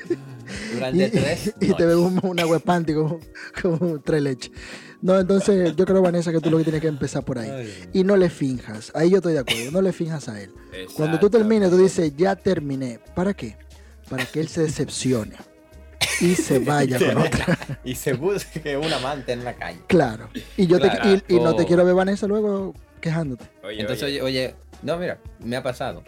durante 0.73 1.06
Y, 1.06 1.10
tres 1.10 1.47
y 1.47 1.52
te 1.60 1.67
noches. 1.67 1.78
bebes 1.88 1.95
un, 1.95 2.19
un 2.23 2.39
agua 2.39 2.60
panty 2.60 2.93
con 2.93 4.02
tres 4.04 4.21
leches. 4.21 4.52
No, 5.02 5.19
entonces 5.19 5.76
yo 5.76 5.86
creo, 5.86 6.02
Vanessa, 6.02 6.32
que 6.32 6.39
tú 6.39 6.49
lo 6.49 6.58
que 6.58 6.63
tienes 6.63 6.82
que 6.82 6.88
empezar 6.88 7.23
por 7.26 7.38
ahí. 7.39 7.49
Ay. 7.49 7.89
Y 7.93 8.04
no 8.04 8.15
le 8.15 8.30
finjas. 8.30 8.91
Ahí 8.95 9.10
yo 9.10 9.17
estoy 9.17 9.34
de 9.34 9.39
acuerdo. 9.39 9.71
No 9.71 9.82
le 9.82 9.91
finjas 9.91 10.30
a 10.30 10.41
él. 10.41 10.52
Cuando 10.95 11.19
tú 11.19 11.30
termines, 11.30 11.69
tú 11.69 11.78
dices, 11.78 12.13
ya 12.15 12.36
terminé. 12.36 12.99
¿Para 13.15 13.34
qué? 13.34 13.58
Para 14.10 14.26
que 14.26 14.39
él 14.39 14.47
se 14.47 14.62
decepcione 14.62 15.36
y 16.21 16.36
se 16.36 16.60
vaya 16.60 16.99
con 16.99 17.17
otra. 17.17 17.58
Y 17.84 17.95
se 17.95 18.13
busque 18.13 18.78
un 18.78 18.91
amante 18.93 19.34
en 19.34 19.43
la 19.43 19.56
calle. 19.56 19.80
Claro. 19.88 20.30
Y 20.56 20.67
yo 20.67 20.80
te, 20.80 20.88
y, 21.28 21.36
y 21.36 21.39
no 21.39 21.54
te 21.56 21.65
quiero 21.65 21.84
ver, 21.84 21.95
Vanessa, 21.95 22.26
luego 22.28 22.73
quejándote. 23.02 23.45
Oye, 23.63 23.82
Entonces, 23.82 24.04
oye, 24.04 24.21
oye, 24.21 24.56
no, 24.83 24.97
mira, 24.97 25.19
me 25.39 25.55
ha 25.55 25.63
pasado. 25.63 26.03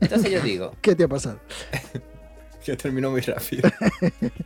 Entonces 0.00 0.30
yo 0.30 0.40
digo, 0.40 0.72
¿Qué 0.82 0.94
te 0.94 1.04
ha 1.04 1.08
pasado? 1.08 1.40
que 2.64 2.76
terminó 2.76 3.10
muy 3.10 3.20
rápido. 3.20 3.68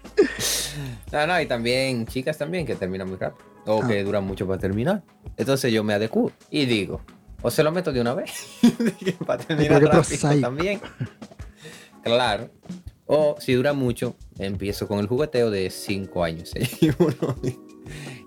no, 1.12 1.26
no, 1.26 1.40
y 1.40 1.46
también 1.46 2.06
chicas 2.06 2.38
también 2.38 2.66
que 2.66 2.74
terminan 2.76 3.08
muy 3.08 3.16
rápido. 3.18 3.48
O 3.66 3.82
Ah. 3.82 3.88
que 3.88 4.02
duran 4.04 4.24
mucho 4.24 4.46
para 4.46 4.58
terminar. 4.58 5.02
Entonces 5.36 5.72
yo 5.72 5.84
me 5.84 5.92
adecuo 5.94 6.32
y 6.50 6.66
digo, 6.66 7.00
o 7.42 7.50
se 7.50 7.62
lo 7.62 7.72
meto 7.72 7.92
de 7.92 8.00
una 8.00 8.14
vez. 8.14 8.32
para 9.26 9.42
terminar 9.42 9.82
rápido 9.82 10.40
también. 10.40 10.80
Claro. 12.02 12.50
O 13.06 13.36
si 13.40 13.54
dura 13.54 13.72
mucho, 13.72 14.16
empiezo 14.38 14.86
con 14.86 14.98
el 15.00 15.06
jugueteo 15.06 15.50
de 15.50 15.68
5 15.70 16.22
años. 16.24 16.52
Uno- 16.98 17.36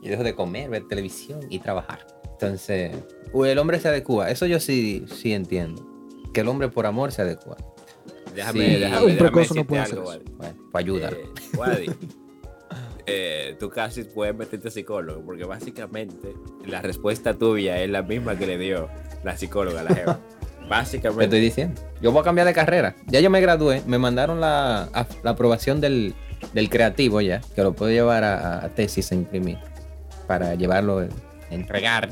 y 0.01 0.09
dejo 0.09 0.23
de 0.23 0.35
comer, 0.35 0.69
ver 0.69 0.87
televisión 0.87 1.39
y 1.49 1.59
trabajar. 1.59 2.05
Entonces, 2.45 2.95
o 3.31 3.45
el 3.45 3.57
hombre 3.57 3.79
se 3.79 3.87
adecua. 3.89 4.29
Eso 4.29 4.45
yo 4.45 4.59
sí, 4.59 5.05
sí 5.13 5.33
entiendo. 5.33 5.85
Que 6.33 6.41
el 6.41 6.47
hombre 6.47 6.69
por 6.69 6.85
amor 6.85 7.11
se 7.11 7.21
adecua. 7.23 7.57
déjame, 8.35 8.59
Sí. 8.65 8.75
déjame, 8.79 9.05
Un 9.05 9.11
déjame 9.11 9.17
precoz 9.31 9.55
no 9.55 9.65
puede 9.65 9.81
algo, 9.83 10.03
Wadi. 10.03 10.23
Bueno, 10.37 10.55
para 10.71 10.83
ayudar. 10.83 11.13
Eh, 11.13 11.25
Wadi, 11.57 11.85
eh, 13.05 13.55
tú 13.59 13.69
casi 13.69 14.03
puedes 14.03 14.35
meterte 14.35 14.71
psicólogo, 14.71 15.21
porque 15.25 15.43
básicamente 15.45 16.33
la 16.65 16.81
respuesta 16.81 17.33
tuya 17.33 17.81
es 17.81 17.89
la 17.89 18.01
misma 18.01 18.37
que 18.37 18.47
le 18.47 18.57
dio 18.57 18.89
la 19.23 19.37
psicóloga 19.37 19.81
a 19.81 19.83
la 19.83 19.95
jeva. 19.95 20.19
Te 20.61 20.67
Básicamente. 20.69 21.25
estoy 21.25 21.41
diciendo. 21.41 21.81
Yo 22.01 22.11
voy 22.11 22.21
a 22.21 22.23
cambiar 22.23 22.47
de 22.47 22.53
carrera. 22.53 22.95
Ya 23.07 23.19
yo 23.19 23.29
me 23.29 23.41
gradué. 23.41 23.83
Me 23.85 23.97
mandaron 23.99 24.39
la, 24.39 24.83
a- 24.93 25.07
la 25.21 25.31
aprobación 25.31 25.81
del, 25.81 26.13
del 26.53 26.69
creativo 26.69 27.19
ya. 27.21 27.41
Que 27.53 27.61
lo 27.63 27.73
puedo 27.73 27.91
llevar 27.91 28.23
a, 28.23 28.63
a 28.63 28.69
tesis 28.69 29.11
a 29.11 29.15
imprimir. 29.15 29.57
Para 30.25 30.55
llevarlo 30.55 30.99
a 30.99 31.07
entregar. 31.53 32.09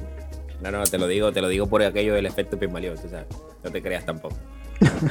No, 0.62 0.71
no, 0.71 0.84
te 0.84 0.97
lo 0.97 1.08
digo, 1.08 1.32
te 1.32 1.41
lo 1.41 1.47
digo 1.47 1.67
por 1.67 1.82
aquello 1.82 2.13
del 2.13 2.28
efecto 2.28 2.58
Pigmalión, 2.58 2.95
tú 2.95 3.10
sabes. 3.10 3.28
No 3.63 3.71
te 3.71 3.82
creas 3.82 4.06
tampoco. 4.06 4.38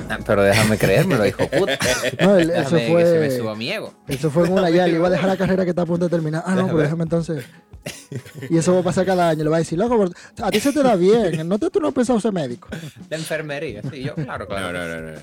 Ah, 0.09 0.19
Pero 0.27 0.43
déjame 0.43 0.77
creérmelo, 0.79 1.27
hijo 1.27 1.47
puta. 1.49 1.79
No, 2.21 2.37
él- 2.37 2.51
eso 2.51 2.75
Déjame 2.77 2.97
que 2.97 3.07
se 3.07 3.19
me 3.21 3.27
fue. 3.29 3.39
suba 3.39 3.55
mi 3.55 3.71
ego. 3.71 3.95
Eso 4.09 4.31
fue 4.31 4.47
en 4.47 4.53
una 4.53 4.71
ya, 4.71 4.87
le 4.87 4.95
iba 4.97 5.07
a 5.07 5.11
dejar 5.11 5.29
la 5.29 5.37
carrera 5.37 5.65
que 5.65 5.71
está 5.71 5.83
a 5.83 5.87
punto 5.87 6.07
de 6.07 6.11
terminar. 6.11 6.43
Ah, 6.47 6.55
no, 6.55 6.67
pero 6.67 6.79
déjame 6.79 7.05
entonces. 7.05 7.45
Y 8.49 8.59
eso 8.59 8.75
va 8.75 8.81
a 8.81 8.83
pasar 8.83 9.07
cada 9.07 9.29
año. 9.29 9.45
Le 9.45 9.51
va 9.51 9.57
a 9.57 9.61
decir, 9.61 9.79
loco, 9.79 9.97
pero 9.99 10.47
a 10.47 10.51
ti 10.51 10.61
se 10.61 10.73
te 10.73 10.83
da 10.83 10.97
bien. 10.97 11.49
No 11.49 11.59
te, 11.59 11.71
tú 11.71 11.81
no 11.81 11.89
has 11.89 11.95
pensado 11.95 12.21
ser 12.21 12.33
médico. 12.33 12.69
De 13.09 13.17
enfermería. 13.17 13.83
Sí, 13.91 14.03
yo, 14.03 14.15
claro, 14.15 14.47
claro. 14.47 14.73
no, 14.73 15.01
no, 15.01 15.13
no. 15.13 15.19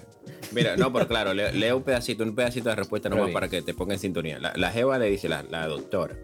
Mira, 0.53 0.77
no, 0.77 0.91
pero 0.93 1.07
claro, 1.07 1.33
le- 1.33 1.51
leo 1.51 1.77
un 1.77 1.83
pedacito, 1.83 2.23
un 2.23 2.33
pedacito 2.33 2.69
de 2.69 2.75
respuesta 2.75 3.10
nomás 3.10 3.31
para 3.31 3.49
que 3.49 3.62
te 3.62 3.73
ponga 3.73 3.93
en 3.95 3.99
sintonía. 3.99 4.39
La, 4.39 4.53
la 4.55 4.71
Jeva 4.71 4.97
le 4.97 5.10
dice, 5.10 5.27
la, 5.27 5.43
la 5.43 5.67
doctora, 5.67 6.15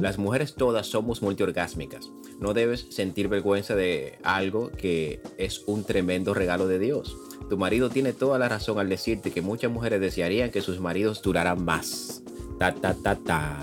las 0.00 0.18
mujeres 0.18 0.54
todas 0.56 0.86
somos 0.88 1.22
multiorgásmicas. 1.22 2.10
No 2.40 2.54
debes 2.54 2.86
sentir 2.90 3.28
vergüenza 3.28 3.74
de 3.76 4.18
algo 4.24 4.70
que 4.72 5.20
es 5.38 5.62
un 5.66 5.84
tremendo 5.84 6.34
regalo 6.34 6.66
de 6.66 6.78
Dios. 6.80 7.16
Tu 7.48 7.56
marido 7.56 7.88
tiene 7.88 8.12
toda 8.12 8.38
la 8.38 8.48
razón 8.48 8.78
al 8.78 8.88
decirte 8.88 9.30
que 9.30 9.40
muchas 9.40 9.70
mujeres 9.70 10.00
desearían 10.00 10.50
que 10.50 10.60
sus 10.60 10.80
maridos 10.80 11.22
duraran 11.22 11.64
más. 11.64 12.22
Ta, 12.58 12.74
ta, 12.74 12.94
ta, 12.94 13.16
ta. 13.16 13.56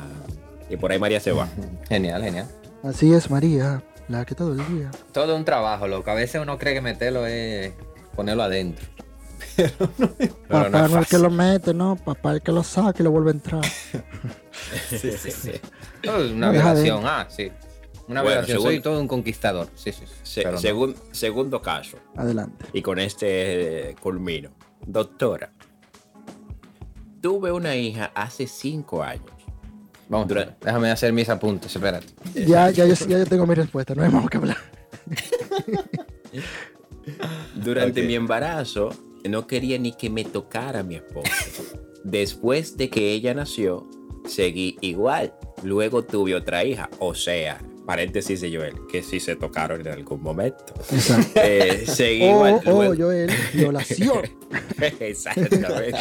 Y 0.69 0.77
por 0.77 0.91
ahí 0.91 0.99
María 0.99 1.19
se 1.19 1.31
va. 1.31 1.47
Genial, 1.89 2.23
genial. 2.23 2.47
Así 2.83 3.13
es, 3.13 3.29
María, 3.29 3.83
la 4.07 4.25
que 4.25 4.35
todo 4.35 4.53
el 4.53 4.67
día. 4.75 4.91
Todo 5.11 5.35
un 5.35 5.45
trabajo, 5.45 5.87
loco. 5.87 6.09
A 6.11 6.15
veces 6.15 6.41
uno 6.41 6.57
cree 6.57 6.73
que 6.73 6.81
meterlo 6.81 7.25
es 7.25 7.73
ponerlo 8.15 8.43
adentro. 8.43 8.85
Pero 9.55 9.69
no, 9.89 9.99
pero 10.07 10.33
Papá 10.49 10.69
no 10.69 10.69
no, 10.69 10.85
es 10.85 10.91
es 10.91 10.97
el 10.97 11.05
que 11.05 11.17
lo 11.17 11.29
mete, 11.29 11.73
no. 11.73 11.95
Papá 11.95 12.33
el 12.33 12.41
que 12.41 12.51
lo 12.51 12.63
saca 12.63 12.97
y 12.99 13.03
lo 13.03 13.11
vuelve 13.11 13.31
a 13.31 13.33
entrar. 13.33 13.65
Sí, 14.89 15.11
sí, 15.11 15.31
sí. 15.31 15.51
No, 16.03 16.17
es 16.17 16.31
una 16.31 16.49
violación, 16.49 17.03
ah, 17.05 17.27
sí. 17.29 17.51
Una 18.07 18.21
Bueno, 18.21 18.41
violación. 18.41 18.61
Soy 18.61 18.79
todo 18.81 18.99
un 18.99 19.07
conquistador. 19.07 19.67
Sí, 19.75 19.91
sí. 19.91 20.03
sí. 20.05 20.13
Se- 20.23 20.41
Pero 20.43 20.53
no. 20.53 20.59
segun- 20.59 20.95
segundo 21.11 21.61
caso. 21.61 21.97
Adelante. 22.15 22.65
Y 22.73 22.81
con 22.81 22.99
este 22.99 23.91
eh, 23.91 23.95
culmino. 23.99 24.51
Doctora, 24.85 25.51
tuve 27.21 27.51
una 27.51 27.75
hija 27.75 28.11
hace 28.13 28.45
cinco 28.47 29.01
años. 29.01 29.25
Vamos, 30.07 30.27
Dura- 30.27 30.55
déjame 30.61 30.91
hacer 30.91 31.11
mis 31.13 31.27
apuntes, 31.29 31.75
espérate. 31.75 32.05
Ya, 32.35 32.69
ya, 32.69 32.85
yo, 32.85 32.93
ya 32.93 33.17
yo 33.17 33.25
tengo 33.25 33.47
mi 33.47 33.55
respuesta. 33.55 33.95
No 33.95 34.03
hay 34.03 34.11
más 34.11 34.29
que 34.29 34.37
hablar. 34.37 34.57
Durante 37.55 38.03
mi 38.03 38.15
embarazo, 38.15 38.89
no 39.27 39.47
quería 39.47 39.77
ni 39.79 39.93
que 39.93 40.09
me 40.09 40.23
tocara 40.23 40.83
mi 40.83 40.95
esposa. 40.95 41.31
Después 42.03 42.77
de 42.77 42.89
que 42.89 43.11
ella 43.13 43.33
nació, 43.33 43.87
seguí 44.27 44.77
igual. 44.81 45.33
Luego 45.63 46.03
tuve 46.03 46.35
otra 46.35 46.63
hija. 46.63 46.89
O 46.99 47.15
sea, 47.15 47.59
paréntesis 47.85 48.41
de 48.41 48.55
Joel, 48.55 48.75
que 48.91 49.03
sí 49.03 49.19
se 49.19 49.35
tocaron 49.35 49.81
en 49.81 49.87
algún 49.87 50.21
momento. 50.21 50.73
Exacto. 50.91 51.39
Eh, 51.43 51.85
seguí 51.85 52.23
Oh, 52.23 52.61
oh, 52.65 52.95
Joel, 52.95 53.31
violación. 53.53 54.21
Exactamente. 54.99 55.93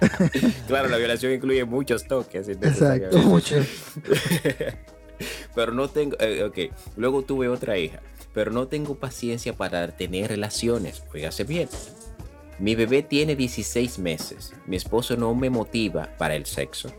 claro, 0.66 0.88
la 0.88 0.96
violación 0.96 1.32
incluye 1.32 1.64
muchos 1.64 2.06
toques. 2.06 2.48
Exacto. 2.48 2.66
innecesariamente. 2.66 3.26
Mucho. 3.26 3.56
pero 5.54 5.72
no 5.72 5.88
tengo, 5.88 6.16
eh, 6.20 6.44
ok, 6.44 6.74
luego 6.96 7.22
tuve 7.22 7.48
otra 7.48 7.78
hija, 7.78 8.00
pero 8.32 8.50
no 8.50 8.68
tengo 8.68 8.96
paciencia 8.96 9.52
para 9.52 9.88
tener 9.96 10.28
relaciones, 10.28 11.04
oígase 11.12 11.44
bien. 11.44 11.68
Mi 12.58 12.74
bebé 12.74 13.02
tiene 13.02 13.34
16 13.34 13.98
meses, 13.98 14.52
mi 14.66 14.76
esposo 14.76 15.16
no 15.16 15.34
me 15.34 15.50
motiva 15.50 16.10
para 16.18 16.34
el 16.34 16.46
sexo, 16.46 16.92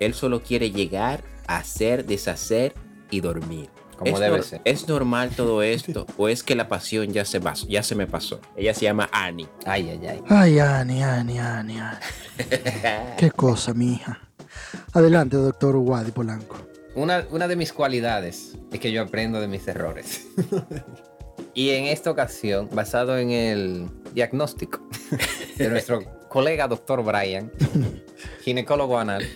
él 0.00 0.14
solo 0.14 0.42
quiere 0.42 0.70
llegar, 0.70 1.24
hacer, 1.46 2.04
deshacer 2.04 2.74
y 3.10 3.20
dormir. 3.20 3.68
Como 3.96 4.12
¿Es, 4.14 4.20
debe 4.20 4.42
ser. 4.44 4.60
¿Es 4.64 4.86
normal 4.86 5.30
todo 5.34 5.60
esto 5.62 6.06
o 6.16 6.28
es 6.28 6.44
que 6.44 6.54
la 6.54 6.68
pasión 6.68 7.12
ya 7.12 7.24
se, 7.24 7.40
vas- 7.40 7.66
ya 7.66 7.82
se 7.82 7.96
me 7.96 8.06
pasó? 8.06 8.40
Ella 8.56 8.72
se 8.72 8.82
llama 8.84 9.08
Annie. 9.12 9.48
Ay, 9.66 9.88
ay, 9.90 10.06
ay. 10.06 10.22
Ay, 10.28 10.58
Ani, 10.60 11.02
Ani, 11.02 11.38
Ani, 11.40 11.78
Ani. 11.80 11.98
Qué 13.18 13.30
cosa, 13.32 13.74
mi 13.74 13.94
hija. 13.94 14.20
Adelante, 14.92 15.36
doctor 15.36 15.74
Wadi 15.76 16.12
Polanco. 16.12 16.56
Una, 16.94 17.26
una 17.30 17.48
de 17.48 17.56
mis 17.56 17.72
cualidades 17.72 18.56
es 18.72 18.78
que 18.80 18.92
yo 18.92 19.02
aprendo 19.02 19.40
de 19.40 19.48
mis 19.48 19.66
errores. 19.66 20.26
y 21.54 21.70
en 21.70 21.86
esta 21.86 22.10
ocasión, 22.10 22.68
basado 22.72 23.18
en 23.18 23.30
el 23.30 23.88
diagnóstico 24.14 24.80
de 25.56 25.68
nuestro 25.70 26.02
colega 26.28 26.68
doctor 26.68 27.02
Brian, 27.04 27.50
ginecólogo 28.42 28.98
anal, 28.98 29.22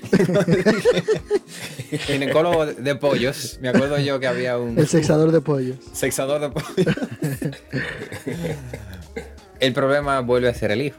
ginecólogo 2.06 2.66
de 2.66 2.94
pollos, 2.96 3.58
me 3.60 3.68
acuerdo 3.68 3.98
yo 3.98 4.18
que 4.20 4.26
había 4.26 4.58
un 4.58 4.78
El 4.78 4.88
sexador 4.88 5.32
de 5.32 5.40
pollos. 5.40 5.76
sexador 5.92 6.40
de 6.40 6.50
pollos. 6.50 6.96
el 9.60 9.72
problema 9.72 10.20
vuelve 10.20 10.48
a 10.48 10.54
ser 10.54 10.72
el 10.72 10.82
hijo. 10.82 10.98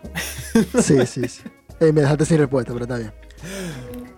Sí, 0.82 1.06
sí, 1.06 1.28
sí. 1.28 1.42
Eh, 1.80 1.92
me 1.92 2.02
dejaste 2.02 2.26
sin 2.26 2.38
respuesta, 2.38 2.72
pero 2.74 2.86
está 2.86 2.98
bien. 2.98 3.12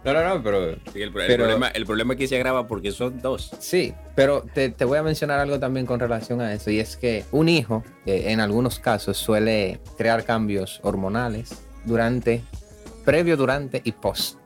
No, 0.03 0.13
no, 0.13 0.35
no, 0.35 0.43
pero 0.43 0.75
Sí, 0.93 1.01
el, 1.01 1.11
problema, 1.11 1.69
el 1.69 1.85
problema 1.87 2.13
es 2.13 2.19
que 2.19 2.27
se 2.27 2.35
agrava 2.35 2.67
porque 2.67 2.91
son 2.91 3.19
dos. 3.23 3.49
Sí, 3.59 3.91
pero 4.13 4.45
te, 4.53 4.69
te 4.69 4.85
voy 4.85 4.99
a 4.99 5.03
mencionar 5.03 5.39
algo 5.39 5.57
también 5.59 5.87
con 5.87 5.99
relación 5.99 6.41
a 6.41 6.53
eso, 6.53 6.69
y 6.69 6.79
es 6.79 6.95
que 6.95 7.23
un 7.31 7.49
hijo, 7.49 7.83
eh, 8.05 8.25
en 8.27 8.39
algunos 8.39 8.77
casos, 8.77 9.17
suele 9.17 9.79
crear 9.97 10.23
cambios 10.23 10.79
hormonales 10.83 11.64
durante, 11.85 12.43
previo, 13.03 13.37
durante 13.37 13.81
y 13.83 13.91
post. 13.91 14.44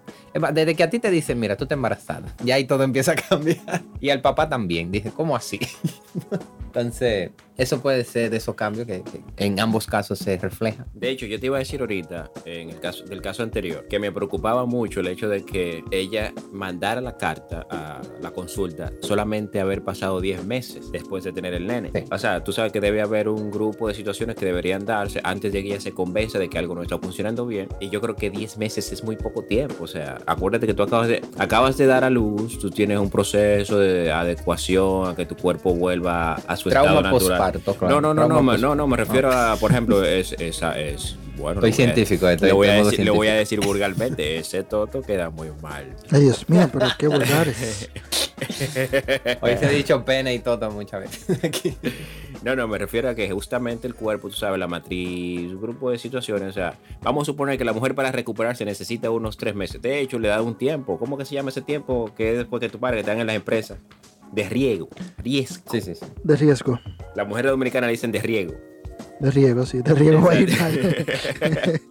Desde 0.53 0.75
que 0.75 0.83
a 0.83 0.89
ti 0.89 0.99
te 0.99 1.11
dicen, 1.11 1.39
mira, 1.39 1.57
tú 1.57 1.65
te 1.65 1.73
embarazada, 1.73 2.33
ya 2.43 2.55
ahí 2.55 2.65
todo 2.65 2.83
empieza 2.83 3.13
a 3.13 3.15
cambiar. 3.15 3.59
Y 4.01 4.11
al 4.11 4.21
papá 4.21 4.47
también. 4.47 4.91
Dice, 4.91 5.11
¿cómo 5.11 5.35
así? 5.35 5.59
Entonces, 6.67 7.31
eso 7.57 7.81
puede 7.81 8.05
ser 8.05 8.29
de 8.29 8.37
esos 8.37 8.55
cambios 8.55 8.87
que, 8.87 9.01
que 9.01 9.21
en 9.43 9.59
ambos 9.59 9.87
casos 9.87 10.19
se 10.19 10.37
refleja. 10.37 10.85
De 10.93 11.09
hecho, 11.09 11.25
yo 11.25 11.39
te 11.39 11.47
iba 11.47 11.57
a 11.57 11.59
decir 11.59 11.81
ahorita, 11.81 12.31
en 12.45 12.69
el 12.69 12.79
caso 12.79 13.03
del 13.03 13.21
caso 13.21 13.43
anterior, 13.43 13.87
que 13.89 13.99
me 13.99 14.11
preocupaba 14.11 14.65
mucho 14.65 15.01
el 15.01 15.07
hecho 15.07 15.27
de 15.27 15.43
que 15.43 15.83
ella 15.91 16.31
mandara 16.53 17.01
la 17.01 17.17
carta 17.17 17.65
a 17.69 18.01
la 18.21 18.31
consulta 18.31 18.93
solamente 19.01 19.59
haber 19.59 19.83
pasado 19.83 20.21
10 20.21 20.45
meses 20.45 20.91
después 20.91 21.23
de 21.23 21.33
tener 21.33 21.53
el 21.53 21.67
nene. 21.67 21.91
Sí. 21.93 22.05
O 22.11 22.17
sea, 22.17 22.43
tú 22.43 22.53
sabes 22.53 22.71
que 22.71 22.79
debe 22.79 23.01
haber 23.01 23.27
un 23.27 23.51
grupo 23.51 23.87
de 23.87 23.93
situaciones 23.95 24.35
que 24.35 24.45
deberían 24.45 24.85
darse 24.85 25.19
antes 25.23 25.51
de 25.51 25.61
que 25.61 25.69
ella 25.69 25.81
se 25.81 25.91
convenza 25.91 26.39
de 26.39 26.49
que 26.49 26.59
algo 26.59 26.75
no 26.75 26.83
está 26.83 26.97
funcionando 26.99 27.45
bien. 27.45 27.67
Y 27.79 27.89
yo 27.89 27.99
creo 27.99 28.15
que 28.15 28.29
10 28.29 28.57
meses 28.57 28.91
es 28.91 29.03
muy 29.03 29.17
poco 29.17 29.43
tiempo. 29.43 29.83
O 29.83 29.87
sea, 29.87 30.18
acuérdate 30.25 30.67
que 30.67 30.73
tú 30.73 30.83
acabas 30.83 31.07
de, 31.07 31.21
acabas 31.37 31.77
de 31.77 31.85
dar 31.85 32.03
a 32.03 32.09
luz, 32.09 32.59
tú 32.59 32.69
tienes 32.69 32.97
un 32.99 33.09
proceso 33.09 33.77
de 33.79 34.11
adecuación 34.11 35.09
a 35.09 35.15
que 35.15 35.25
tu 35.25 35.35
cuerpo 35.35 35.73
vuelva 35.73 36.33
a 36.35 36.55
su 36.55 36.69
Trauma 36.69 36.89
estado 36.99 37.01
natural. 37.03 37.37
postparto, 37.37 37.73
claro. 37.75 37.95
No, 37.95 38.01
no, 38.01 38.13
no, 38.13 38.27
no, 38.27 38.43
me- 38.43 38.51
post- 38.53 38.61
no, 38.63 38.75
no, 38.75 38.87
me 38.87 38.97
refiero 38.97 39.31
a, 39.31 39.55
por 39.55 39.71
ejemplo, 39.71 40.03
es, 40.03 40.33
esa 40.33 40.79
es, 40.79 41.15
bueno. 41.37 41.61
Soy 41.61 41.69
voy 41.69 41.73
a- 41.73 41.73
científico, 41.75 42.27
estoy- 42.29 42.47
le 42.47 42.53
voy, 42.53 42.67
a 42.67 42.73
decir, 42.83 42.99
le 43.03 43.11
voy 43.11 43.27
a 43.27 43.31
científico. 43.31 43.37
decir 43.39 43.59
vulgarmente, 43.61 44.37
ese 44.37 44.63
toto 44.63 45.01
queda 45.01 45.29
muy 45.29 45.49
mal. 45.61 45.85
Ay, 46.11 46.21
Dios 46.21 46.47
mío, 46.49 46.69
pero 46.71 46.87
qué 46.97 47.07
vulgares. 47.07 47.89
Hoy 49.41 49.57
se 49.57 49.65
ha 49.65 49.69
dicho 49.69 50.03
pene 50.05 50.33
y 50.33 50.39
todo 50.39 50.69
muchas 50.71 51.01
veces. 51.01 51.43
Aquí. 51.43 51.75
No, 52.43 52.55
no, 52.55 52.67
me 52.67 52.77
refiero 52.77 53.09
a 53.09 53.15
que 53.15 53.29
justamente 53.31 53.87
el 53.87 53.95
cuerpo, 53.95 54.29
tú 54.29 54.35
sabes, 54.35 54.59
la 54.59 54.67
matriz, 54.67 55.51
un 55.51 55.61
grupo 55.61 55.91
de 55.91 55.97
situaciones, 55.97 56.49
o 56.49 56.53
sea, 56.53 56.77
vamos 57.01 57.23
a 57.23 57.25
suponer 57.25 57.57
que 57.57 57.65
la 57.65 57.73
mujer 57.73 57.95
para 57.95 58.11
recuperarse 58.11 58.65
necesita 58.65 59.09
unos 59.11 59.37
tres 59.37 59.55
meses. 59.55 59.81
De 59.81 59.99
hecho, 59.99 60.19
le 60.19 60.27
da 60.29 60.41
un 60.41 60.55
tiempo. 60.57 60.97
¿Cómo 60.97 61.17
que 61.17 61.25
se 61.25 61.35
llama 61.35 61.49
ese 61.49 61.61
tiempo 61.61 62.11
que 62.15 62.31
es 62.31 62.37
después 62.37 62.59
que 62.59 62.69
tu 62.69 62.79
padre 62.79 62.97
que 62.97 63.01
están 63.01 63.19
en 63.19 63.27
las 63.27 63.35
empresas? 63.35 63.77
De 64.31 64.47
riego, 64.47 64.87
riesgo. 65.17 65.63
Sí, 65.71 65.81
sí, 65.81 65.95
sí. 65.95 66.05
De 66.23 66.35
riesgo. 66.35 66.79
La 67.15 67.25
mujer 67.25 67.47
dominicana 67.47 67.87
le 67.87 67.91
dicen 67.93 68.11
de 68.11 68.21
riego. 68.21 68.53
De 69.19 69.31
riego, 69.31 69.65
sí. 69.65 69.79
De 69.81 69.93
riego 69.95 70.21
va 70.21 70.33
a 70.33 70.39
ir. 70.39 70.49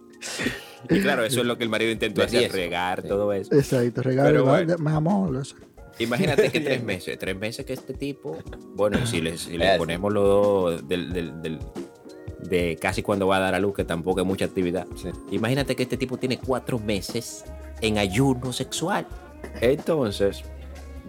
Y 0.89 1.01
claro, 1.01 1.23
eso 1.23 1.41
es 1.41 1.45
lo 1.45 1.57
que 1.57 1.63
el 1.65 1.69
marido 1.69 1.91
intentó 1.91 2.23
hacer, 2.23 2.39
riesgo, 2.39 2.55
regar 2.55 3.01
sí. 3.01 3.07
todo 3.09 3.31
eso. 3.33 3.53
Exacto. 3.53 4.01
Pero 4.03 4.45
va- 4.45 4.51
bueno. 4.53 4.71
de- 4.71 4.77
Mamón, 4.77 5.33
lo 5.33 5.43
sé. 5.45 5.55
Imagínate 5.99 6.49
que 6.49 6.59
tres 6.59 6.81
meses, 6.91 7.17
tres 7.19 7.35
meses 7.37 7.65
que 7.65 7.73
este 7.73 7.93
tipo, 7.93 8.37
bueno, 8.75 9.05
si 9.05 9.21
le, 9.21 9.37
si 9.37 9.57
le 9.57 9.69
Eso. 9.69 9.77
ponemos 9.77 10.11
los 10.13 10.23
dos 10.23 10.87
del, 10.87 11.11
del- 11.13 11.41
del- 11.41 11.59
de 12.49 12.77
casi 12.81 13.03
cuando 13.03 13.27
va 13.27 13.35
a 13.37 13.39
dar 13.41 13.53
a 13.55 13.59
luz, 13.59 13.75
que 13.75 13.83
tampoco 13.83 14.21
es 14.21 14.25
mucha 14.25 14.45
actividad. 14.45 14.87
Sí. 14.95 15.09
Imagínate 15.31 15.75
que 15.75 15.83
este 15.83 15.97
tipo 15.97 16.17
tiene 16.17 16.39
cuatro 16.39 16.79
meses 16.79 17.43
en 17.81 17.97
ayuno 17.97 18.53
sexual. 18.53 19.05
Entonces, 19.61 20.43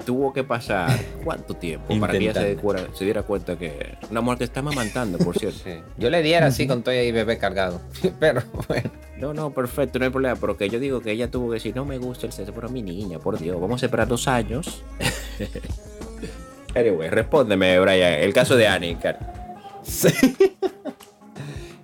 tuvo 0.05 0.33
que 0.33 0.43
pasar 0.45 0.91
cuánto 1.25 1.55
tiempo 1.55 1.99
para 2.01 2.13
que 2.13 2.19
ella 2.19 2.33
se, 2.35 2.57
diera- 2.57 2.89
se 2.95 3.05
diera 3.05 3.23
cuenta 3.23 3.57
que 3.57 3.97
una 4.11 4.21
mujer 4.21 4.39
que 4.39 4.45
está 4.45 4.63
mamantando, 4.63 5.19
por 5.19 5.39
cierto. 5.39 5.59
Sí. 5.65 5.75
Yo 5.99 6.11
le 6.11 6.23
diera 6.23 6.47
así 6.47 6.67
con 6.67 6.83
todo 6.83 6.95
y 6.95 7.13
bebé 7.13 7.39
cargado. 7.39 7.81
Pero 8.21 8.43
bueno. 8.69 8.91
No, 9.19 9.35
no, 9.35 9.51
perfecto, 9.53 9.99
no 9.99 10.07
hay 10.07 10.11
problema, 10.11 10.35
pero 10.41 10.57
que 10.57 10.71
yo 10.71 10.81
digo 10.81 11.01
que 11.03 11.11
ella 11.11 11.31
tuvo 11.31 11.49
que 11.49 11.55
decir, 11.57 11.77
no 11.77 11.85
me 11.85 11.99
gusta 11.99 12.25
el 12.27 12.33
sexo, 12.33 12.55
pero 12.55 12.71
mi 12.71 12.81
niña, 12.81 13.19
por 13.19 13.39
Dios, 13.39 13.61
vamos 13.61 13.83
a 13.83 13.87
esperar 13.87 14.09
dos 14.09 14.27
años. 14.27 14.83
anyway, 16.75 17.11
respóndeme, 17.11 17.79
Brian, 17.81 18.15
el 18.15 18.33
caso 18.33 18.57
de 18.57 18.67
Annie, 18.67 18.97
cara. 18.97 19.19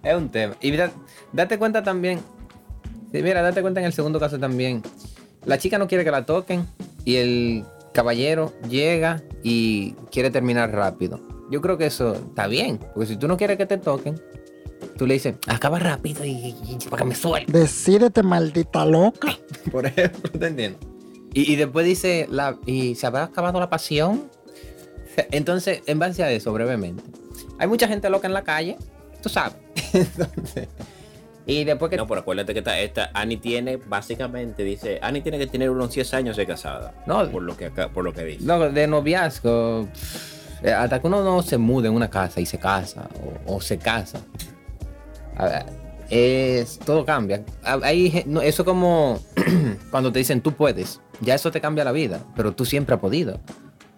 Es 0.02 0.14
un 0.16 0.30
tema. 0.30 0.54
Y 0.60 0.70
mira, 0.70 0.90
date 1.32 1.58
cuenta 1.58 1.82
también. 1.82 2.20
sí, 3.12 3.22
mira, 3.22 3.42
date 3.42 3.60
cuenta 3.60 3.80
en 3.80 3.86
el 3.86 3.92
segundo 3.92 4.18
caso 4.20 4.38
también. 4.38 4.82
La 5.44 5.58
chica 5.58 5.78
no 5.78 5.88
quiere 5.88 6.04
que 6.04 6.10
la 6.10 6.24
toquen 6.24 6.66
y 7.04 7.16
el 7.16 7.64
caballero 7.96 8.52
llega 8.68 9.22
y 9.42 9.92
quiere 10.12 10.30
terminar 10.30 10.70
rápido. 10.72 11.18
Yo 11.50 11.60
creo 11.60 11.78
que 11.78 11.86
eso 11.86 12.12
está 12.14 12.46
bien, 12.46 12.78
porque 12.94 13.06
si 13.08 13.16
tú 13.16 13.26
no 13.26 13.36
quieres 13.36 13.56
que 13.56 13.66
te 13.66 13.78
toquen, 13.78 14.20
tú 14.98 15.06
le 15.06 15.14
dices, 15.14 15.36
acaba 15.46 15.78
rápido 15.78 16.24
y, 16.24 16.30
y- 16.30 16.56
y 16.68 16.88
para 16.90 17.02
que 17.02 17.08
me 17.08 17.14
suelte. 17.14 17.50
Decídete, 17.52 18.22
maldita 18.22 18.84
loca. 18.84 19.28
Por 19.72 19.86
ejemplo, 19.86 20.30
¿te 20.38 20.46
entiendes? 20.46 20.80
Y, 21.32 21.52
y 21.52 21.56
después 21.56 21.86
dice, 21.86 22.26
la, 22.30 22.58
¿y 22.66 22.94
se 22.96 23.06
habrá 23.06 23.24
acabado 23.24 23.58
la 23.60 23.70
pasión? 23.70 24.28
Entonces, 25.30 25.82
en 25.86 25.98
base 25.98 26.22
a 26.22 26.30
eso, 26.30 26.52
brevemente, 26.52 27.02
hay 27.58 27.66
mucha 27.68 27.88
gente 27.88 28.10
loca 28.10 28.26
en 28.26 28.34
la 28.34 28.42
calle, 28.44 28.76
tú 29.22 29.28
sabes. 29.28 29.56
Entonces, 29.92 30.68
y 31.46 31.64
después 31.64 31.90
que... 31.90 31.96
No, 31.96 32.06
pero 32.06 32.20
acuérdate 32.22 32.52
que 32.52 32.58
esta, 32.58 32.78
esta 32.80 33.10
Annie 33.14 33.36
tiene, 33.36 33.76
básicamente, 33.76 34.64
dice, 34.64 34.98
Annie 35.00 35.20
tiene 35.22 35.38
que 35.38 35.46
tener 35.46 35.70
unos 35.70 35.92
10 35.94 36.12
años 36.14 36.36
de 36.36 36.46
casada. 36.46 36.92
No. 37.06 37.28
Por 37.30 37.42
lo 37.44 37.56
que, 37.56 37.66
acá- 37.66 37.88
por 37.88 38.02
lo 38.04 38.12
que 38.12 38.24
dice. 38.24 38.44
No, 38.44 38.58
de 38.58 38.86
noviazgo, 38.86 39.86
eh, 40.62 40.72
hasta 40.72 41.00
que 41.00 41.06
uno 41.06 41.22
no 41.22 41.42
se 41.42 41.56
mude 41.58 41.88
en 41.88 41.94
una 41.94 42.10
casa 42.10 42.40
y 42.40 42.46
se 42.46 42.58
casa, 42.58 43.08
o, 43.46 43.56
o 43.56 43.60
se 43.60 43.78
casa, 43.78 44.18
a 45.36 45.44
ver, 45.46 45.66
es, 46.10 46.78
todo 46.78 47.04
cambia. 47.04 47.44
Ah, 47.62 47.78
gen- 47.92 48.24
no, 48.26 48.40
eso 48.42 48.64
como 48.64 49.20
cuando 49.90 50.10
te 50.12 50.18
dicen 50.18 50.40
tú 50.40 50.52
puedes, 50.52 51.00
ya 51.20 51.34
eso 51.34 51.50
te 51.52 51.60
cambia 51.60 51.84
la 51.84 51.92
vida, 51.92 52.20
pero 52.34 52.52
tú 52.52 52.64
siempre 52.64 52.94
has 52.94 53.00
podido. 53.00 53.38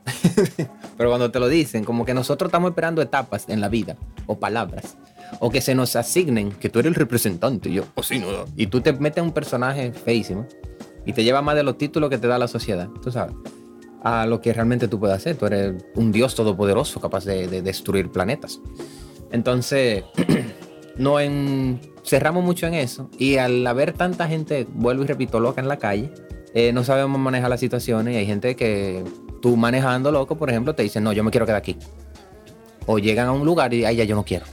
pero 0.96 1.10
cuando 1.10 1.30
te 1.30 1.38
lo 1.38 1.48
dicen, 1.48 1.84
como 1.84 2.04
que 2.04 2.14
nosotros 2.14 2.48
estamos 2.48 2.70
esperando 2.70 3.02
etapas 3.02 3.48
en 3.48 3.60
la 3.60 3.68
vida, 3.68 3.96
o 4.26 4.38
palabras, 4.38 4.96
o 5.40 5.50
que 5.50 5.60
se 5.60 5.74
nos 5.74 5.96
asignen 5.96 6.52
que 6.52 6.68
tú 6.68 6.78
eres 6.78 6.90
el 6.90 6.94
representante, 6.94 7.68
y 7.68 7.74
yo, 7.74 7.84
o 7.94 8.02
sí, 8.02 8.18
no, 8.18 8.28
y 8.56 8.66
tú 8.66 8.80
te 8.80 8.92
metes 8.92 9.22
un 9.22 9.32
personaje 9.32 9.92
feísimo 9.92 10.46
y 11.04 11.12
te 11.12 11.24
lleva 11.24 11.42
más 11.42 11.56
de 11.56 11.62
los 11.62 11.78
títulos 11.78 12.10
que 12.10 12.18
te 12.18 12.26
da 12.26 12.38
la 12.38 12.48
sociedad, 12.48 12.88
tú 13.02 13.10
sabes 13.10 13.34
a 14.02 14.26
lo 14.26 14.40
que 14.40 14.52
realmente 14.52 14.88
tú 14.88 14.98
puedes 14.98 15.16
hacer. 15.16 15.36
Tú 15.36 15.46
eres 15.46 15.84
un 15.94 16.12
dios 16.12 16.34
todopoderoso 16.34 17.00
capaz 17.00 17.24
de, 17.24 17.48
de 17.48 17.62
destruir 17.62 18.10
planetas. 18.10 18.60
Entonces, 19.32 20.04
no 20.96 21.20
en, 21.20 21.80
cerramos 22.04 22.44
mucho 22.44 22.66
en 22.66 22.74
eso 22.74 23.10
y 23.18 23.36
al 23.36 23.66
haber 23.66 23.92
tanta 23.92 24.26
gente, 24.28 24.66
vuelvo 24.72 25.04
y 25.04 25.06
repito, 25.06 25.40
loca 25.40 25.60
en 25.60 25.68
la 25.68 25.78
calle, 25.78 26.10
eh, 26.54 26.72
no 26.72 26.84
sabemos 26.84 27.20
manejar 27.20 27.50
las 27.50 27.60
situaciones 27.60 28.14
y 28.14 28.16
hay 28.16 28.26
gente 28.26 28.56
que 28.56 29.04
tú 29.42 29.56
manejando 29.56 30.10
loco, 30.10 30.36
por 30.36 30.50
ejemplo, 30.50 30.74
te 30.74 30.82
dicen, 30.82 31.04
no, 31.04 31.12
yo 31.12 31.22
me 31.22 31.30
quiero 31.30 31.46
quedar 31.46 31.58
aquí. 31.58 31.76
O 32.86 32.98
llegan 32.98 33.28
a 33.28 33.32
un 33.32 33.44
lugar 33.44 33.74
y, 33.74 33.84
ay, 33.84 33.96
ya 33.96 34.04
yo 34.04 34.16
no 34.16 34.24
quiero. 34.24 34.46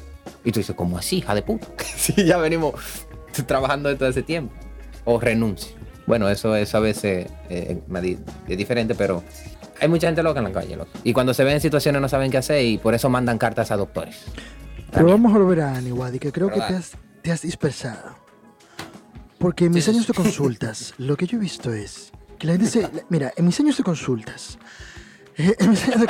Y 0.46 0.52
tú 0.52 0.60
dices, 0.60 0.76
¿cómo 0.76 0.98
así, 0.98 1.18
hija 1.18 1.36
de 1.36 1.42
puta? 1.42 1.68
sí, 1.84 2.14
ya 2.24 2.38
venimos 2.38 2.76
trabajando 3.46 3.90
de 3.90 3.96
todo 3.96 4.08
ese 4.08 4.22
tiempo. 4.22 4.54
O 5.04 5.20
renuncio. 5.20 5.76
Bueno, 6.08 6.30
eso, 6.30 6.56
eso 6.56 6.78
a 6.78 6.82
veces 6.82 7.28
eh, 7.50 7.82
es 8.48 8.58
diferente, 8.58 8.94
pero 8.96 9.24
hay 9.82 9.90
mucha 9.90 10.08
gente 10.08 10.24
loca 10.24 10.40
en 10.40 10.46
la 10.46 10.52
calle, 10.52 10.76
loco. 10.76 10.92
Y 11.04 11.14
cuando 11.14 11.34
se 11.34 11.44
ven 11.44 11.56
en 11.56 11.62
situaciones 11.62 12.02
no 12.02 12.08
saben 12.08 12.32
qué 12.32 12.38
hacer 12.38 12.64
y 12.64 12.78
por 12.78 12.94
eso 12.94 13.10
mandan 13.10 13.38
cartas 13.38 13.72
a 13.72 13.78
doctores. 13.78 14.24
Pero 14.92 15.08
vamos 15.08 15.34
a 15.36 15.40
volver 15.40 15.62
a 15.62 15.76
Annie, 15.76 15.92
Wadi, 15.92 16.20
que 16.20 16.32
creo 16.32 16.50
que 16.50 16.62
te 16.62 16.76
has, 16.76 16.92
te 17.22 17.32
has 17.32 17.42
dispersado. 17.42 18.16
Porque 19.40 19.66
en 19.66 19.74
mis 19.74 19.88
años 19.90 20.08
de 20.08 20.14
consultas, 20.14 20.94
lo 20.98 21.18
que 21.18 21.28
yo 21.28 21.38
he 21.38 21.42
visto 21.42 21.74
es 21.74 22.12
que 22.40 22.48
la 22.48 22.54
gente 22.54 22.70
se... 22.70 22.90
Mira, 23.10 23.34
en 23.36 23.46
mis 23.46 23.60
años 23.60 23.78
de 23.78 23.84
consultas... 23.84 24.58
en 25.38 25.70
mis 25.70 25.84
años 25.84 26.02
de 26.02 26.08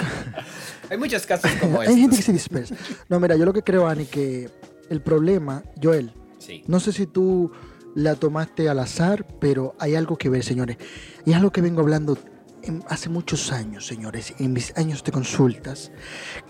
Hay 0.89 0.97
muchos 0.97 1.25
casos 1.25 1.51
como 1.59 1.81
hay 1.81 1.99
gente 1.99 2.15
que 2.17 2.21
se 2.21 2.33
dispersa. 2.33 2.75
No, 3.09 3.19
mira, 3.19 3.35
yo 3.35 3.45
lo 3.45 3.53
que 3.53 3.61
creo, 3.63 3.87
Ani, 3.87 4.05
que 4.05 4.49
el 4.89 5.01
problema, 5.01 5.63
Joel, 5.81 6.13
Sí. 6.39 6.63
no 6.67 6.79
sé 6.79 6.91
si 6.91 7.07
tú 7.07 7.51
la 7.95 8.15
tomaste 8.15 8.69
al 8.69 8.79
azar, 8.79 9.25
pero 9.39 9.73
hay 9.79 9.95
algo 9.95 10.17
que 10.17 10.29
ver, 10.29 10.43
señores. 10.43 10.77
Y 11.25 11.31
es 11.31 11.37
algo 11.37 11.51
que 11.51 11.61
vengo 11.61 11.81
hablando 11.81 12.17
en- 12.61 12.83
hace 12.89 13.09
muchos 13.09 13.51
años, 13.51 13.87
señores, 13.87 14.33
en 14.37 14.53
mis 14.53 14.75
años 14.77 15.03
de 15.03 15.11
consultas, 15.11 15.91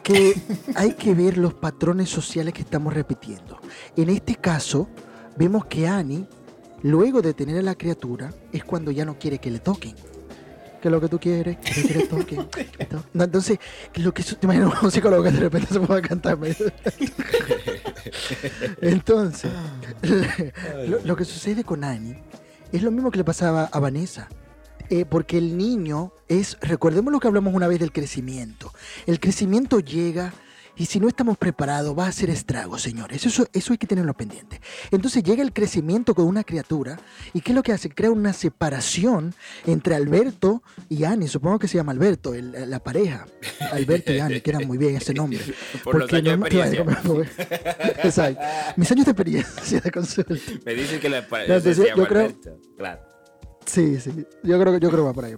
que 0.03 0.33
hay 0.75 0.93
que 0.93 1.13
ver 1.13 1.38
los 1.38 1.53
patrones 1.53 2.09
sociales 2.09 2.53
que 2.53 2.61
estamos 2.61 2.93
repitiendo. 2.93 3.59
En 3.95 4.09
este 4.09 4.36
caso, 4.36 4.89
vemos 5.38 5.65
que 5.67 5.88
Annie, 5.88 6.27
luego 6.81 7.21
de 7.21 7.33
tener 7.33 7.57
a 7.59 7.61
la 7.61 7.75
criatura, 7.75 8.33
es 8.51 8.63
cuando 8.65 8.91
ya 8.91 9.05
no 9.05 9.17
quiere 9.19 9.38
que 9.39 9.51
le 9.51 9.59
toquen. 9.59 9.95
Que 10.86 10.91
lo 10.91 11.01
que 11.01 11.09
tú 11.09 11.19
quieres, 11.19 11.57
que 11.57 11.73
te 11.73 11.81
quieres 11.81 12.09
toquen. 12.09 12.45
que 12.45 12.88
No, 13.11 13.23
entonces, 13.23 13.57
lo 13.95 14.13
que 14.13 14.21
te 14.21 14.45
imaginas 14.45 14.83
un 14.83 14.91
psicólogo 14.91 15.23
que 15.23 15.31
de 15.31 15.39
repente 15.39 15.73
se 15.73 15.79
pueda 15.79 15.99
cantar. 15.99 16.38
Entonces, 18.81 19.51
lo, 20.88 20.99
lo 20.99 21.15
que 21.15 21.25
sucede 21.25 21.63
con 21.63 21.83
Annie 21.83 22.21
es 22.71 22.83
lo 22.83 22.91
mismo 22.91 23.09
que 23.09 23.17
le 23.17 23.23
pasaba 23.23 23.63
a 23.63 23.79
Vanessa. 23.79 24.29
Eh, 24.91 25.05
porque 25.05 25.39
el 25.39 25.57
niño 25.57 26.11
es, 26.27 26.55
recordemos 26.61 27.11
lo 27.11 27.19
que 27.19 27.29
hablamos 27.29 27.55
una 27.55 27.67
vez 27.67 27.79
del 27.79 27.91
crecimiento. 27.91 28.71
El 29.07 29.19
crecimiento 29.19 29.79
llega 29.79 30.33
y 30.78 30.86
si 30.86 30.99
no 30.99 31.07
estamos 31.07 31.38
preparados 31.38 31.97
va 31.97 32.05
a 32.05 32.09
hacer 32.09 32.30
estragos, 32.30 32.82
señores. 32.82 33.26
Eso, 33.26 33.47
eso 33.53 33.73
hay 33.73 33.78
que 33.78 33.88
tenerlo 33.88 34.13
pendiente. 34.13 34.59
Entonces 34.91 35.23
llega 35.23 35.41
el 35.41 35.53
crecimiento 35.53 36.13
con 36.15 36.26
una 36.26 36.43
criatura 36.43 36.99
y 37.34 37.41
¿qué 37.41 37.51
es 37.51 37.55
lo 37.55 37.63
que 37.63 37.71
hace? 37.73 37.89
Crea 37.89 38.11
una 38.11 38.34
separación 38.34 39.34
entre 39.65 39.95
Alberto 39.95 40.61
y 40.89 41.03
Annie. 41.03 41.28
Supongo 41.28 41.59
que 41.59 41.67
se 41.67 41.78
llama 41.78 41.91
Alberto, 41.91 42.34
el- 42.34 42.69
la 42.69 42.80
pareja. 42.80 43.26
Alberto 43.71 44.11
y 44.13 44.19
Annie, 44.19 44.41
que 44.41 44.49
eran 44.51 44.67
muy 44.67 44.78
bien 44.78 44.95
ese 44.95 45.13
nombre. 45.13 45.39
Por 45.84 45.97
los 45.99 46.11
años 46.13 46.23
de 46.23 46.32
norma- 46.32 46.49
claro, 46.49 47.21
experiencia. 47.21 47.76
Exacto. 48.03 48.41
Mis 48.78 48.91
años 48.91 49.05
de 49.05 49.11
experiencia 49.11 49.80
de 49.84 49.91
consulta. 49.91 50.36
Me 50.65 50.73
dicen 50.73 50.99
que 50.99 51.09
la 51.09 51.19
entonces, 51.19 51.78
se 51.78 51.84
llama 51.86 52.03
yo 52.03 52.07
creo- 52.07 52.21
Alberto. 52.21 52.59
Claro. 52.78 53.01
Sí, 53.65 53.99
sí. 53.99 54.11
Yo 54.43 54.59
creo 54.59 54.73
que 54.73 54.80
yo 54.80 54.89
creo 54.91 55.01
que 55.03 55.07
va 55.07 55.13
por 55.13 55.26
ahí. 55.26 55.34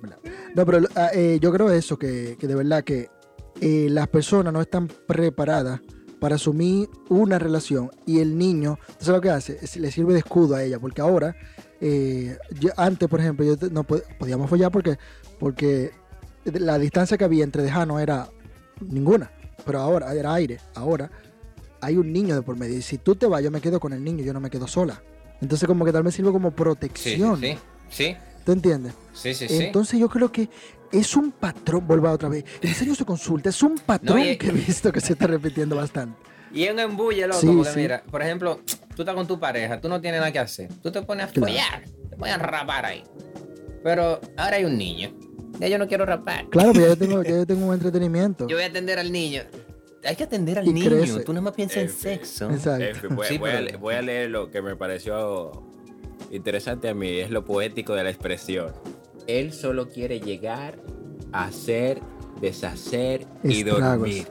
No, 0.54 0.66
pero 0.66 0.80
ah, 0.96 1.10
eh, 1.14 1.38
yo 1.42 1.52
creo 1.54 1.72
eso, 1.72 1.98
que, 1.98 2.36
que 2.38 2.46
de 2.48 2.56
verdad 2.56 2.84
que 2.84 3.10
eh, 3.62 3.88
las 3.90 4.08
personas 4.08 4.54
no 4.54 4.62
están 4.62 4.88
preparadas 4.88 5.82
para 6.20 6.36
asumir 6.36 6.90
una 7.10 7.38
relación 7.38 7.92
y 8.06 8.20
el 8.20 8.38
niño, 8.38 8.80
¿sabes 9.00 9.18
lo 9.18 9.22
que 9.22 9.30
hace? 9.30 9.60
Es- 9.62 9.78
le 9.78 9.92
sirve 9.92 10.14
de 10.14 10.20
escudo 10.20 10.56
a 10.56 10.64
ella, 10.64 10.80
porque 10.80 11.02
ahora, 11.02 11.36
eh, 11.80 12.38
yo- 12.60 12.72
antes, 12.78 13.08
por 13.08 13.20
ejemplo, 13.20 13.46
yo 13.46 13.56
no 13.70 13.84
pod- 13.86 14.04
podíamos 14.18 14.50
follar 14.50 14.72
porque, 14.72 14.98
porque 15.40 15.92
la 16.46 16.80
distancia 16.80 17.18
que 17.18 17.24
había 17.26 17.44
entre 17.44 17.62
dejanos 17.64 18.02
era 18.02 18.30
ninguna, 18.82 19.32
pero 19.66 19.80
ahora 19.80 20.14
era 20.14 20.34
aire, 20.34 20.60
ahora 20.76 21.12
hay 21.82 21.98
un 21.98 22.12
niño 22.12 22.34
de 22.34 22.42
por 22.42 22.58
medio 22.58 22.76
y 22.78 22.82
si 22.82 22.98
tú 22.98 23.16
te 23.16 23.28
vas, 23.28 23.44
yo 23.44 23.52
me 23.52 23.62
quedo 23.62 23.80
con 23.80 23.94
el 23.94 24.04
niño, 24.04 24.24
yo 24.24 24.34
no 24.34 24.40
me 24.40 24.50
quedo 24.50 24.68
sola. 24.68 25.02
Entonces 25.40 25.68
como 25.68 25.86
que 25.86 25.92
tal 25.92 26.02
vez 26.02 26.16
sirve 26.16 26.32
como 26.32 26.50
Sí, 26.50 26.56
protección, 26.56 27.40
sí, 27.40 27.56
sí. 27.90 28.16
¿tú 28.44 28.54
entiendes? 28.54 28.94
Sí, 29.14 29.36
sí, 29.36 29.48
sí. 29.48 29.58
Entonces 29.66 30.00
yo 30.00 30.10
creo 30.10 30.32
que 30.32 30.50
es 30.92 31.16
un 31.16 31.32
patrón, 31.32 31.86
vuelva 31.88 32.12
otra 32.12 32.30
vez, 32.30 32.44
el 32.62 32.70
diseño 32.70 32.94
de 32.96 33.06
consulta 33.06 33.50
es 33.50 33.62
un 33.64 33.76
patrón 33.78 34.20
No, 34.20 34.26
y- 34.26 34.38
que 34.38 34.48
he 34.48 34.52
visto 34.52 34.92
que 34.92 35.02
se 35.02 35.14
está 35.14 35.28
repitiendo 35.28 35.76
bastante. 35.76 36.18
Y 36.54 36.64
es 36.64 36.72
un 36.72 36.80
embulle, 36.80 37.28
loco, 37.28 37.40
Sí, 37.42 37.48
porque 37.48 37.70
sí. 37.72 37.80
mira, 37.82 38.04
por 38.10 38.22
ejemplo, 38.22 38.62
tú 38.96 39.02
estás 39.02 39.14
con 39.16 39.28
tu 39.28 39.40
pareja, 39.40 39.82
tú 39.82 39.90
no 39.90 40.00
tienes 40.00 40.20
nada 40.22 40.32
que 40.32 40.40
hacer. 40.40 40.70
Tú 40.82 40.92
te 40.92 41.02
pones 41.02 41.26
a 41.28 41.30
Claro. 41.30 41.52
follar, 41.52 41.84
te 42.10 42.16
pones 42.16 42.34
a 42.34 42.38
rapar 42.38 42.86
ahí. 42.86 43.04
Pero 43.84 44.20
ahora 44.38 44.58
hay 44.58 44.66
un 44.66 44.78
niño. 44.78 45.12
Ya 45.60 45.68
yo 45.68 45.78
no 45.78 45.88
quiero 45.88 46.06
rapar. 46.06 46.48
Claro, 46.50 46.72
pero 46.74 46.86
ya 46.86 46.94
yo 46.94 46.98
tengo, 46.98 47.24
ya 47.24 47.30
yo 47.32 47.46
tengo 47.46 47.68
un 47.68 47.74
entretenimiento. 47.74 48.48
Yo 48.48 48.56
voy 48.56 48.64
a 48.64 48.68
atender 48.68 48.98
al 49.00 49.12
niño. 49.12 49.42
Hay 50.06 50.16
que 50.16 50.24
atender 50.24 50.60
al 50.60 50.68
Y 50.68 50.74
niño. 50.74 50.90
crece. 50.90 51.20
Tú 51.22 51.34
no 51.34 51.42
más 51.42 51.54
piensas 51.54 51.78
en 51.80 51.90
sexo. 51.90 52.50
Exacto. 52.50 53.10
Voy, 53.10 53.28
Sí, 53.28 53.38
voy 53.38 53.50
pero- 53.52 53.62
le- 53.64 53.76
voy 53.76 53.96
a 53.96 54.02
leer 54.02 54.30
lo 54.30 54.50
que 54.50 54.62
me 54.62 54.76
pareció 54.78 55.64
interesante 56.32 56.88
a 56.90 56.94
mí, 56.94 57.20
es 57.20 57.30
lo 57.30 57.44
poético 57.44 57.94
de 57.94 58.04
la 58.04 58.10
expresión. 58.10 58.72
Él 59.28 59.54
solo 59.54 59.90
quiere 59.90 60.20
llegar, 60.20 60.80
hacer, 61.32 62.00
deshacer 62.42 63.28
y 63.44 63.60
Estragos. 63.60 63.82
dormir. 64.00 64.28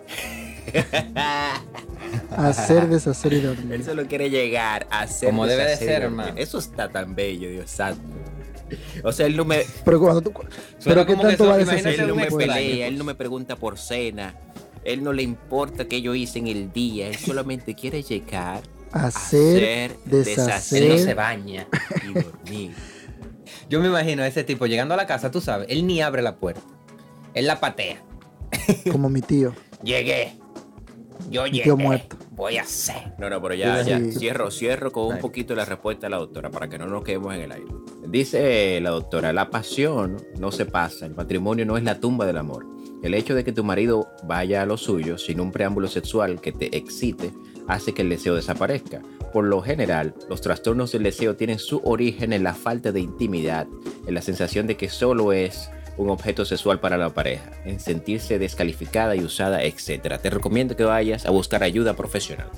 Hacer, 2.37 2.89
deshacer 2.89 3.33
y 3.33 3.37
Él 3.37 3.43
dormir. 3.57 3.85
solo 3.85 4.07
quiere 4.07 4.31
llegar, 4.31 4.87
hacer, 4.91 5.31
Como 5.31 5.47
debe 5.47 5.63
de 5.63 5.69
deshacer 5.71 5.89
ser, 5.89 6.03
hermano. 6.03 6.33
Eso 6.37 6.59
está 6.59 6.89
tan 6.89 7.15
bello, 7.15 7.49
Dios 7.51 7.71
santo. 7.71 8.03
O 9.05 9.13
sea, 9.13 9.27
él 9.27 9.37
no 9.37 9.45
me, 9.45 9.63
Pero 9.85 10.01
cuando 10.01 10.21
tú, 10.23 10.33
pero 10.85 11.07
qué 11.07 11.15
tanto 11.15 11.47
va 11.47 11.55
a 11.55 11.59
deshacer 11.59 12.01
él 12.01 12.09
no 12.09 12.17
me 12.17 12.27
pelea, 12.27 12.89
él 12.89 12.99
no 12.99 13.05
me 13.05 13.15
pregunta 13.15 13.55
por 13.55 13.79
cena, 13.79 14.35
él 14.85 15.05
no 15.05 15.13
le 15.13 15.23
importa 15.23 15.85
qué 15.87 16.03
yo 16.03 16.15
hice 16.17 16.41
en 16.41 16.49
el 16.49 16.73
día, 16.73 17.07
él 17.09 17.17
solamente 17.17 17.75
quiere 17.77 18.03
llegar, 18.03 18.63
Hacer, 18.91 19.93
hacer, 19.93 19.93
Él 19.93 19.99
no 20.19 20.25
se 20.25 20.31
deshacer. 20.31 21.15
baña. 21.15 21.67
y 22.09 22.13
dormir. 22.15 22.75
Yo 23.69 23.81
me 23.81 23.89
imagino 23.89 24.23
a 24.23 24.27
ese 24.27 24.45
tipo 24.45 24.67
llegando 24.67 24.95
a 24.95 24.97
la 24.97 25.07
casa, 25.07 25.31
tú 25.31 25.41
sabes, 25.41 25.67
él 25.71 25.87
ni 25.87 26.01
abre 26.01 26.23
la 26.23 26.37
puerta. 26.37 26.63
Él 27.35 27.47
la 27.47 27.59
patea. 27.61 28.03
Como 28.93 29.09
mi 29.09 29.21
tío. 29.23 29.53
Llegué. 29.83 30.35
Yo 31.31 31.45
Mi 31.45 31.51
llegué. 31.51 31.65
tío 31.65 31.77
muerto. 31.77 32.17
Voy 32.31 32.59
a 32.59 32.63
hacer. 32.63 33.15
No, 33.19 33.29
no, 33.31 33.41
pero 33.43 33.55
ya, 33.55 33.83
ya, 33.83 33.99
Sí. 33.99 34.13
cierro, 34.13 34.51
cierro 34.51 34.93
con 34.93 35.07
un 35.15 35.19
poquito 35.21 35.55
la 35.55 35.65
respuesta 35.65 36.07
de 36.07 36.11
la 36.11 36.19
doctora 36.19 36.51
para 36.51 36.69
que 36.69 36.79
no 36.79 36.87
nos 36.87 37.03
quedemos 37.03 37.35
en 37.35 37.41
el 37.41 37.53
aire. 37.53 37.67
Dice 38.07 38.79
la 38.83 38.91
doctora, 38.91 39.33
la 39.33 39.49
pasión 39.51 40.19
no 40.39 40.53
se 40.53 40.67
pasa, 40.67 41.07
el 41.07 41.15
matrimonio 41.15 41.65
no 41.67 41.77
es 41.79 41.83
la 41.85 41.99
tumba 41.99 42.27
del 42.27 42.37
amor. 42.37 42.67
El 43.03 43.15
hecho 43.15 43.35
de 43.35 43.43
que 43.43 43.53
tu 43.53 43.65
marido 43.65 44.09
vaya 44.25 44.63
a 44.63 44.67
lo 44.67 44.77
suyo 44.77 45.17
sin 45.19 45.41
un 45.41 45.51
preámbulo 45.51 45.89
sexual 45.89 46.41
que 46.41 46.53
te 46.53 46.77
excite 46.77 47.33
hace 47.69 47.93
que 47.95 48.03
el 48.03 48.11
deseo 48.11 48.35
desaparezca. 48.35 49.03
Por 49.37 49.45
lo 49.45 49.61
general, 49.61 50.15
los 50.31 50.41
trastornos 50.41 50.93
del 50.93 51.03
deseo 51.03 51.37
tienen 51.37 51.59
su 51.59 51.83
origen 51.85 52.33
en 52.33 52.43
la 52.43 52.55
falta 52.55 52.91
de 52.91 53.01
intimidad, 53.01 53.67
en 54.07 54.15
la 54.15 54.23
sensación 54.23 54.67
de 54.67 54.79
que 54.79 54.89
solo 54.89 55.35
es 55.35 55.69
un 55.99 56.09
objeto 56.09 56.47
sexual 56.47 56.81
para 56.81 56.97
la 56.97 57.11
pareja, 57.11 57.51
en 57.67 57.79
sentirse 57.79 58.39
descalificada 58.39 59.15
y 59.15 59.23
usada, 59.23 59.63
etc. 59.63 60.19
Te 60.23 60.31
recomiendo 60.31 60.75
que 60.75 60.85
vayas 60.85 61.27
a 61.27 61.33
buscar 61.33 61.63
ayuda 61.63 61.95
profesional. 61.95 62.49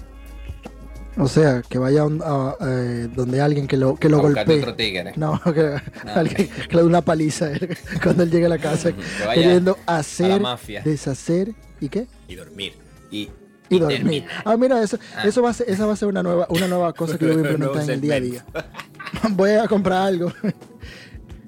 O 1.16 1.26
sea, 1.26 1.62
que 1.68 1.78
vaya 1.78 2.04
a 2.04 2.56
eh, 2.60 3.08
donde 3.12 3.40
alguien 3.40 3.66
que 3.66 3.76
lo, 3.76 3.96
que 3.96 4.08
lo 4.08 4.20
golpee. 4.20 4.60
otro 4.60 4.76
tigre. 4.76 5.14
No, 5.16 5.40
que 5.52 5.80
alguien 6.14 6.48
que 6.48 6.76
le 6.76 6.82
dé 6.82 6.86
una 6.86 7.02
paliza 7.02 7.50
cuando 8.04 8.22
él 8.22 8.30
llegue 8.30 8.46
a 8.46 8.50
la 8.50 8.58
casa. 8.58 8.92
Queriendo 9.34 9.76
a 9.84 9.94
la 9.94 9.98
hacer, 9.98 10.40
mafia. 10.40 10.82
deshacer 10.84 11.56
y 11.80 11.88
qué? 11.88 12.06
y 12.28 12.36
dormir. 12.36 12.74
Y, 13.10 13.30
Y 13.70 13.78
dormir. 13.78 14.24
Ah, 14.44 14.56
mira, 14.56 14.82
eso, 14.82 14.98
Ah. 15.16 15.22
eso 15.26 15.42
va 15.42 15.50
a 15.50 15.52
ser, 15.54 15.68
esa 15.68 15.84
va 15.86 15.92
a 15.92 15.96
ser 15.96 16.08
una 16.08 16.22
nueva, 16.22 16.46
una 16.50 16.66
nueva 16.68 16.92
cosa 16.92 17.18
que 17.18 17.26
yo 17.26 17.32
voy 17.38 17.46
a 17.46 17.50
implementar 17.52 17.82
en 17.84 17.90
el 17.90 18.00
día 18.00 18.14
a 18.14 18.20
día. 18.20 18.44
Voy 19.30 19.50
a 19.52 19.66
comprar 19.66 20.02
algo. 20.08 20.32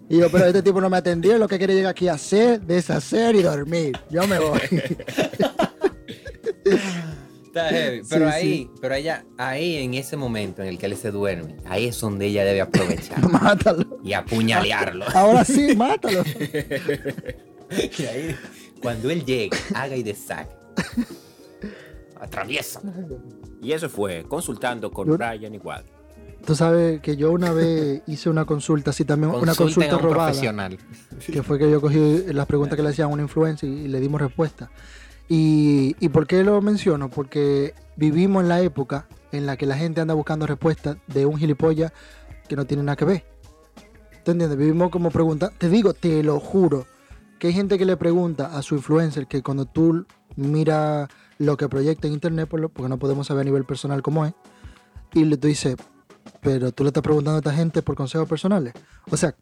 Y 0.09 0.19
yo, 0.19 0.31
pero 0.31 0.47
este 0.47 0.63
tipo 0.63 0.81
no 0.81 0.89
me 0.91 0.97
atendió, 0.97 1.37
lo 1.39 1.47
que 1.47 1.59
quiere 1.59 1.75
llegar 1.75 1.91
aquí 1.91 2.09
a 2.09 2.15
hacer, 2.15 2.61
deshacer 2.63 3.37
y 3.37 3.43
dormir. 3.43 3.99
Yo 4.11 4.27
me 4.27 4.39
voy. 4.39 4.59
Está 7.47 7.69
heavy. 7.69 8.03
Pero 8.09 8.27
Sí, 8.31 8.35
ahí, 8.35 8.43
sí. 8.43 8.71
pero 8.81 8.95
ella, 8.95 9.25
ahí 9.37 9.77
en 9.77 9.95
ese 9.95 10.17
momento 10.17 10.63
en 10.63 10.69
el 10.69 10.79
que 10.79 10.87
él 10.87 10.97
se 10.97 11.11
duerme, 11.11 11.57
ahí 11.67 11.87
es 11.87 12.01
donde 12.01 12.27
ella 12.27 12.45
debe 12.45 12.61
aprovechar 12.61 13.29
Mátalo. 13.29 13.99
y 14.05 14.13
apuñalearlo. 14.13 15.05
Ahora 15.15 15.45
sí, 15.45 15.75
mátalo. 15.77 16.23
Y 17.99 18.03
ahí, 18.05 18.37
cuando 18.81 19.11
él 19.11 19.25
llegue, 19.25 19.51
haga 19.75 19.97
y 19.97 20.03
deshaga. 20.03 20.49
Atraviesa. 22.21 22.81
y 23.63 23.73
eso 23.73 23.89
fue 23.89 24.25
consultando 24.29 24.91
con 24.91 25.17
Brian 25.17 25.59
Wad. 25.63 25.83
Tú 26.45 26.55
sabes 26.55 27.01
que 27.01 27.17
yo 27.17 27.33
una 27.33 27.53
vez 27.53 28.03
hice 28.07 28.31
una 28.31 28.45
consulta, 28.45 28.91
así 28.91 29.05
también, 29.05 29.33
una 29.35 29.55
consulta 29.55 29.97
un 29.97 30.03
robada. 30.03 30.27
profesional. 30.27 30.79
que 31.27 31.43
fue 31.43 31.59
que 31.59 31.71
yo 31.71 31.81
cogí 31.81 32.25
las 32.33 32.47
preguntas 32.47 32.77
que 32.77 32.83
le 32.83 32.89
hacían 32.91 33.11
a 33.11 33.13
una 33.13 33.23
influencer 33.23 33.69
y, 33.69 33.73
y 33.73 33.89
le 33.89 34.01
dimos 34.01 34.21
respuesta. 34.21 34.71
Y, 35.29 35.97
¿Y 36.01 36.09
por 36.09 36.27
qué 36.27 36.43
lo 36.43 36.61
menciono? 36.61 37.09
Porque 37.11 37.75
vivimos 37.97 38.43
en 38.43 38.49
la 38.49 38.61
época 38.63 39.07
en 39.33 39.47
la 39.47 39.57
que 39.57 39.67
la 39.67 39.77
gente 39.77 40.01
anda 40.01 40.15
buscando 40.15 40.47
respuestas 40.47 40.97
de 41.07 41.27
un 41.27 41.39
gilipollas 41.39 41.93
que 42.49 42.57
no 42.57 42.65
tiene 42.65 42.83
nada 42.83 42.97
que 42.97 43.05
ver. 43.05 43.25
¿Te 44.25 44.33
entiendes? 44.33 44.57
Vivimos 44.57 44.91
como 44.91 45.11
pregunta. 45.11 45.51
Te 45.57 45.69
digo, 45.69 45.95
te 45.95 46.23
lo 46.23 46.41
juro, 46.41 46.87
que 47.39 47.49
hay 47.49 47.53
gente 47.53 47.79
que 47.79 47.85
le 47.85 47.97
pregunta 47.97 48.57
a 48.57 48.63
su 48.63 48.75
influencer 48.75 49.27
que 49.27 49.43
cuando 49.43 49.67
tú 49.67 50.07
miras 50.37 51.09
lo 51.41 51.57
que 51.57 51.69
proyecta 51.69 52.07
en 52.07 52.13
internet, 52.13 52.49
por 52.49 52.61
lo- 52.61 52.69
porque 52.69 52.89
no 52.89 52.99
podemos 52.99 53.27
saber 53.27 53.41
a 53.41 53.45
nivel 53.45 53.65
personal 53.65 54.03
cómo 54.03 54.25
es, 54.27 54.33
y 55.15 55.25
le 55.25 55.37
tú 55.39 55.49
dices, 55.49 55.75
pero 56.41 56.71
tú 56.71 56.85
le 56.85 56.89
estás 56.89 57.03
preguntando 57.03 57.37
a 57.37 57.39
esta 57.41 57.53
gente 57.55 57.83
por 57.83 57.95
consejos 57.97 58.29
personales. 58.29 58.75
O 59.11 59.17
sea, 59.17 59.35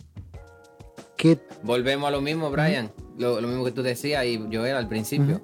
¿qué 1.16 1.38
Volvemos 1.64 2.06
a 2.08 2.10
lo 2.12 2.20
mismo, 2.20 2.50
Brian. 2.50 2.90
Lo, 3.18 3.40
lo 3.40 3.48
mismo 3.48 3.64
que 3.64 3.72
tú 3.72 3.82
decías 3.82 4.24
y 4.24 4.40
yo 4.48 4.64
era 4.64 4.78
al 4.78 4.88
principio. 4.88 5.40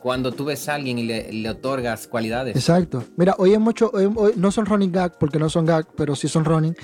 Cuando 0.00 0.30
tú 0.30 0.44
ves 0.44 0.68
a 0.68 0.76
alguien 0.76 0.96
y 1.00 1.02
le, 1.02 1.32
le 1.32 1.50
otorgas 1.50 2.06
cualidades. 2.06 2.54
Exacto. 2.54 3.02
Mira, 3.16 3.34
hoy 3.38 3.52
es 3.54 3.58
mucho, 3.58 3.90
hoy- 3.92 4.08
hoy 4.14 4.32
no 4.36 4.52
son 4.52 4.64
running 4.66 4.92
gag 4.92 5.18
porque 5.18 5.40
no 5.40 5.50
son 5.50 5.66
gag, 5.66 5.88
pero 5.96 6.14
sí 6.14 6.28
son 6.28 6.44
running 6.44 6.76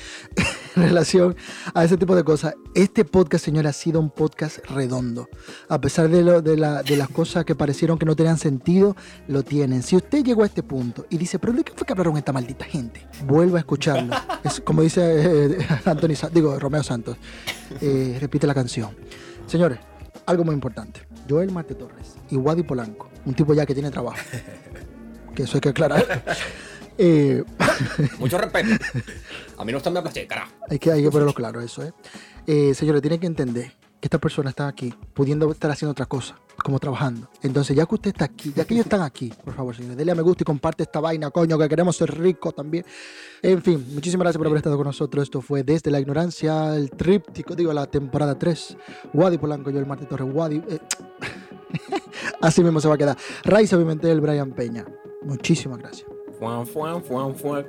en 0.76 0.82
relación 0.88 1.36
a 1.74 1.84
ese 1.84 1.96
tipo 1.96 2.14
de 2.16 2.24
cosas. 2.24 2.54
Este 2.74 3.04
podcast, 3.04 3.44
señora, 3.44 3.70
ha 3.70 3.72
sido 3.72 4.00
un 4.00 4.10
podcast 4.10 4.58
redondo. 4.70 5.28
A 5.68 5.80
pesar 5.80 6.08
de, 6.08 6.22
lo- 6.22 6.42
de, 6.42 6.56
la- 6.56 6.82
de 6.82 6.96
las 6.96 7.08
cosas 7.08 7.44
que 7.44 7.54
parecieron 7.54 7.98
que 7.98 8.06
no 8.06 8.16
tenían 8.16 8.38
sentido, 8.38 8.96
lo 9.28 9.42
tienen. 9.42 9.82
Si 9.82 9.96
usted 9.96 10.24
llegó 10.24 10.42
a 10.42 10.46
este 10.46 10.62
punto 10.62 11.06
y 11.10 11.16
dice, 11.18 11.38
pero 11.38 11.52
¿de 11.52 11.64
qué 11.64 11.72
fue 11.74 11.86
que 11.86 11.92
hablaron 11.92 12.16
esta 12.16 12.32
maldita 12.32 12.64
gente? 12.64 13.06
Vuelva 13.26 13.58
a 13.58 13.60
escucharlo. 13.60 14.14
Es 14.42 14.60
como 14.60 14.82
dice 14.82 15.00
eh, 15.04 15.66
Anthony, 15.84 16.14
digo, 16.32 16.58
Romeo 16.58 16.82
Santos. 16.82 17.16
Eh, 17.80 18.18
repite 18.20 18.46
la 18.46 18.54
canción. 18.54 18.90
Señores, 19.46 19.78
algo 20.26 20.44
muy 20.44 20.54
importante. 20.54 21.06
Joel 21.28 21.50
Marte 21.52 21.74
Torres 21.74 22.14
y 22.30 22.36
Wadi 22.36 22.62
Polanco, 22.62 23.08
un 23.24 23.34
tipo 23.34 23.54
ya 23.54 23.64
que 23.64 23.74
tiene 23.74 23.90
trabajo. 23.90 24.16
Que 25.34 25.44
eso 25.44 25.56
hay 25.56 25.60
que 25.62 25.70
aclarar. 25.70 26.04
Eh, 26.98 27.42
Mucho 28.18 28.38
respeto. 28.38 28.68
A 29.58 29.64
mí 29.64 29.72
no 29.72 29.78
está 29.78 29.90
me 29.90 29.98
aplaché, 29.98 30.26
carajo. 30.26 30.52
hay, 30.68 30.78
que, 30.78 30.92
hay 30.92 31.02
que 31.02 31.10
ponerlo 31.10 31.34
claro 31.34 31.60
eso, 31.60 31.82
¿eh? 31.82 31.92
Eh, 32.46 32.74
Señores, 32.74 33.02
tienen 33.02 33.18
que 33.20 33.26
entender 33.26 33.72
que 34.00 34.06
esta 34.06 34.18
persona 34.18 34.50
está 34.50 34.68
aquí, 34.68 34.92
pudiendo 35.14 35.50
estar 35.50 35.70
haciendo 35.70 35.92
otra 35.92 36.04
cosa, 36.04 36.36
como 36.62 36.78
trabajando. 36.78 37.30
Entonces, 37.42 37.74
ya 37.74 37.86
que 37.86 37.94
usted 37.94 38.10
está 38.10 38.26
aquí, 38.26 38.52
ya 38.54 38.64
que 38.66 38.74
ellos 38.74 38.84
están 38.84 39.00
aquí, 39.00 39.32
por 39.44 39.54
favor, 39.54 39.74
señores, 39.74 39.96
denle 39.96 40.12
a 40.12 40.14
me 40.14 40.20
gusta 40.22 40.42
y 40.42 40.44
comparte 40.44 40.82
esta 40.82 41.00
vaina, 41.00 41.30
coño, 41.30 41.56
que 41.58 41.68
queremos 41.68 41.96
ser 41.96 42.16
ricos 42.16 42.54
también. 42.54 42.84
En 43.40 43.62
fin, 43.62 43.82
muchísimas 43.94 44.24
gracias 44.26 44.38
por 44.38 44.46
haber 44.46 44.58
estado 44.58 44.76
con 44.76 44.86
nosotros. 44.86 45.22
Esto 45.22 45.40
fue 45.40 45.62
Desde 45.62 45.90
la 45.90 46.00
Ignorancia, 46.00 46.76
el 46.76 46.90
tríptico, 46.90 47.56
digo, 47.56 47.72
la 47.72 47.86
temporada 47.86 48.38
3. 48.38 48.76
Wadi 49.14 49.38
Polanco, 49.38 49.70
yo, 49.70 49.78
el 49.78 49.86
Marte 49.86 50.04
Torres, 50.04 50.28
Wadi. 50.30 50.62
eh, 50.68 50.78
Así 52.42 52.62
mismo 52.62 52.80
se 52.80 52.88
va 52.88 52.94
a 52.94 52.98
quedar. 52.98 53.16
Raiza 53.42 53.78
Pimentel, 53.78 54.20
Brian 54.20 54.52
Peña. 54.52 54.84
Muchísimas 55.22 55.78
gracias. 55.78 56.13
Fuan, 56.44 56.66
fuan, 56.66 57.02
fuan, 57.02 57.34
fuan. 57.34 57.66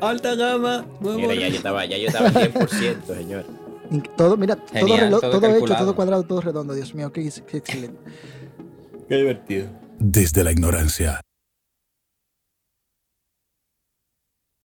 Alta 0.00 0.34
gama. 0.34 0.86
Mira, 1.00 1.34
ya 1.34 1.48
yo 1.48 1.56
estaba, 1.56 1.84
ya 1.84 1.98
yo 1.98 2.08
estaba 2.08 2.28
al 2.28 2.34
100%, 2.34 3.06
señor. 3.06 3.44
Todo, 4.16 4.36
mira, 4.36 4.56
todo, 4.56 4.66
Genial, 4.72 5.10
todo 5.10 5.20
todo 5.30 5.56
hecho, 5.56 5.76
todo 5.76 5.94
cuadrado, 5.94 6.24
todo 6.24 6.40
redondo. 6.40 6.74
Dios 6.74 6.92
mío, 6.92 7.12
qué, 7.12 7.30
qué 7.46 7.58
excelente. 7.58 7.96
Qué 9.08 9.16
divertido. 9.16 9.68
Desde 10.00 10.42
la 10.42 10.50
ignorancia. 10.50 11.20